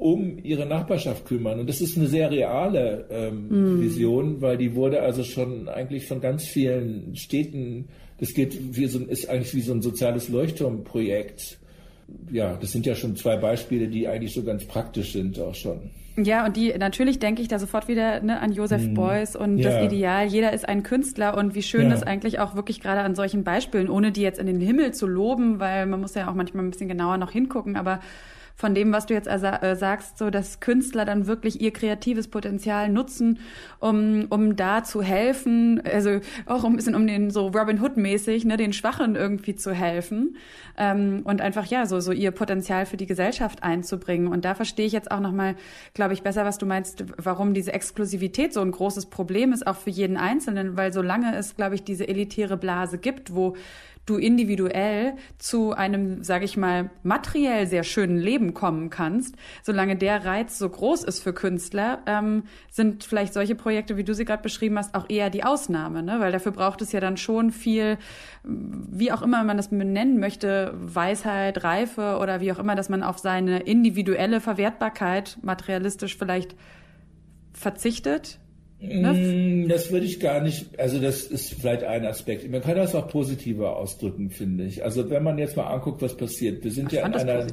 um 0.03 0.37
ihre 0.43 0.65
Nachbarschaft 0.65 1.25
kümmern. 1.25 1.61
Und 1.61 1.69
das 1.69 1.79
ist 1.79 1.97
eine 1.97 2.07
sehr 2.07 2.29
reale 2.29 3.05
ähm, 3.09 3.77
mm. 3.77 3.81
Vision, 3.81 4.41
weil 4.41 4.57
die 4.57 4.75
wurde 4.75 5.01
also 5.01 5.23
schon 5.23 5.69
eigentlich 5.69 6.07
von 6.07 6.19
ganz 6.19 6.43
vielen 6.43 7.15
Städten, 7.15 7.85
das 8.19 8.33
geht 8.33 8.75
wie 8.75 8.85
so, 8.87 8.99
ist 8.99 9.29
eigentlich 9.29 9.55
wie 9.55 9.61
so 9.61 9.71
ein 9.71 9.81
soziales 9.81 10.27
Leuchtturmprojekt. 10.27 11.57
Ja, 12.33 12.57
das 12.59 12.73
sind 12.73 12.85
ja 12.85 12.95
schon 12.95 13.15
zwei 13.15 13.37
Beispiele, 13.37 13.87
die 13.87 14.09
eigentlich 14.09 14.33
so 14.33 14.43
ganz 14.43 14.65
praktisch 14.65 15.13
sind 15.13 15.39
auch 15.39 15.55
schon. 15.55 15.89
Ja, 16.17 16.45
und 16.45 16.57
die 16.57 16.73
natürlich 16.77 17.19
denke 17.19 17.41
ich 17.41 17.47
da 17.47 17.57
sofort 17.57 17.87
wieder 17.87 18.19
ne, 18.19 18.41
an 18.41 18.51
Joseph 18.51 18.83
hm. 18.83 18.93
Beuys 18.95 19.37
und 19.37 19.57
ja. 19.57 19.69
das 19.69 19.85
Ideal, 19.85 20.27
jeder 20.27 20.51
ist 20.51 20.67
ein 20.67 20.83
Künstler 20.83 21.37
und 21.37 21.55
wie 21.55 21.63
schön 21.63 21.83
ja. 21.83 21.89
das 21.89 22.03
eigentlich 22.03 22.39
auch 22.39 22.55
wirklich 22.55 22.81
gerade 22.81 23.01
an 23.01 23.15
solchen 23.15 23.45
Beispielen, 23.45 23.89
ohne 23.89 24.11
die 24.11 24.21
jetzt 24.21 24.37
in 24.37 24.47
den 24.47 24.59
Himmel 24.59 24.93
zu 24.93 25.07
loben, 25.07 25.61
weil 25.61 25.85
man 25.85 26.01
muss 26.01 26.13
ja 26.13 26.29
auch 26.29 26.35
manchmal 26.35 26.65
ein 26.65 26.71
bisschen 26.71 26.89
genauer 26.89 27.17
noch 27.17 27.31
hingucken, 27.31 27.77
aber 27.77 28.01
von 28.55 28.75
dem, 28.75 28.93
was 28.93 29.07
du 29.07 29.13
jetzt 29.13 29.27
äh, 29.27 29.75
sagst, 29.75 30.17
so 30.17 30.29
dass 30.29 30.59
Künstler 30.59 31.05
dann 31.05 31.27
wirklich 31.27 31.59
ihr 31.61 31.71
kreatives 31.71 32.27
Potenzial 32.27 32.89
nutzen, 32.89 33.39
um, 33.79 34.25
um 34.29 34.55
da 34.55 34.83
zu 34.83 35.01
helfen, 35.01 35.81
also 35.85 36.19
auch 36.45 36.63
ein 36.63 36.75
bisschen 36.75 36.95
um 36.95 37.07
den 37.07 37.31
so 37.31 37.47
Robin 37.47 37.81
Hood 37.81 37.97
mäßig, 37.97 38.45
ne, 38.45 38.57
den 38.57 38.73
Schwachen 38.73 39.15
irgendwie 39.15 39.55
zu 39.55 39.73
helfen 39.73 40.37
ähm, 40.77 41.21
und 41.23 41.41
einfach 41.41 41.65
ja 41.65 41.85
so 41.85 41.99
so 41.99 42.11
ihr 42.11 42.31
Potenzial 42.31 42.85
für 42.85 42.97
die 42.97 43.07
Gesellschaft 43.07 43.63
einzubringen. 43.63 44.27
Und 44.27 44.45
da 44.45 44.55
verstehe 44.55 44.85
ich 44.85 44.93
jetzt 44.93 45.11
auch 45.11 45.19
noch 45.19 45.31
mal, 45.31 45.55
glaube 45.93 46.13
ich, 46.13 46.21
besser, 46.21 46.45
was 46.45 46.57
du 46.57 46.65
meinst, 46.65 47.03
warum 47.17 47.53
diese 47.53 47.73
Exklusivität 47.73 48.53
so 48.53 48.61
ein 48.61 48.71
großes 48.71 49.07
Problem 49.07 49.51
ist, 49.51 49.65
auch 49.65 49.77
für 49.77 49.89
jeden 49.89 50.17
Einzelnen, 50.17 50.77
weil 50.77 50.93
solange 50.93 51.35
es, 51.35 51.55
glaube 51.55 51.75
ich, 51.75 51.83
diese 51.83 52.07
elitäre 52.07 52.57
Blase 52.57 52.97
gibt, 52.97 53.33
wo 53.33 53.55
du 54.05 54.17
individuell 54.17 55.13
zu 55.37 55.73
einem, 55.73 56.23
sage 56.23 56.45
ich 56.45 56.57
mal, 56.57 56.89
materiell 57.03 57.67
sehr 57.67 57.83
schönen 57.83 58.17
Leben 58.17 58.53
kommen 58.53 58.89
kannst, 58.89 59.35
solange 59.61 59.95
der 59.95 60.25
Reiz 60.25 60.57
so 60.57 60.67
groß 60.69 61.03
ist 61.03 61.21
für 61.21 61.33
Künstler, 61.33 61.99
ähm, 62.05 62.43
sind 62.69 63.03
vielleicht 63.03 63.33
solche 63.33 63.55
Projekte, 63.55 63.95
wie 63.95 64.03
du 64.03 64.13
sie 64.13 64.25
gerade 64.25 64.43
beschrieben 64.43 64.77
hast, 64.77 64.93
auch 64.93 65.09
eher 65.09 65.29
die 65.29 65.43
Ausnahme, 65.43 66.03
ne? 66.03 66.19
weil 66.19 66.31
dafür 66.31 66.51
braucht 66.51 66.81
es 66.81 66.91
ja 66.91 66.99
dann 66.99 67.17
schon 67.17 67.51
viel, 67.51 67.97
wie 68.43 69.11
auch 69.11 69.21
immer 69.21 69.43
man 69.43 69.57
das 69.57 69.69
benennen 69.69 70.19
möchte, 70.19 70.73
Weisheit, 70.75 71.63
Reife 71.63 72.17
oder 72.21 72.41
wie 72.41 72.51
auch 72.51 72.59
immer, 72.59 72.75
dass 72.75 72.89
man 72.89 73.03
auf 73.03 73.19
seine 73.19 73.59
individuelle 73.59 74.41
Verwertbarkeit 74.41 75.37
materialistisch 75.41 76.17
vielleicht 76.17 76.55
verzichtet 77.53 78.39
Ne? 78.85 79.13
Mm, 79.13 79.69
das 79.69 79.91
würde 79.91 80.05
ich 80.05 80.19
gar 80.19 80.41
nicht, 80.41 80.77
also 80.77 80.99
das 80.99 81.23
ist 81.23 81.53
vielleicht 81.53 81.83
ein 81.83 82.05
Aspekt. 82.05 82.49
Man 82.51 82.61
kann 82.61 82.75
das 82.75 82.93
auch 82.95 83.07
positiver 83.07 83.77
ausdrücken, 83.77 84.29
finde 84.29 84.65
ich. 84.65 84.83
Also 84.83 85.09
wenn 85.09 85.23
man 85.23 85.37
jetzt 85.37 85.55
mal 85.55 85.67
anguckt, 85.67 86.01
was 86.01 86.17
passiert, 86.17 86.63
wir 86.65 86.71
sind 86.71 86.91
ich 86.91 86.99
ja 86.99 87.05
in 87.05 87.13
einer, 87.13 87.47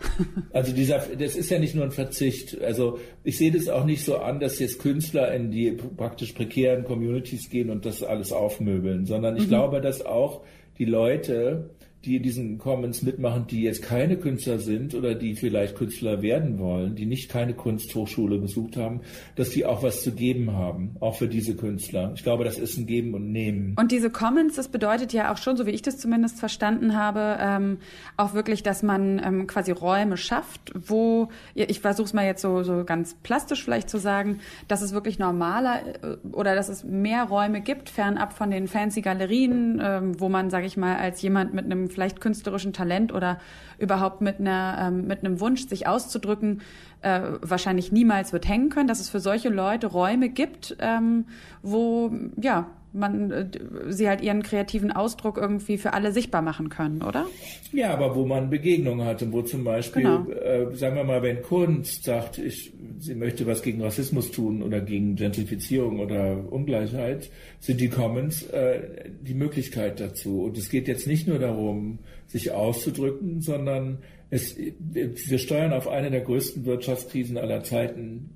also 0.52 0.72
dieser, 0.72 0.98
das 1.18 1.34
ist 1.34 1.50
ja 1.50 1.58
nicht 1.58 1.74
nur 1.74 1.84
ein 1.84 1.90
Verzicht. 1.90 2.60
Also 2.60 3.00
ich 3.24 3.36
sehe 3.36 3.50
das 3.50 3.68
auch 3.68 3.84
nicht 3.84 4.04
so 4.04 4.18
an, 4.18 4.38
dass 4.38 4.60
jetzt 4.60 4.78
Künstler 4.78 5.34
in 5.34 5.50
die 5.50 5.72
praktisch 5.72 6.32
prekären 6.32 6.84
Communities 6.84 7.50
gehen 7.50 7.70
und 7.70 7.84
das 7.84 8.04
alles 8.04 8.30
aufmöbeln, 8.30 9.06
sondern 9.06 9.36
ich 9.36 9.44
mhm. 9.44 9.48
glaube, 9.48 9.80
dass 9.80 10.06
auch 10.06 10.42
die 10.78 10.84
Leute 10.84 11.70
die 12.06 12.16
in 12.16 12.22
diesen 12.22 12.58
Commons 12.58 13.02
mitmachen, 13.02 13.46
die 13.48 13.62
jetzt 13.62 13.82
keine 13.82 14.16
Künstler 14.16 14.60
sind 14.60 14.94
oder 14.94 15.14
die 15.14 15.34
vielleicht 15.34 15.74
Künstler 15.74 16.22
werden 16.22 16.58
wollen, 16.58 16.94
die 16.94 17.04
nicht 17.04 17.28
keine 17.28 17.52
Kunsthochschule 17.52 18.38
besucht 18.38 18.76
haben, 18.76 19.00
dass 19.34 19.50
die 19.50 19.66
auch 19.66 19.82
was 19.82 20.02
zu 20.02 20.12
geben 20.12 20.52
haben, 20.52 20.94
auch 21.00 21.16
für 21.16 21.26
diese 21.26 21.56
Künstler. 21.56 22.12
Ich 22.14 22.22
glaube, 22.22 22.44
das 22.44 22.58
ist 22.58 22.78
ein 22.78 22.86
Geben 22.86 23.14
und 23.14 23.32
Nehmen. 23.32 23.74
Und 23.78 23.90
diese 23.90 24.10
Commons, 24.10 24.54
das 24.54 24.68
bedeutet 24.68 25.12
ja 25.12 25.32
auch 25.32 25.36
schon, 25.36 25.56
so 25.56 25.66
wie 25.66 25.72
ich 25.72 25.82
das 25.82 25.98
zumindest 25.98 26.38
verstanden 26.38 26.96
habe, 26.96 27.38
ähm, 27.40 27.78
auch 28.16 28.34
wirklich, 28.34 28.62
dass 28.62 28.84
man 28.84 29.20
ähm, 29.24 29.46
quasi 29.48 29.72
Räume 29.72 30.16
schafft, 30.16 30.72
wo, 30.74 31.28
ich 31.54 31.80
versuche 31.80 32.06
es 32.06 32.12
mal 32.12 32.24
jetzt 32.24 32.40
so, 32.40 32.62
so 32.62 32.84
ganz 32.84 33.16
plastisch 33.22 33.64
vielleicht 33.64 33.90
zu 33.90 33.98
sagen, 33.98 34.38
dass 34.68 34.80
es 34.80 34.92
wirklich 34.92 35.18
normaler 35.18 35.80
äh, 36.02 36.16
oder 36.30 36.54
dass 36.54 36.68
es 36.68 36.84
mehr 36.84 37.24
Räume 37.24 37.60
gibt, 37.60 37.90
fernab 37.90 38.32
von 38.32 38.50
den 38.52 38.68
fancy 38.68 39.00
Galerien, 39.00 39.80
ähm, 39.82 40.20
wo 40.20 40.28
man, 40.28 40.50
sage 40.50 40.66
ich 40.66 40.76
mal, 40.76 40.96
als 40.96 41.20
jemand 41.20 41.52
mit 41.52 41.64
einem 41.64 41.88
vielleicht 41.96 42.20
künstlerischen 42.20 42.74
Talent 42.74 43.10
oder 43.10 43.38
überhaupt 43.78 44.20
mit 44.20 44.38
einer 44.38 44.76
ähm, 44.78 45.06
mit 45.06 45.24
einem 45.24 45.40
Wunsch, 45.40 45.66
sich 45.66 45.86
auszudrücken, 45.86 46.60
äh, 47.00 47.22
wahrscheinlich 47.40 47.90
niemals 47.90 48.34
wird 48.34 48.46
hängen 48.46 48.68
können, 48.68 48.86
dass 48.86 49.00
es 49.00 49.08
für 49.08 49.18
solche 49.18 49.48
Leute 49.48 49.86
Räume 49.86 50.28
gibt, 50.28 50.76
ähm, 50.78 51.24
wo 51.62 52.12
ja 52.38 52.66
man 52.96 53.30
äh, 53.30 53.48
sie 53.88 54.08
halt 54.08 54.20
ihren 54.20 54.42
kreativen 54.42 54.90
Ausdruck 54.92 55.38
irgendwie 55.38 55.78
für 55.78 55.92
alle 55.92 56.12
sichtbar 56.12 56.42
machen 56.42 56.68
können, 56.68 57.02
oder? 57.02 57.26
Ja, 57.72 57.92
aber 57.92 58.16
wo 58.16 58.26
man 58.26 58.50
Begegnungen 58.50 59.06
hat 59.06 59.22
und 59.22 59.32
wo 59.32 59.42
zum 59.42 59.64
Beispiel, 59.64 60.02
genau. 60.02 60.30
äh, 60.30 60.74
sagen 60.74 60.96
wir 60.96 61.04
mal, 61.04 61.22
wenn 61.22 61.42
Kunst 61.42 62.04
sagt, 62.04 62.38
ich, 62.38 62.72
sie 62.98 63.14
möchte 63.14 63.46
was 63.46 63.62
gegen 63.62 63.82
Rassismus 63.82 64.30
tun 64.30 64.62
oder 64.62 64.80
gegen 64.80 65.16
Gentrifizierung 65.16 66.00
oder 66.00 66.50
Ungleichheit, 66.50 67.30
sind 67.60 67.80
die 67.80 67.88
Commons 67.88 68.42
äh, 68.44 68.80
die 69.20 69.34
Möglichkeit 69.34 70.00
dazu. 70.00 70.42
Und 70.44 70.58
es 70.58 70.68
geht 70.70 70.88
jetzt 70.88 71.06
nicht 71.06 71.28
nur 71.28 71.38
darum, 71.38 71.98
sich 72.26 72.50
auszudrücken, 72.50 73.40
sondern 73.40 73.98
es, 74.30 74.56
wir 74.58 75.38
steuern 75.38 75.72
auf 75.72 75.86
eine 75.86 76.10
der 76.10 76.22
größten 76.22 76.64
Wirtschaftskrisen 76.64 77.38
aller 77.38 77.62
Zeiten 77.62 78.35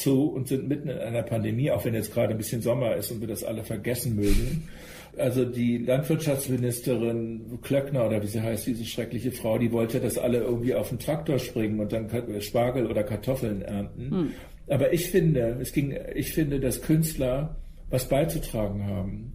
zu 0.00 0.30
und 0.30 0.48
sind 0.48 0.68
mitten 0.68 0.88
in 0.88 0.98
einer 0.98 1.22
Pandemie, 1.22 1.70
auch 1.70 1.84
wenn 1.84 1.94
jetzt 1.94 2.12
gerade 2.12 2.32
ein 2.32 2.38
bisschen 2.38 2.62
Sommer 2.62 2.96
ist 2.96 3.10
und 3.10 3.20
wir 3.20 3.28
das 3.28 3.44
alle 3.44 3.64
vergessen 3.64 4.16
mögen. 4.16 4.68
Also 5.16 5.44
die 5.44 5.78
Landwirtschaftsministerin 5.78 7.58
Klöckner 7.62 8.06
oder 8.06 8.22
wie 8.22 8.26
sie 8.26 8.40
heißt, 8.40 8.66
diese 8.66 8.84
schreckliche 8.84 9.32
Frau, 9.32 9.58
die 9.58 9.72
wollte, 9.72 10.00
dass 10.00 10.18
alle 10.18 10.38
irgendwie 10.38 10.74
auf 10.74 10.88
den 10.88 10.98
Traktor 10.98 11.38
springen 11.38 11.80
und 11.80 11.92
dann 11.92 12.08
Spargel 12.40 12.86
oder 12.86 13.02
Kartoffeln 13.02 13.62
ernten. 13.62 14.10
Hm. 14.10 14.28
Aber 14.68 14.92
ich 14.92 15.10
finde, 15.10 15.58
es 15.60 15.72
ging, 15.72 15.96
ich 16.14 16.32
finde, 16.32 16.60
dass 16.60 16.80
Künstler 16.80 17.56
was 17.90 18.08
beizutragen 18.08 18.86
haben 18.86 19.34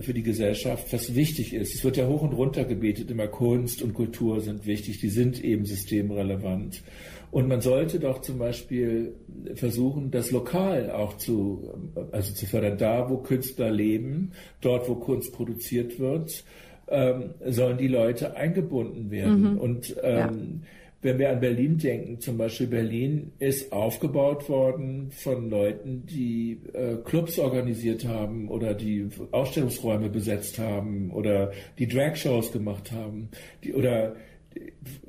für 0.00 0.14
die 0.14 0.22
Gesellschaft, 0.22 0.92
was 0.92 1.14
wichtig 1.14 1.54
ist. 1.54 1.74
Es 1.74 1.82
wird 1.84 1.96
ja 1.96 2.06
hoch 2.06 2.22
und 2.22 2.34
runter 2.34 2.64
gebetet, 2.64 3.10
immer 3.10 3.28
Kunst 3.28 3.82
und 3.82 3.94
Kultur 3.94 4.40
sind 4.40 4.66
wichtig, 4.66 5.00
die 5.00 5.08
sind 5.08 5.42
eben 5.42 5.64
systemrelevant. 5.64 6.82
Und 7.30 7.48
man 7.48 7.60
sollte 7.60 8.00
doch 8.00 8.20
zum 8.22 8.38
Beispiel 8.38 9.14
versuchen, 9.54 10.10
das 10.10 10.30
lokal 10.30 10.90
auch 10.90 11.16
zu, 11.18 11.92
also 12.10 12.32
zu 12.32 12.46
fördern. 12.46 12.78
Da, 12.78 13.10
wo 13.10 13.18
Künstler 13.18 13.70
leben, 13.70 14.32
dort, 14.60 14.88
wo 14.88 14.94
Kunst 14.94 15.32
produziert 15.32 15.98
wird, 15.98 16.44
ähm, 16.88 17.34
sollen 17.44 17.76
die 17.76 17.88
Leute 17.88 18.36
eingebunden 18.36 19.10
werden. 19.10 19.52
Mhm. 19.54 19.58
Und 19.58 19.96
ähm, 20.02 20.62
ja. 20.62 20.68
Wenn 21.00 21.18
wir 21.18 21.30
an 21.30 21.40
Berlin 21.40 21.78
denken, 21.78 22.20
zum 22.20 22.38
Beispiel 22.38 22.66
Berlin 22.66 23.32
ist 23.38 23.72
aufgebaut 23.72 24.48
worden 24.48 25.10
von 25.12 25.48
Leuten, 25.48 26.04
die 26.06 26.60
äh, 26.72 26.96
Clubs 27.04 27.38
organisiert 27.38 28.04
haben 28.04 28.48
oder 28.48 28.74
die 28.74 29.08
Ausstellungsräume 29.30 30.08
besetzt 30.08 30.58
haben 30.58 31.10
oder 31.10 31.52
die 31.78 31.86
Dragshows 31.86 32.50
gemacht 32.50 32.90
haben, 32.90 33.28
die, 33.62 33.74
oder 33.74 34.16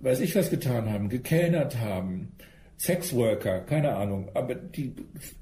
weiß 0.01 0.19
ich 0.21 0.35
was 0.35 0.51
getan 0.51 0.89
haben, 0.89 1.09
gekellnert 1.09 1.79
haben, 1.79 2.33
Sexworker, 2.79 3.59
keine 3.59 3.93
Ahnung, 3.95 4.29
aber 4.33 4.55
die, 4.55 4.93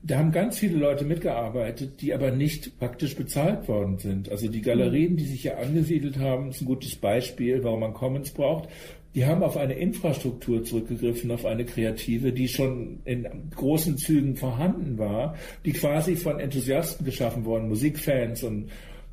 da 0.01 0.17
haben 0.17 0.31
ganz 0.31 0.57
viele 0.57 0.77
Leute 0.77 1.05
mitgearbeitet, 1.05 2.01
die 2.01 2.11
aber 2.11 2.31
nicht 2.31 2.79
praktisch 2.79 3.15
bezahlt 3.15 3.67
worden 3.67 3.99
sind. 3.99 4.31
Also 4.31 4.47
die 4.47 4.63
Galerien, 4.63 5.17
die 5.17 5.25
sich 5.25 5.43
hier 5.43 5.59
angesiedelt 5.59 6.17
haben, 6.17 6.49
ist 6.49 6.61
ein 6.61 6.65
gutes 6.65 6.95
Beispiel, 6.95 7.63
warum 7.63 7.81
man 7.81 7.93
Commons 7.93 8.31
braucht. 8.31 8.69
Die 9.15 9.25
haben 9.25 9.41
auf 9.41 9.57
eine 9.57 9.73
Infrastruktur 9.73 10.63
zurückgegriffen, 10.63 11.31
auf 11.31 11.45
eine 11.45 11.65
kreative, 11.65 12.31
die 12.31 12.47
schon 12.47 12.99
in 13.05 13.27
großen 13.55 13.97
Zügen 13.97 14.35
vorhanden 14.35 14.97
war, 14.97 15.35
die 15.65 15.73
quasi 15.73 16.15
von 16.15 16.39
Enthusiasten 16.39 17.05
geschaffen 17.05 17.45
worden, 17.45 17.69
Musikfans 17.69 18.43
und 18.43 18.69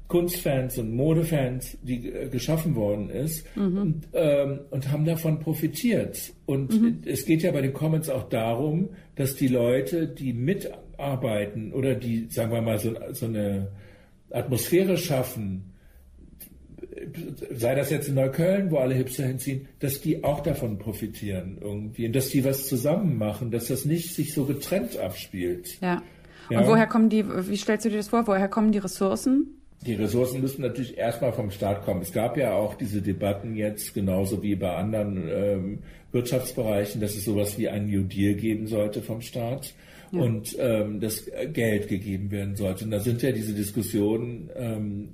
Kunstfans 0.09 0.79
und 0.79 0.95
Modefans, 0.95 1.79
die 1.83 2.09
äh, 2.11 2.29
geschaffen 2.29 2.75
worden 2.75 3.09
ist 3.09 3.45
mhm. 3.57 3.79
und, 3.79 4.09
ähm, 4.13 4.61
und 4.71 4.93
haben 4.93 5.05
davon 5.05 5.41
profitiert. 5.41 6.33
Und 6.47 6.73
mhm. 6.73 7.03
es 7.07 7.25
geht 7.25 7.43
ja 7.43 7.53
bei 7.53 7.63
den 7.63 7.73
Commons 7.73 8.11
auch 8.11 8.29
darum, 8.29 8.91
dass 9.17 9.35
die 9.35 9.49
Leute, 9.49 10.07
die 10.07 10.35
mitarbeiten 10.35 11.73
oder 11.73 11.95
die, 11.95 12.27
sagen 12.29 12.53
wir 12.53 12.61
mal, 12.61 12.79
so, 12.79 12.95
so 13.13 13.27
eine 13.27 13.69
Atmosphäre 14.31 14.99
schaffen, 14.99 15.74
sei 17.51 17.75
das 17.75 17.91
jetzt 17.91 18.09
in 18.09 18.15
Neukölln, 18.15 18.71
wo 18.71 18.79
alle 18.79 18.95
Hipster 18.95 19.25
hinziehen, 19.25 19.69
dass 19.81 20.01
die 20.01 20.25
auch 20.25 20.41
davon 20.41 20.79
profitieren 20.79 21.59
irgendwie 21.61 22.07
und 22.07 22.15
dass 22.15 22.29
die 22.29 22.45
was 22.45 22.67
zusammen 22.67 23.19
machen, 23.19 23.51
dass 23.51 23.69
das 23.69 23.85
nicht 23.85 24.15
sich 24.15 24.35
so 24.35 24.45
getrennt 24.45 24.99
abspielt. 24.99 25.79
Ja. 25.81 26.03
ja. 26.51 26.61
Und 26.61 26.67
woher 26.67 26.87
kommen 26.87 27.09
die, 27.09 27.25
wie 27.27 27.57
stellst 27.57 27.85
du 27.85 27.91
dir 27.91 27.99
das 27.99 28.09
vor, 28.09 28.27
woher 28.27 28.49
kommen 28.49 28.73
die 28.73 28.79
Ressourcen? 28.79 29.61
die 29.87 29.95
Ressourcen 29.95 30.41
müssen 30.41 30.63
natürlich 30.63 30.97
erstmal 30.97 31.33
vom 31.33 31.51
Staat 31.51 31.85
kommen. 31.85 32.01
Es 32.01 32.13
gab 32.13 32.37
ja 32.37 32.55
auch 32.55 32.75
diese 32.75 33.03
Debatten 33.03 33.55
jetzt, 33.55 33.93
genauso 33.95 34.43
wie 34.43 34.55
bei 34.55 34.75
anderen 34.75 35.29
ähm, 35.29 35.79
Wirtschaftsbereichen, 36.13 37.01
dass 37.01 37.15
es 37.15 37.25
sowas 37.25 37.59
wie 37.59 37.69
einen 37.69 37.91
New 37.91 38.05
Deal 38.05 38.35
geben 38.35 38.67
sollte 38.67 39.03
vom 39.03 39.21
Staat 39.21 39.75
ja. 40.15 40.23
und 40.23 40.57
ähm, 40.59 41.01
das 41.01 41.25
Geld 41.53 41.89
gegeben 41.89 42.31
werden 42.31 42.57
sollte. 42.57 42.85
Und 42.85 42.91
da 42.91 43.01
sind 43.01 43.23
ja 43.23 43.33
diese 43.33 43.53
Diskussionen, 43.53 44.51
ähm, 44.57 45.09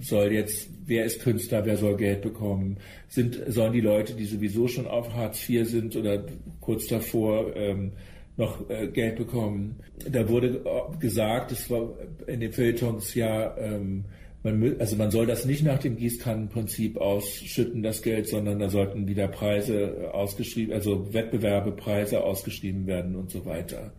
soll 0.00 0.32
jetzt, 0.32 0.68
wer 0.86 1.04
ist 1.04 1.20
Künstler, 1.20 1.64
wer 1.64 1.76
soll 1.76 1.96
Geld 1.96 2.22
bekommen? 2.22 2.76
Sind, 3.08 3.40
sollen 3.48 3.72
die 3.72 3.80
Leute, 3.80 4.14
die 4.14 4.24
sowieso 4.24 4.68
schon 4.68 4.86
auf 4.86 5.14
Hartz 5.14 5.48
IV 5.48 5.68
sind 5.68 5.96
oder 5.96 6.24
kurz 6.60 6.86
davor, 6.86 7.54
ähm, 7.56 7.92
noch 8.36 8.68
äh, 8.70 8.88
Geld 8.88 9.16
bekommen. 9.16 9.76
Da 10.10 10.28
wurde 10.28 10.62
gesagt, 10.98 11.52
es 11.52 11.68
war 11.70 11.90
in 12.26 12.40
den 12.40 12.52
Feuilletons 12.52 13.14
ähm, 13.14 14.04
man, 14.42 14.76
also 14.80 14.96
man 14.96 15.10
soll 15.10 15.26
das 15.26 15.44
nicht 15.44 15.62
nach 15.62 15.78
dem 15.78 15.96
Gießkannenprinzip 15.96 16.96
ausschütten, 16.96 17.82
das 17.82 18.02
Geld, 18.02 18.28
sondern 18.28 18.58
da 18.58 18.68
sollten 18.68 19.06
wieder 19.06 19.28
Preise 19.28 20.10
ausgeschrieben, 20.12 20.74
also 20.74 21.12
Wettbewerbe, 21.12 21.72
Preise 21.72 22.24
ausgeschrieben 22.24 22.86
werden 22.86 23.14
und 23.14 23.30
so 23.30 23.44
weiter. 23.44 23.92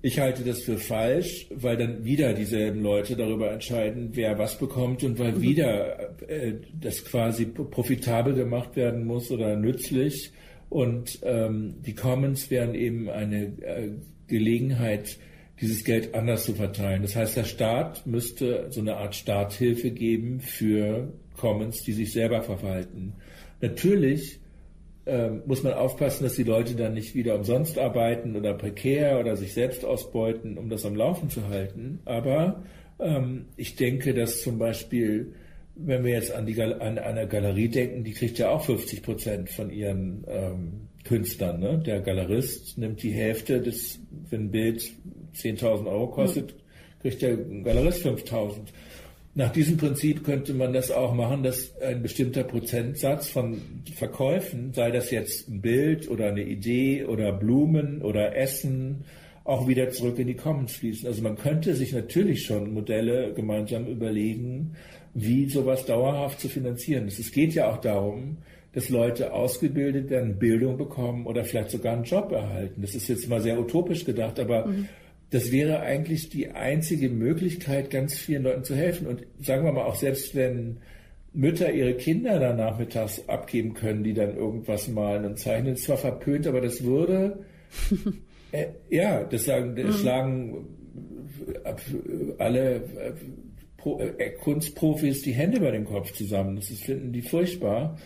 Ich 0.00 0.20
halte 0.20 0.44
das 0.44 0.62
für 0.62 0.78
falsch, 0.78 1.48
weil 1.50 1.76
dann 1.76 2.04
wieder 2.04 2.32
dieselben 2.32 2.82
Leute 2.82 3.16
darüber 3.16 3.50
entscheiden, 3.50 4.10
wer 4.12 4.38
was 4.38 4.56
bekommt 4.58 5.02
und 5.02 5.18
weil 5.18 5.32
mhm. 5.32 5.42
wieder 5.42 6.20
äh, 6.28 6.54
das 6.80 7.04
quasi 7.04 7.46
profitabel 7.46 8.34
gemacht 8.34 8.76
werden 8.76 9.04
muss 9.04 9.30
oder 9.30 9.56
nützlich 9.56 10.32
und 10.68 11.18
ähm, 11.22 11.76
die 11.84 11.94
Commons 11.94 12.50
wären 12.50 12.74
eben 12.74 13.08
eine 13.08 13.46
äh, 13.62 13.90
Gelegenheit, 14.26 15.18
dieses 15.60 15.82
Geld 15.82 16.14
anders 16.14 16.44
zu 16.44 16.54
verteilen. 16.54 17.02
Das 17.02 17.16
heißt, 17.16 17.36
der 17.36 17.44
Staat 17.44 18.06
müsste 18.06 18.68
so 18.70 18.80
eine 18.80 18.96
Art 18.96 19.16
Starthilfe 19.16 19.90
geben 19.90 20.40
für 20.40 21.12
Commons, 21.36 21.82
die 21.82 21.92
sich 21.92 22.12
selber 22.12 22.42
verwalten. 22.42 23.14
Natürlich 23.60 24.38
ähm, 25.08 25.42
muss 25.46 25.62
man 25.62 25.72
aufpassen, 25.72 26.24
dass 26.24 26.34
die 26.34 26.44
Leute 26.44 26.74
dann 26.74 26.94
nicht 26.94 27.14
wieder 27.14 27.34
umsonst 27.34 27.78
arbeiten 27.78 28.36
oder 28.36 28.54
prekär 28.54 29.18
oder 29.18 29.36
sich 29.36 29.54
selbst 29.54 29.84
ausbeuten, 29.84 30.58
um 30.58 30.68
das 30.68 30.84
am 30.86 30.94
Laufen 30.94 31.30
zu 31.30 31.48
halten. 31.48 32.00
Aber 32.04 32.62
ähm, 33.00 33.46
ich 33.56 33.76
denke, 33.76 34.14
dass 34.14 34.42
zum 34.42 34.58
Beispiel 34.58 35.32
wenn 35.80 36.04
wir 36.04 36.12
jetzt 36.12 36.32
an, 36.32 36.44
die, 36.44 36.60
an 36.60 36.98
eine 36.98 37.28
Galerie 37.28 37.68
denken, 37.68 38.02
die 38.02 38.12
kriegt 38.12 38.38
ja 38.38 38.50
auch 38.50 38.64
50 38.64 39.02
Prozent 39.02 39.50
von 39.50 39.70
ihren 39.70 40.24
ähm, 40.28 40.88
Künstlern. 41.04 41.60
Ne? 41.60 41.78
Der 41.78 42.00
Galerist 42.00 42.78
nimmt 42.78 43.02
die 43.02 43.12
Hälfte 43.12 43.60
des, 43.60 44.00
wenn 44.28 44.46
ein 44.46 44.50
Bild 44.50 44.82
10.000 45.36 45.86
Euro 45.86 46.08
kostet, 46.08 46.54
kriegt 47.00 47.22
der 47.22 47.36
Galerist 47.36 48.04
5.000. 48.04 48.56
Nach 49.38 49.52
diesem 49.52 49.76
Prinzip 49.76 50.24
könnte 50.24 50.52
man 50.52 50.72
das 50.72 50.90
auch 50.90 51.14
machen, 51.14 51.44
dass 51.44 51.80
ein 51.80 52.02
bestimmter 52.02 52.42
Prozentsatz 52.42 53.28
von 53.28 53.62
Verkäufen, 53.94 54.72
sei 54.74 54.90
das 54.90 55.12
jetzt 55.12 55.48
ein 55.48 55.60
Bild 55.60 56.10
oder 56.10 56.26
eine 56.26 56.42
Idee 56.42 57.04
oder 57.04 57.30
Blumen 57.30 58.02
oder 58.02 58.34
Essen, 58.34 59.04
auch 59.44 59.68
wieder 59.68 59.90
zurück 59.90 60.18
in 60.18 60.26
die 60.26 60.34
Commons 60.34 60.72
fließen. 60.72 61.06
Also 61.06 61.22
man 61.22 61.36
könnte 61.36 61.76
sich 61.76 61.92
natürlich 61.92 62.46
schon 62.46 62.74
Modelle 62.74 63.32
gemeinsam 63.32 63.86
überlegen, 63.86 64.74
wie 65.14 65.48
sowas 65.48 65.86
dauerhaft 65.86 66.40
zu 66.40 66.48
finanzieren 66.48 67.06
ist. 67.06 67.20
Es 67.20 67.30
geht 67.30 67.54
ja 67.54 67.70
auch 67.70 67.78
darum, 67.78 68.38
dass 68.72 68.88
Leute 68.88 69.32
ausgebildet 69.32 70.10
werden, 70.10 70.40
Bildung 70.40 70.76
bekommen 70.76 71.26
oder 71.26 71.44
vielleicht 71.44 71.70
sogar 71.70 71.92
einen 71.92 72.02
Job 72.02 72.32
erhalten. 72.32 72.82
Das 72.82 72.96
ist 72.96 73.06
jetzt 73.06 73.28
mal 73.28 73.40
sehr 73.40 73.60
utopisch 73.60 74.04
gedacht, 74.04 74.40
aber 74.40 74.66
mhm. 74.66 74.88
Das 75.30 75.52
wäre 75.52 75.80
eigentlich 75.80 76.30
die 76.30 76.50
einzige 76.50 77.10
Möglichkeit, 77.10 77.90
ganz 77.90 78.14
vielen 78.14 78.44
Leuten 78.44 78.64
zu 78.64 78.74
helfen. 78.74 79.06
Und 79.06 79.26
sagen 79.40 79.64
wir 79.64 79.72
mal 79.72 79.84
auch, 79.84 79.94
selbst 79.94 80.34
wenn 80.34 80.78
Mütter 81.34 81.70
ihre 81.70 81.94
Kinder 81.94 82.38
dann 82.38 82.56
nachmittags 82.56 83.28
abgeben 83.28 83.74
können, 83.74 84.02
die 84.02 84.14
dann 84.14 84.34
irgendwas 84.34 84.88
malen 84.88 85.26
und 85.26 85.38
zeichnen, 85.38 85.74
ist 85.74 85.84
zwar 85.84 85.98
verpönt, 85.98 86.46
aber 86.46 86.60
das 86.60 86.82
würde, 86.82 87.44
äh, 88.52 88.68
ja, 88.88 89.24
das 89.24 89.44
sagen, 89.44 89.76
das 89.76 89.86
mhm. 89.86 89.92
schlagen 90.00 90.66
alle 92.38 92.82
äh, 94.16 94.30
Kunstprofis 94.40 95.22
die 95.22 95.32
Hände 95.32 95.58
über 95.58 95.70
den 95.70 95.84
Kopf 95.84 96.12
zusammen. 96.12 96.56
Das 96.56 96.68
finden 96.68 97.12
die 97.12 97.22
furchtbar. 97.22 97.98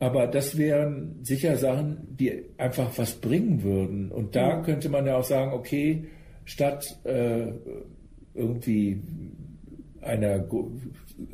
Aber 0.00 0.28
das 0.28 0.56
wären 0.56 1.18
sicher 1.24 1.56
Sachen, 1.56 1.98
die 2.18 2.44
einfach 2.56 2.96
was 2.96 3.14
bringen 3.14 3.64
würden. 3.64 4.12
Und 4.12 4.36
da 4.36 4.56
mhm. 4.56 4.62
könnte 4.62 4.88
man 4.88 5.06
ja 5.06 5.16
auch 5.16 5.24
sagen, 5.24 5.52
okay, 5.52 6.04
statt 6.48 6.98
äh, 7.04 7.52
irgendwie 8.34 9.02
einer 10.00 10.38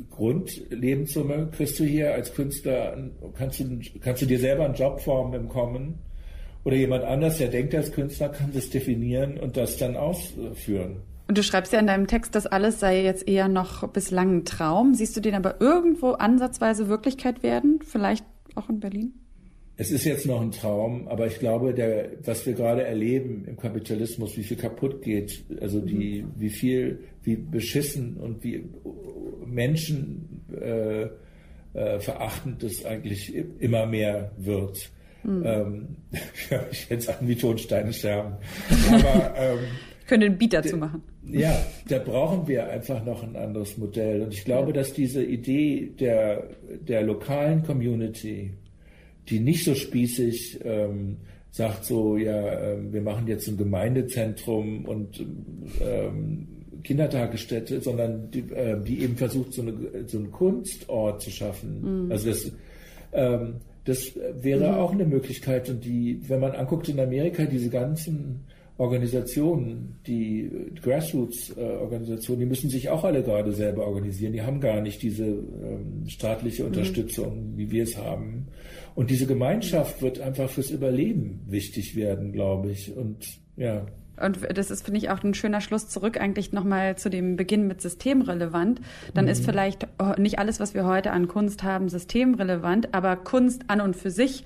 Grundlebenssumme 0.09 1.49
kriegst 1.55 1.79
du 1.79 1.85
hier 1.85 2.13
als 2.13 2.33
Künstler, 2.33 2.97
kannst 3.37 3.61
du, 3.61 3.79
kannst 4.01 4.21
du 4.21 4.25
dir 4.25 4.39
selber 4.39 4.65
einen 4.65 4.73
Job 4.73 4.99
formen 4.99 5.33
im 5.33 5.47
Kommen. 5.47 5.99
Oder 6.65 6.75
jemand 6.75 7.03
anders, 7.03 7.37
der 7.37 7.47
denkt 7.47 7.75
als 7.75 7.91
Künstler, 7.91 8.29
kann 8.29 8.51
das 8.53 8.69
definieren 8.71 9.37
und 9.39 9.55
das 9.55 9.77
dann 9.77 9.95
ausführen. 9.95 10.97
Und 11.27 11.37
du 11.37 11.43
schreibst 11.43 11.71
ja 11.71 11.79
in 11.79 11.87
deinem 11.87 12.07
Text, 12.07 12.35
das 12.35 12.47
alles 12.47 12.79
sei 12.79 13.03
jetzt 13.03 13.27
eher 13.27 13.47
noch 13.47 13.87
bislang 13.89 14.37
ein 14.37 14.45
Traum. 14.45 14.95
Siehst 14.95 15.15
du 15.15 15.21
den 15.21 15.35
aber 15.35 15.61
irgendwo 15.61 16.11
ansatzweise 16.11 16.89
Wirklichkeit 16.89 17.41
werden? 17.43 17.79
Vielleicht 17.83 18.25
auch 18.55 18.67
in 18.69 18.79
Berlin? 18.79 19.13
Es 19.77 19.91
ist 19.91 20.05
jetzt 20.05 20.25
noch 20.25 20.41
ein 20.41 20.51
Traum, 20.51 21.07
aber 21.09 21.27
ich 21.27 21.39
glaube, 21.39 21.73
der, 21.73 22.11
was 22.23 22.45
wir 22.45 22.53
gerade 22.53 22.83
erleben 22.83 23.43
im 23.45 23.57
Kapitalismus, 23.57 24.37
wie 24.37 24.43
viel 24.43 24.57
kaputt 24.57 25.01
geht, 25.01 25.43
also 25.59 25.81
die, 25.81 26.23
mhm. 26.23 26.31
wie 26.37 26.49
viel, 26.49 26.99
wie 27.23 27.35
beschissen 27.35 28.15
und 28.17 28.43
wie 28.43 28.69
Menschen 29.45 30.45
äh, 30.53 31.07
äh, 31.73 31.99
verachtend 31.99 32.63
es 32.63 32.85
eigentlich 32.85 33.35
immer 33.59 33.85
mehr 33.85 34.31
wird. 34.37 34.89
Mhm. 35.23 35.43
Ähm, 35.45 35.87
ich 36.71 36.89
jetzt 36.89 37.09
an 37.09 37.27
wie 37.27 37.35
Tonsteine 37.35 37.91
sterben. 37.91 38.35
Aber 38.91 39.33
ähm, 39.37 39.59
Ich 39.99 40.07
könnte 40.07 40.27
einen 40.27 40.37
Beat 40.37 40.53
dazu 40.53 40.77
machen. 40.77 41.01
Ja, 41.29 41.65
da 41.89 41.99
brauchen 41.99 42.47
wir 42.47 42.69
einfach 42.69 43.03
noch 43.03 43.23
ein 43.23 43.35
anderes 43.35 43.77
Modell. 43.77 44.21
Und 44.21 44.33
ich 44.33 44.45
glaube, 44.45 44.71
dass 44.71 44.93
diese 44.93 45.23
Idee 45.23 45.91
der, 45.99 46.47
der 46.87 47.01
lokalen 47.01 47.63
Community, 47.63 48.53
die 49.29 49.39
nicht 49.39 49.63
so 49.63 49.75
spießig 49.75 50.59
ähm, 50.63 51.17
sagt, 51.51 51.85
so, 51.85 52.17
ja, 52.17 52.73
äh, 52.73 52.77
wir 52.91 53.01
machen 53.01 53.27
jetzt 53.27 53.47
ein 53.47 53.57
Gemeindezentrum 53.57 54.85
und 54.85 55.25
ähm, 55.81 56.47
Kindertagesstätte, 56.83 57.81
sondern 57.81 58.29
die, 58.31 58.41
äh, 58.51 58.81
die 58.83 59.01
eben 59.01 59.15
versucht, 59.15 59.53
so, 59.53 59.61
eine, 59.61 59.73
so 60.05 60.17
einen 60.17 60.31
Kunstort 60.31 61.21
zu 61.21 61.31
schaffen. 61.31 62.05
Mhm. 62.05 62.11
Also 62.11 62.29
das, 62.29 62.51
ähm, 63.13 63.55
das 63.85 64.11
wäre 64.41 64.71
mhm. 64.71 64.75
auch 64.75 64.91
eine 64.91 65.05
Möglichkeit. 65.05 65.69
Und 65.69 65.83
die, 65.85 66.19
wenn 66.27 66.41
man 66.41 66.51
anguckt 66.51 66.89
in 66.89 66.99
Amerika, 66.99 67.45
diese 67.45 67.69
ganzen 67.69 68.41
Organisationen, 68.77 69.99
die 70.05 70.51
Grassroots-Organisationen, 70.81 72.41
die 72.41 72.45
müssen 72.45 72.69
sich 72.69 72.89
auch 72.89 73.05
alle 73.05 73.23
gerade 73.23 73.53
selber 73.53 73.87
organisieren. 73.87 74.33
Die 74.33 74.41
haben 74.41 74.59
gar 74.59 74.81
nicht 74.81 75.01
diese 75.01 75.25
ähm, 75.25 76.03
staatliche 76.07 76.63
mhm. 76.63 76.69
Unterstützung, 76.69 77.51
mhm. 77.51 77.57
wie 77.57 77.71
wir 77.71 77.83
es 77.83 77.97
haben. 77.97 78.47
Und 78.93 79.09
diese 79.09 79.27
Gemeinschaft 79.27 80.01
wird 80.01 80.19
einfach 80.19 80.49
fürs 80.49 80.71
Überleben 80.71 81.41
wichtig 81.47 81.95
werden, 81.95 82.33
glaube 82.33 82.71
ich. 82.71 82.95
Und 82.95 83.39
ja. 83.55 83.85
Und 84.21 84.39
das 84.57 84.71
ist, 84.71 84.85
finde 84.85 84.97
ich, 84.97 85.09
auch 85.09 85.23
ein 85.23 85.33
schöner 85.33 85.61
Schluss 85.61 85.89
zurück 85.89 86.19
eigentlich 86.19 86.51
nochmal 86.51 86.97
zu 86.97 87.09
dem 87.09 87.35
Beginn 87.35 87.67
mit 87.67 87.81
systemrelevant. 87.81 88.81
Dann 89.13 89.25
mhm. 89.25 89.31
ist 89.31 89.45
vielleicht 89.45 89.87
nicht 90.17 90.39
alles, 90.39 90.59
was 90.59 90.73
wir 90.73 90.85
heute 90.85 91.11
an 91.11 91.27
Kunst 91.27 91.63
haben, 91.63 91.87
systemrelevant, 91.87 92.93
aber 92.93 93.15
Kunst 93.15 93.63
an 93.67 93.79
und 93.79 93.95
für 93.95 94.11
sich 94.11 94.43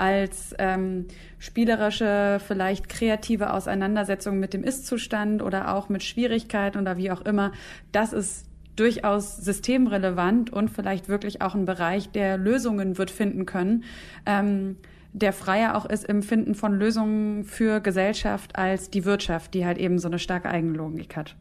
als 0.00 0.54
ähm, 0.58 1.06
spielerische, 1.38 2.40
vielleicht 2.44 2.88
kreative 2.88 3.52
Auseinandersetzung 3.52 4.40
mit 4.40 4.54
dem 4.54 4.64
Ist-Zustand 4.64 5.42
oder 5.42 5.74
auch 5.74 5.90
mit 5.90 6.02
Schwierigkeiten 6.02 6.78
oder 6.78 6.96
wie 6.96 7.10
auch 7.10 7.20
immer, 7.20 7.52
das 7.92 8.14
ist 8.14 8.46
durchaus 8.76 9.36
systemrelevant 9.36 10.50
und 10.50 10.70
vielleicht 10.70 11.08
wirklich 11.08 11.42
auch 11.42 11.54
ein 11.54 11.66
Bereich, 11.66 12.10
der 12.10 12.38
Lösungen 12.38 12.96
wird 12.96 13.10
finden 13.10 13.44
können. 13.44 13.84
Ähm, 14.24 14.76
der 15.12 15.32
freier 15.32 15.76
auch 15.76 15.84
ist 15.84 16.04
im 16.04 16.22
Finden 16.22 16.54
von 16.54 16.72
Lösungen 16.78 17.44
für 17.44 17.80
Gesellschaft 17.80 18.56
als 18.56 18.90
die 18.90 19.04
Wirtschaft, 19.04 19.52
die 19.54 19.66
halt 19.66 19.76
eben 19.76 19.98
so 19.98 20.08
eine 20.08 20.18
starke 20.18 20.48
Eigenlogik 20.48 21.16
hat. 21.16 21.36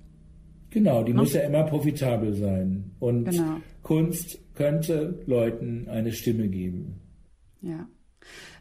Genau, 0.71 1.03
die 1.03 1.11
hm? 1.11 1.19
muss 1.19 1.33
ja 1.33 1.41
immer 1.41 1.63
profitabel 1.63 2.33
sein. 2.33 2.91
Und 2.99 3.29
genau. 3.29 3.61
Kunst 3.83 4.39
könnte 4.55 5.19
Leuten 5.27 5.87
eine 5.87 6.11
Stimme 6.11 6.49
geben. 6.49 6.99
Ja. 7.61 7.87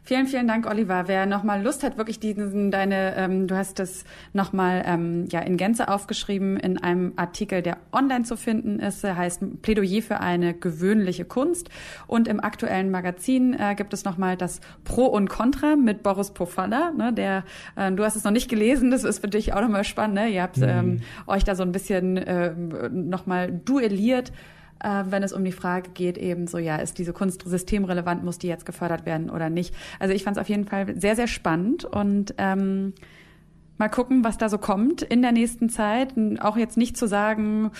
Vielen, 0.09 0.25
vielen 0.25 0.47
Dank, 0.47 0.65
Oliver. 0.65 1.03
Wer 1.05 1.27
nochmal 1.27 1.61
Lust 1.61 1.83
hat, 1.83 1.99
wirklich 1.99 2.19
diesen, 2.19 2.71
deine, 2.71 3.15
ähm, 3.15 3.45
du 3.45 3.55
hast 3.55 3.77
das 3.77 4.05
nochmal 4.33 4.81
ähm, 4.87 5.27
ja, 5.29 5.39
in 5.41 5.55
Gänze 5.55 5.87
aufgeschrieben 5.87 6.57
in 6.57 6.79
einem 6.79 7.13
Artikel, 7.15 7.61
der 7.61 7.77
online 7.91 8.23
zu 8.23 8.35
finden 8.35 8.79
ist, 8.79 9.03
der 9.03 9.17
heißt 9.17 9.61
Plädoyer 9.61 10.01
für 10.01 10.19
eine 10.19 10.55
gewöhnliche 10.55 11.25
Kunst. 11.25 11.69
Und 12.07 12.27
im 12.27 12.39
aktuellen 12.39 12.89
Magazin 12.89 13.53
äh, 13.53 13.75
gibt 13.75 13.93
es 13.93 14.03
nochmal 14.03 14.35
das 14.35 14.61
Pro 14.83 15.05
und 15.05 15.29
Contra 15.29 15.75
mit 15.75 16.01
Boris 16.01 16.31
Pofalla. 16.31 16.89
Ne, 16.89 17.13
der, 17.13 17.43
äh, 17.75 17.91
du 17.91 18.03
hast 18.03 18.15
es 18.15 18.23
noch 18.23 18.31
nicht 18.31 18.49
gelesen, 18.49 18.89
das 18.89 19.03
ist 19.03 19.19
für 19.19 19.27
dich 19.27 19.53
auch 19.53 19.61
nochmal 19.61 19.83
spannend. 19.83 20.15
Ne? 20.15 20.29
Ihr 20.29 20.41
habt 20.41 20.57
mhm. 20.57 20.63
ähm, 20.63 21.01
euch 21.27 21.43
da 21.43 21.53
so 21.53 21.61
ein 21.61 21.71
bisschen 21.71 22.17
äh, 22.17 22.51
nochmal 22.89 23.51
duelliert 23.51 24.31
äh, 24.83 25.03
wenn 25.09 25.23
es 25.23 25.33
um 25.33 25.43
die 25.43 25.51
Frage 25.51 25.91
geht, 25.91 26.17
eben 26.17 26.47
so, 26.47 26.57
ja, 26.57 26.77
ist 26.77 26.97
diese 26.97 27.13
Kunst 27.13 27.43
systemrelevant, 27.45 28.23
muss 28.23 28.37
die 28.37 28.47
jetzt 28.47 28.65
gefördert 28.65 29.05
werden 29.05 29.29
oder 29.29 29.49
nicht. 29.49 29.73
Also 29.99 30.13
ich 30.13 30.23
fand 30.23 30.37
es 30.37 30.41
auf 30.41 30.49
jeden 30.49 30.65
Fall 30.65 30.99
sehr, 30.99 31.15
sehr 31.15 31.27
spannend 31.27 31.85
und 31.85 32.33
ähm, 32.37 32.93
mal 33.77 33.89
gucken, 33.89 34.23
was 34.23 34.37
da 34.37 34.49
so 34.49 34.57
kommt 34.57 35.01
in 35.01 35.21
der 35.21 35.31
nächsten 35.31 35.69
Zeit. 35.69 36.13
Auch 36.39 36.57
jetzt 36.57 36.77
nicht 36.77 36.97
zu 36.97 37.07
sagen, 37.07 37.71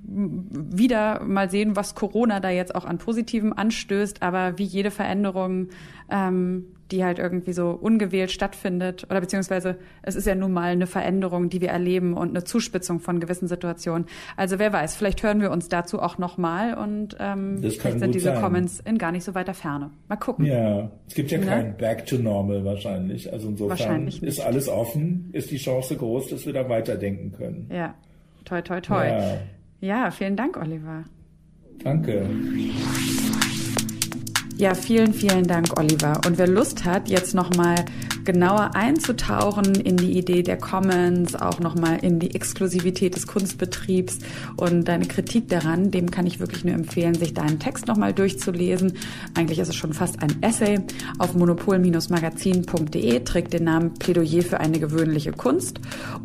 wieder 0.00 1.22
mal 1.24 1.50
sehen, 1.50 1.76
was 1.76 1.94
Corona 1.94 2.40
da 2.40 2.50
jetzt 2.50 2.74
auch 2.74 2.84
an 2.84 2.98
Positivem 2.98 3.52
anstößt, 3.52 4.22
aber 4.22 4.58
wie 4.58 4.64
jede 4.64 4.90
Veränderung 4.90 5.68
ähm, 6.08 6.66
die 6.90 7.04
halt 7.04 7.18
irgendwie 7.18 7.52
so 7.52 7.70
ungewählt 7.70 8.30
stattfindet. 8.30 9.06
Oder 9.10 9.20
beziehungsweise 9.20 9.76
es 10.02 10.16
ist 10.16 10.26
ja 10.26 10.34
nun 10.34 10.52
mal 10.52 10.70
eine 10.70 10.86
Veränderung, 10.86 11.50
die 11.50 11.60
wir 11.60 11.68
erleben 11.68 12.14
und 12.14 12.30
eine 12.30 12.44
Zuspitzung 12.44 13.00
von 13.00 13.20
gewissen 13.20 13.48
Situationen. 13.48 14.06
Also 14.36 14.58
wer 14.58 14.72
weiß, 14.72 14.96
vielleicht 14.96 15.22
hören 15.22 15.40
wir 15.40 15.50
uns 15.50 15.68
dazu 15.68 16.00
auch 16.00 16.18
nochmal 16.18 16.74
und 16.74 17.16
ähm, 17.20 17.58
vielleicht 17.60 18.00
sind 18.00 18.14
diese 18.14 18.32
sein. 18.32 18.40
Comments 18.40 18.80
in 18.80 18.98
gar 18.98 19.12
nicht 19.12 19.24
so 19.24 19.34
weiter 19.34 19.54
Ferne. 19.54 19.90
Mal 20.08 20.16
gucken. 20.16 20.46
Ja, 20.46 20.90
es 21.06 21.14
gibt 21.14 21.30
ja 21.30 21.38
ne? 21.38 21.46
kein 21.46 21.76
Back 21.76 22.06
to 22.06 22.16
Normal 22.16 22.64
wahrscheinlich. 22.64 23.32
Also 23.32 23.48
insofern 23.48 24.08
ist 24.08 24.40
alles 24.40 24.68
offen, 24.68 25.30
ist 25.32 25.50
die 25.50 25.58
Chance 25.58 25.96
groß, 25.96 26.28
dass 26.28 26.46
wir 26.46 26.52
da 26.52 26.68
weiterdenken 26.68 27.32
können. 27.32 27.68
Ja, 27.72 27.94
toi, 28.44 28.62
toi, 28.62 28.80
toi. 28.80 29.06
Ja, 29.06 29.38
ja 29.80 30.10
vielen 30.10 30.36
Dank, 30.36 30.56
Oliver. 30.56 31.04
Danke. 31.82 32.28
Ja, 34.60 34.74
vielen, 34.74 35.14
vielen 35.14 35.44
Dank, 35.44 35.78
Oliver. 35.78 36.20
Und 36.26 36.36
wer 36.36 36.48
Lust 36.48 36.84
hat, 36.84 37.08
jetzt 37.08 37.32
nochmal 37.32 37.76
genauer 38.28 38.74
einzutauchen 38.74 39.74
in 39.74 39.96
die 39.96 40.18
Idee 40.18 40.42
der 40.42 40.58
Commons, 40.58 41.34
auch 41.34 41.60
nochmal 41.60 42.00
in 42.02 42.18
die 42.18 42.34
Exklusivität 42.34 43.16
des 43.16 43.26
Kunstbetriebs 43.26 44.18
und 44.58 44.86
deine 44.86 45.06
Kritik 45.06 45.48
daran, 45.48 45.90
dem 45.90 46.10
kann 46.10 46.26
ich 46.26 46.38
wirklich 46.38 46.62
nur 46.62 46.74
empfehlen, 46.74 47.14
sich 47.14 47.32
deinen 47.32 47.58
Text 47.58 47.86
nochmal 47.86 48.12
durchzulesen. 48.12 48.98
Eigentlich 49.34 49.60
ist 49.60 49.70
es 49.70 49.76
schon 49.76 49.94
fast 49.94 50.22
ein 50.22 50.42
Essay 50.42 50.78
auf 51.18 51.34
monopol-magazin.de, 51.36 53.20
trägt 53.20 53.54
den 53.54 53.64
Namen 53.64 53.94
Plädoyer 53.94 54.42
für 54.42 54.60
eine 54.60 54.78
gewöhnliche 54.78 55.32
Kunst. 55.32 55.80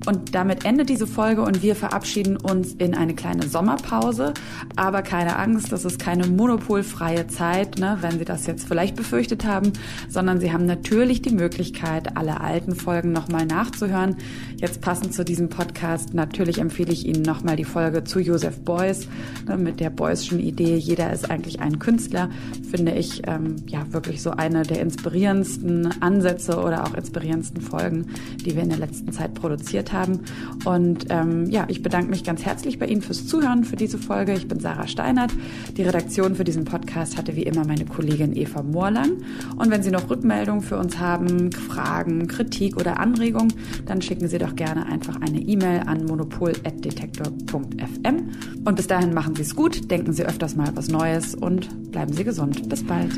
Und 0.05 0.35
damit 0.35 0.65
endet 0.65 0.89
diese 0.89 1.07
Folge 1.07 1.41
und 1.43 1.63
wir 1.63 1.73
verabschieden 1.73 2.35
uns 2.35 2.73
in 2.73 2.95
eine 2.95 3.15
kleine 3.15 3.47
Sommerpause. 3.47 4.33
Aber 4.75 5.03
keine 5.03 5.37
Angst, 5.37 5.71
das 5.71 5.85
ist 5.85 5.99
keine 5.99 6.27
monopolfreie 6.27 7.27
Zeit, 7.27 7.79
ne, 7.79 7.97
wenn 8.01 8.19
Sie 8.19 8.25
das 8.25 8.45
jetzt 8.45 8.67
vielleicht 8.67 8.97
befürchtet 8.97 9.45
haben, 9.45 9.71
sondern 10.09 10.41
Sie 10.41 10.51
haben 10.51 10.65
natürlich 10.65 11.21
die 11.21 11.33
Möglichkeit, 11.33 11.92
Möglichkeit, 11.93 12.17
alle 12.17 12.41
alten 12.41 12.75
Folgen 12.75 13.11
nochmal 13.11 13.45
nachzuhören. 13.45 14.15
Jetzt 14.57 14.81
passend 14.81 15.13
zu 15.13 15.23
diesem 15.23 15.49
Podcast, 15.49 16.13
natürlich 16.13 16.59
empfehle 16.59 16.91
ich 16.91 17.05
Ihnen 17.05 17.21
nochmal 17.21 17.55
die 17.55 17.63
Folge 17.63 18.03
zu 18.03 18.19
Joseph 18.19 18.59
Beuys 18.61 19.07
ne, 19.47 19.57
mit 19.57 19.79
der 19.79 19.89
Beuysschen 19.89 20.39
Idee, 20.39 20.75
jeder 20.75 21.11
ist 21.11 21.29
eigentlich 21.29 21.59
ein 21.59 21.79
Künstler, 21.79 22.29
finde 22.69 22.93
ich 22.93 23.23
ähm, 23.27 23.57
ja 23.67 23.85
wirklich 23.91 24.21
so 24.21 24.31
eine 24.31 24.63
der 24.63 24.81
inspirierendsten 24.81 26.01
Ansätze 26.01 26.61
oder 26.61 26.85
auch 26.85 26.93
inspirierendsten 26.93 27.61
Folgen, 27.61 28.07
die 28.45 28.55
wir 28.55 28.63
in 28.63 28.69
der 28.69 28.79
letzten 28.79 29.11
Zeit 29.11 29.33
produziert 29.33 29.91
haben. 29.91 30.21
Und 30.65 31.07
ähm, 31.09 31.49
ja, 31.49 31.65
ich 31.67 31.83
bedanke 31.83 32.09
mich 32.09 32.23
ganz 32.23 32.45
herzlich 32.45 32.79
bei 32.79 32.85
Ihnen 32.87 33.01
fürs 33.01 33.27
Zuhören 33.27 33.63
für 33.63 33.75
diese 33.75 33.97
Folge. 33.97 34.33
Ich 34.33 34.47
bin 34.47 34.59
Sarah 34.59 34.87
Steinert. 34.87 35.31
Die 35.77 35.83
Redaktion 35.83 36.35
für 36.35 36.43
diesen 36.43 36.65
Podcast 36.65 37.17
hatte 37.17 37.35
wie 37.35 37.43
immer 37.43 37.65
meine 37.65 37.85
Kollegin 37.85 38.35
Eva 38.35 38.63
Moorlang. 38.63 39.11
Und 39.57 39.69
wenn 39.69 39.83
Sie 39.83 39.91
noch 39.91 40.09
Rückmeldungen 40.09 40.61
für 40.61 40.77
uns 40.77 40.99
haben, 40.99 41.49
Fragen, 41.73 42.27
Kritik 42.27 42.77
oder 42.77 42.99
Anregungen, 42.99 43.53
dann 43.85 44.01
schicken 44.01 44.27
Sie 44.27 44.37
doch 44.37 44.55
gerne 44.55 44.85
einfach 44.85 45.19
eine 45.21 45.39
E-Mail 45.39 45.81
an 45.85 46.05
monopol.detektor.fm. 46.05 48.31
Und 48.63 48.75
bis 48.75 48.87
dahin 48.87 49.13
machen 49.13 49.35
Sie 49.35 49.41
es 49.41 49.55
gut, 49.55 49.89
denken 49.89 50.13
Sie 50.13 50.23
öfters 50.23 50.55
mal 50.55 50.69
was 50.75 50.89
Neues 50.89 51.35
und 51.35 51.91
bleiben 51.91 52.13
Sie 52.13 52.23
gesund. 52.23 52.69
Bis 52.69 52.85
bald. 52.85 53.11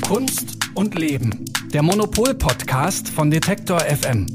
Kunst 0.00 0.58
und 0.74 0.98
Leben. 0.98 1.44
Der 1.72 1.82
Monopol-Podcast 1.82 3.08
von 3.08 3.30
Detektor 3.30 3.80
FM. 3.80 4.26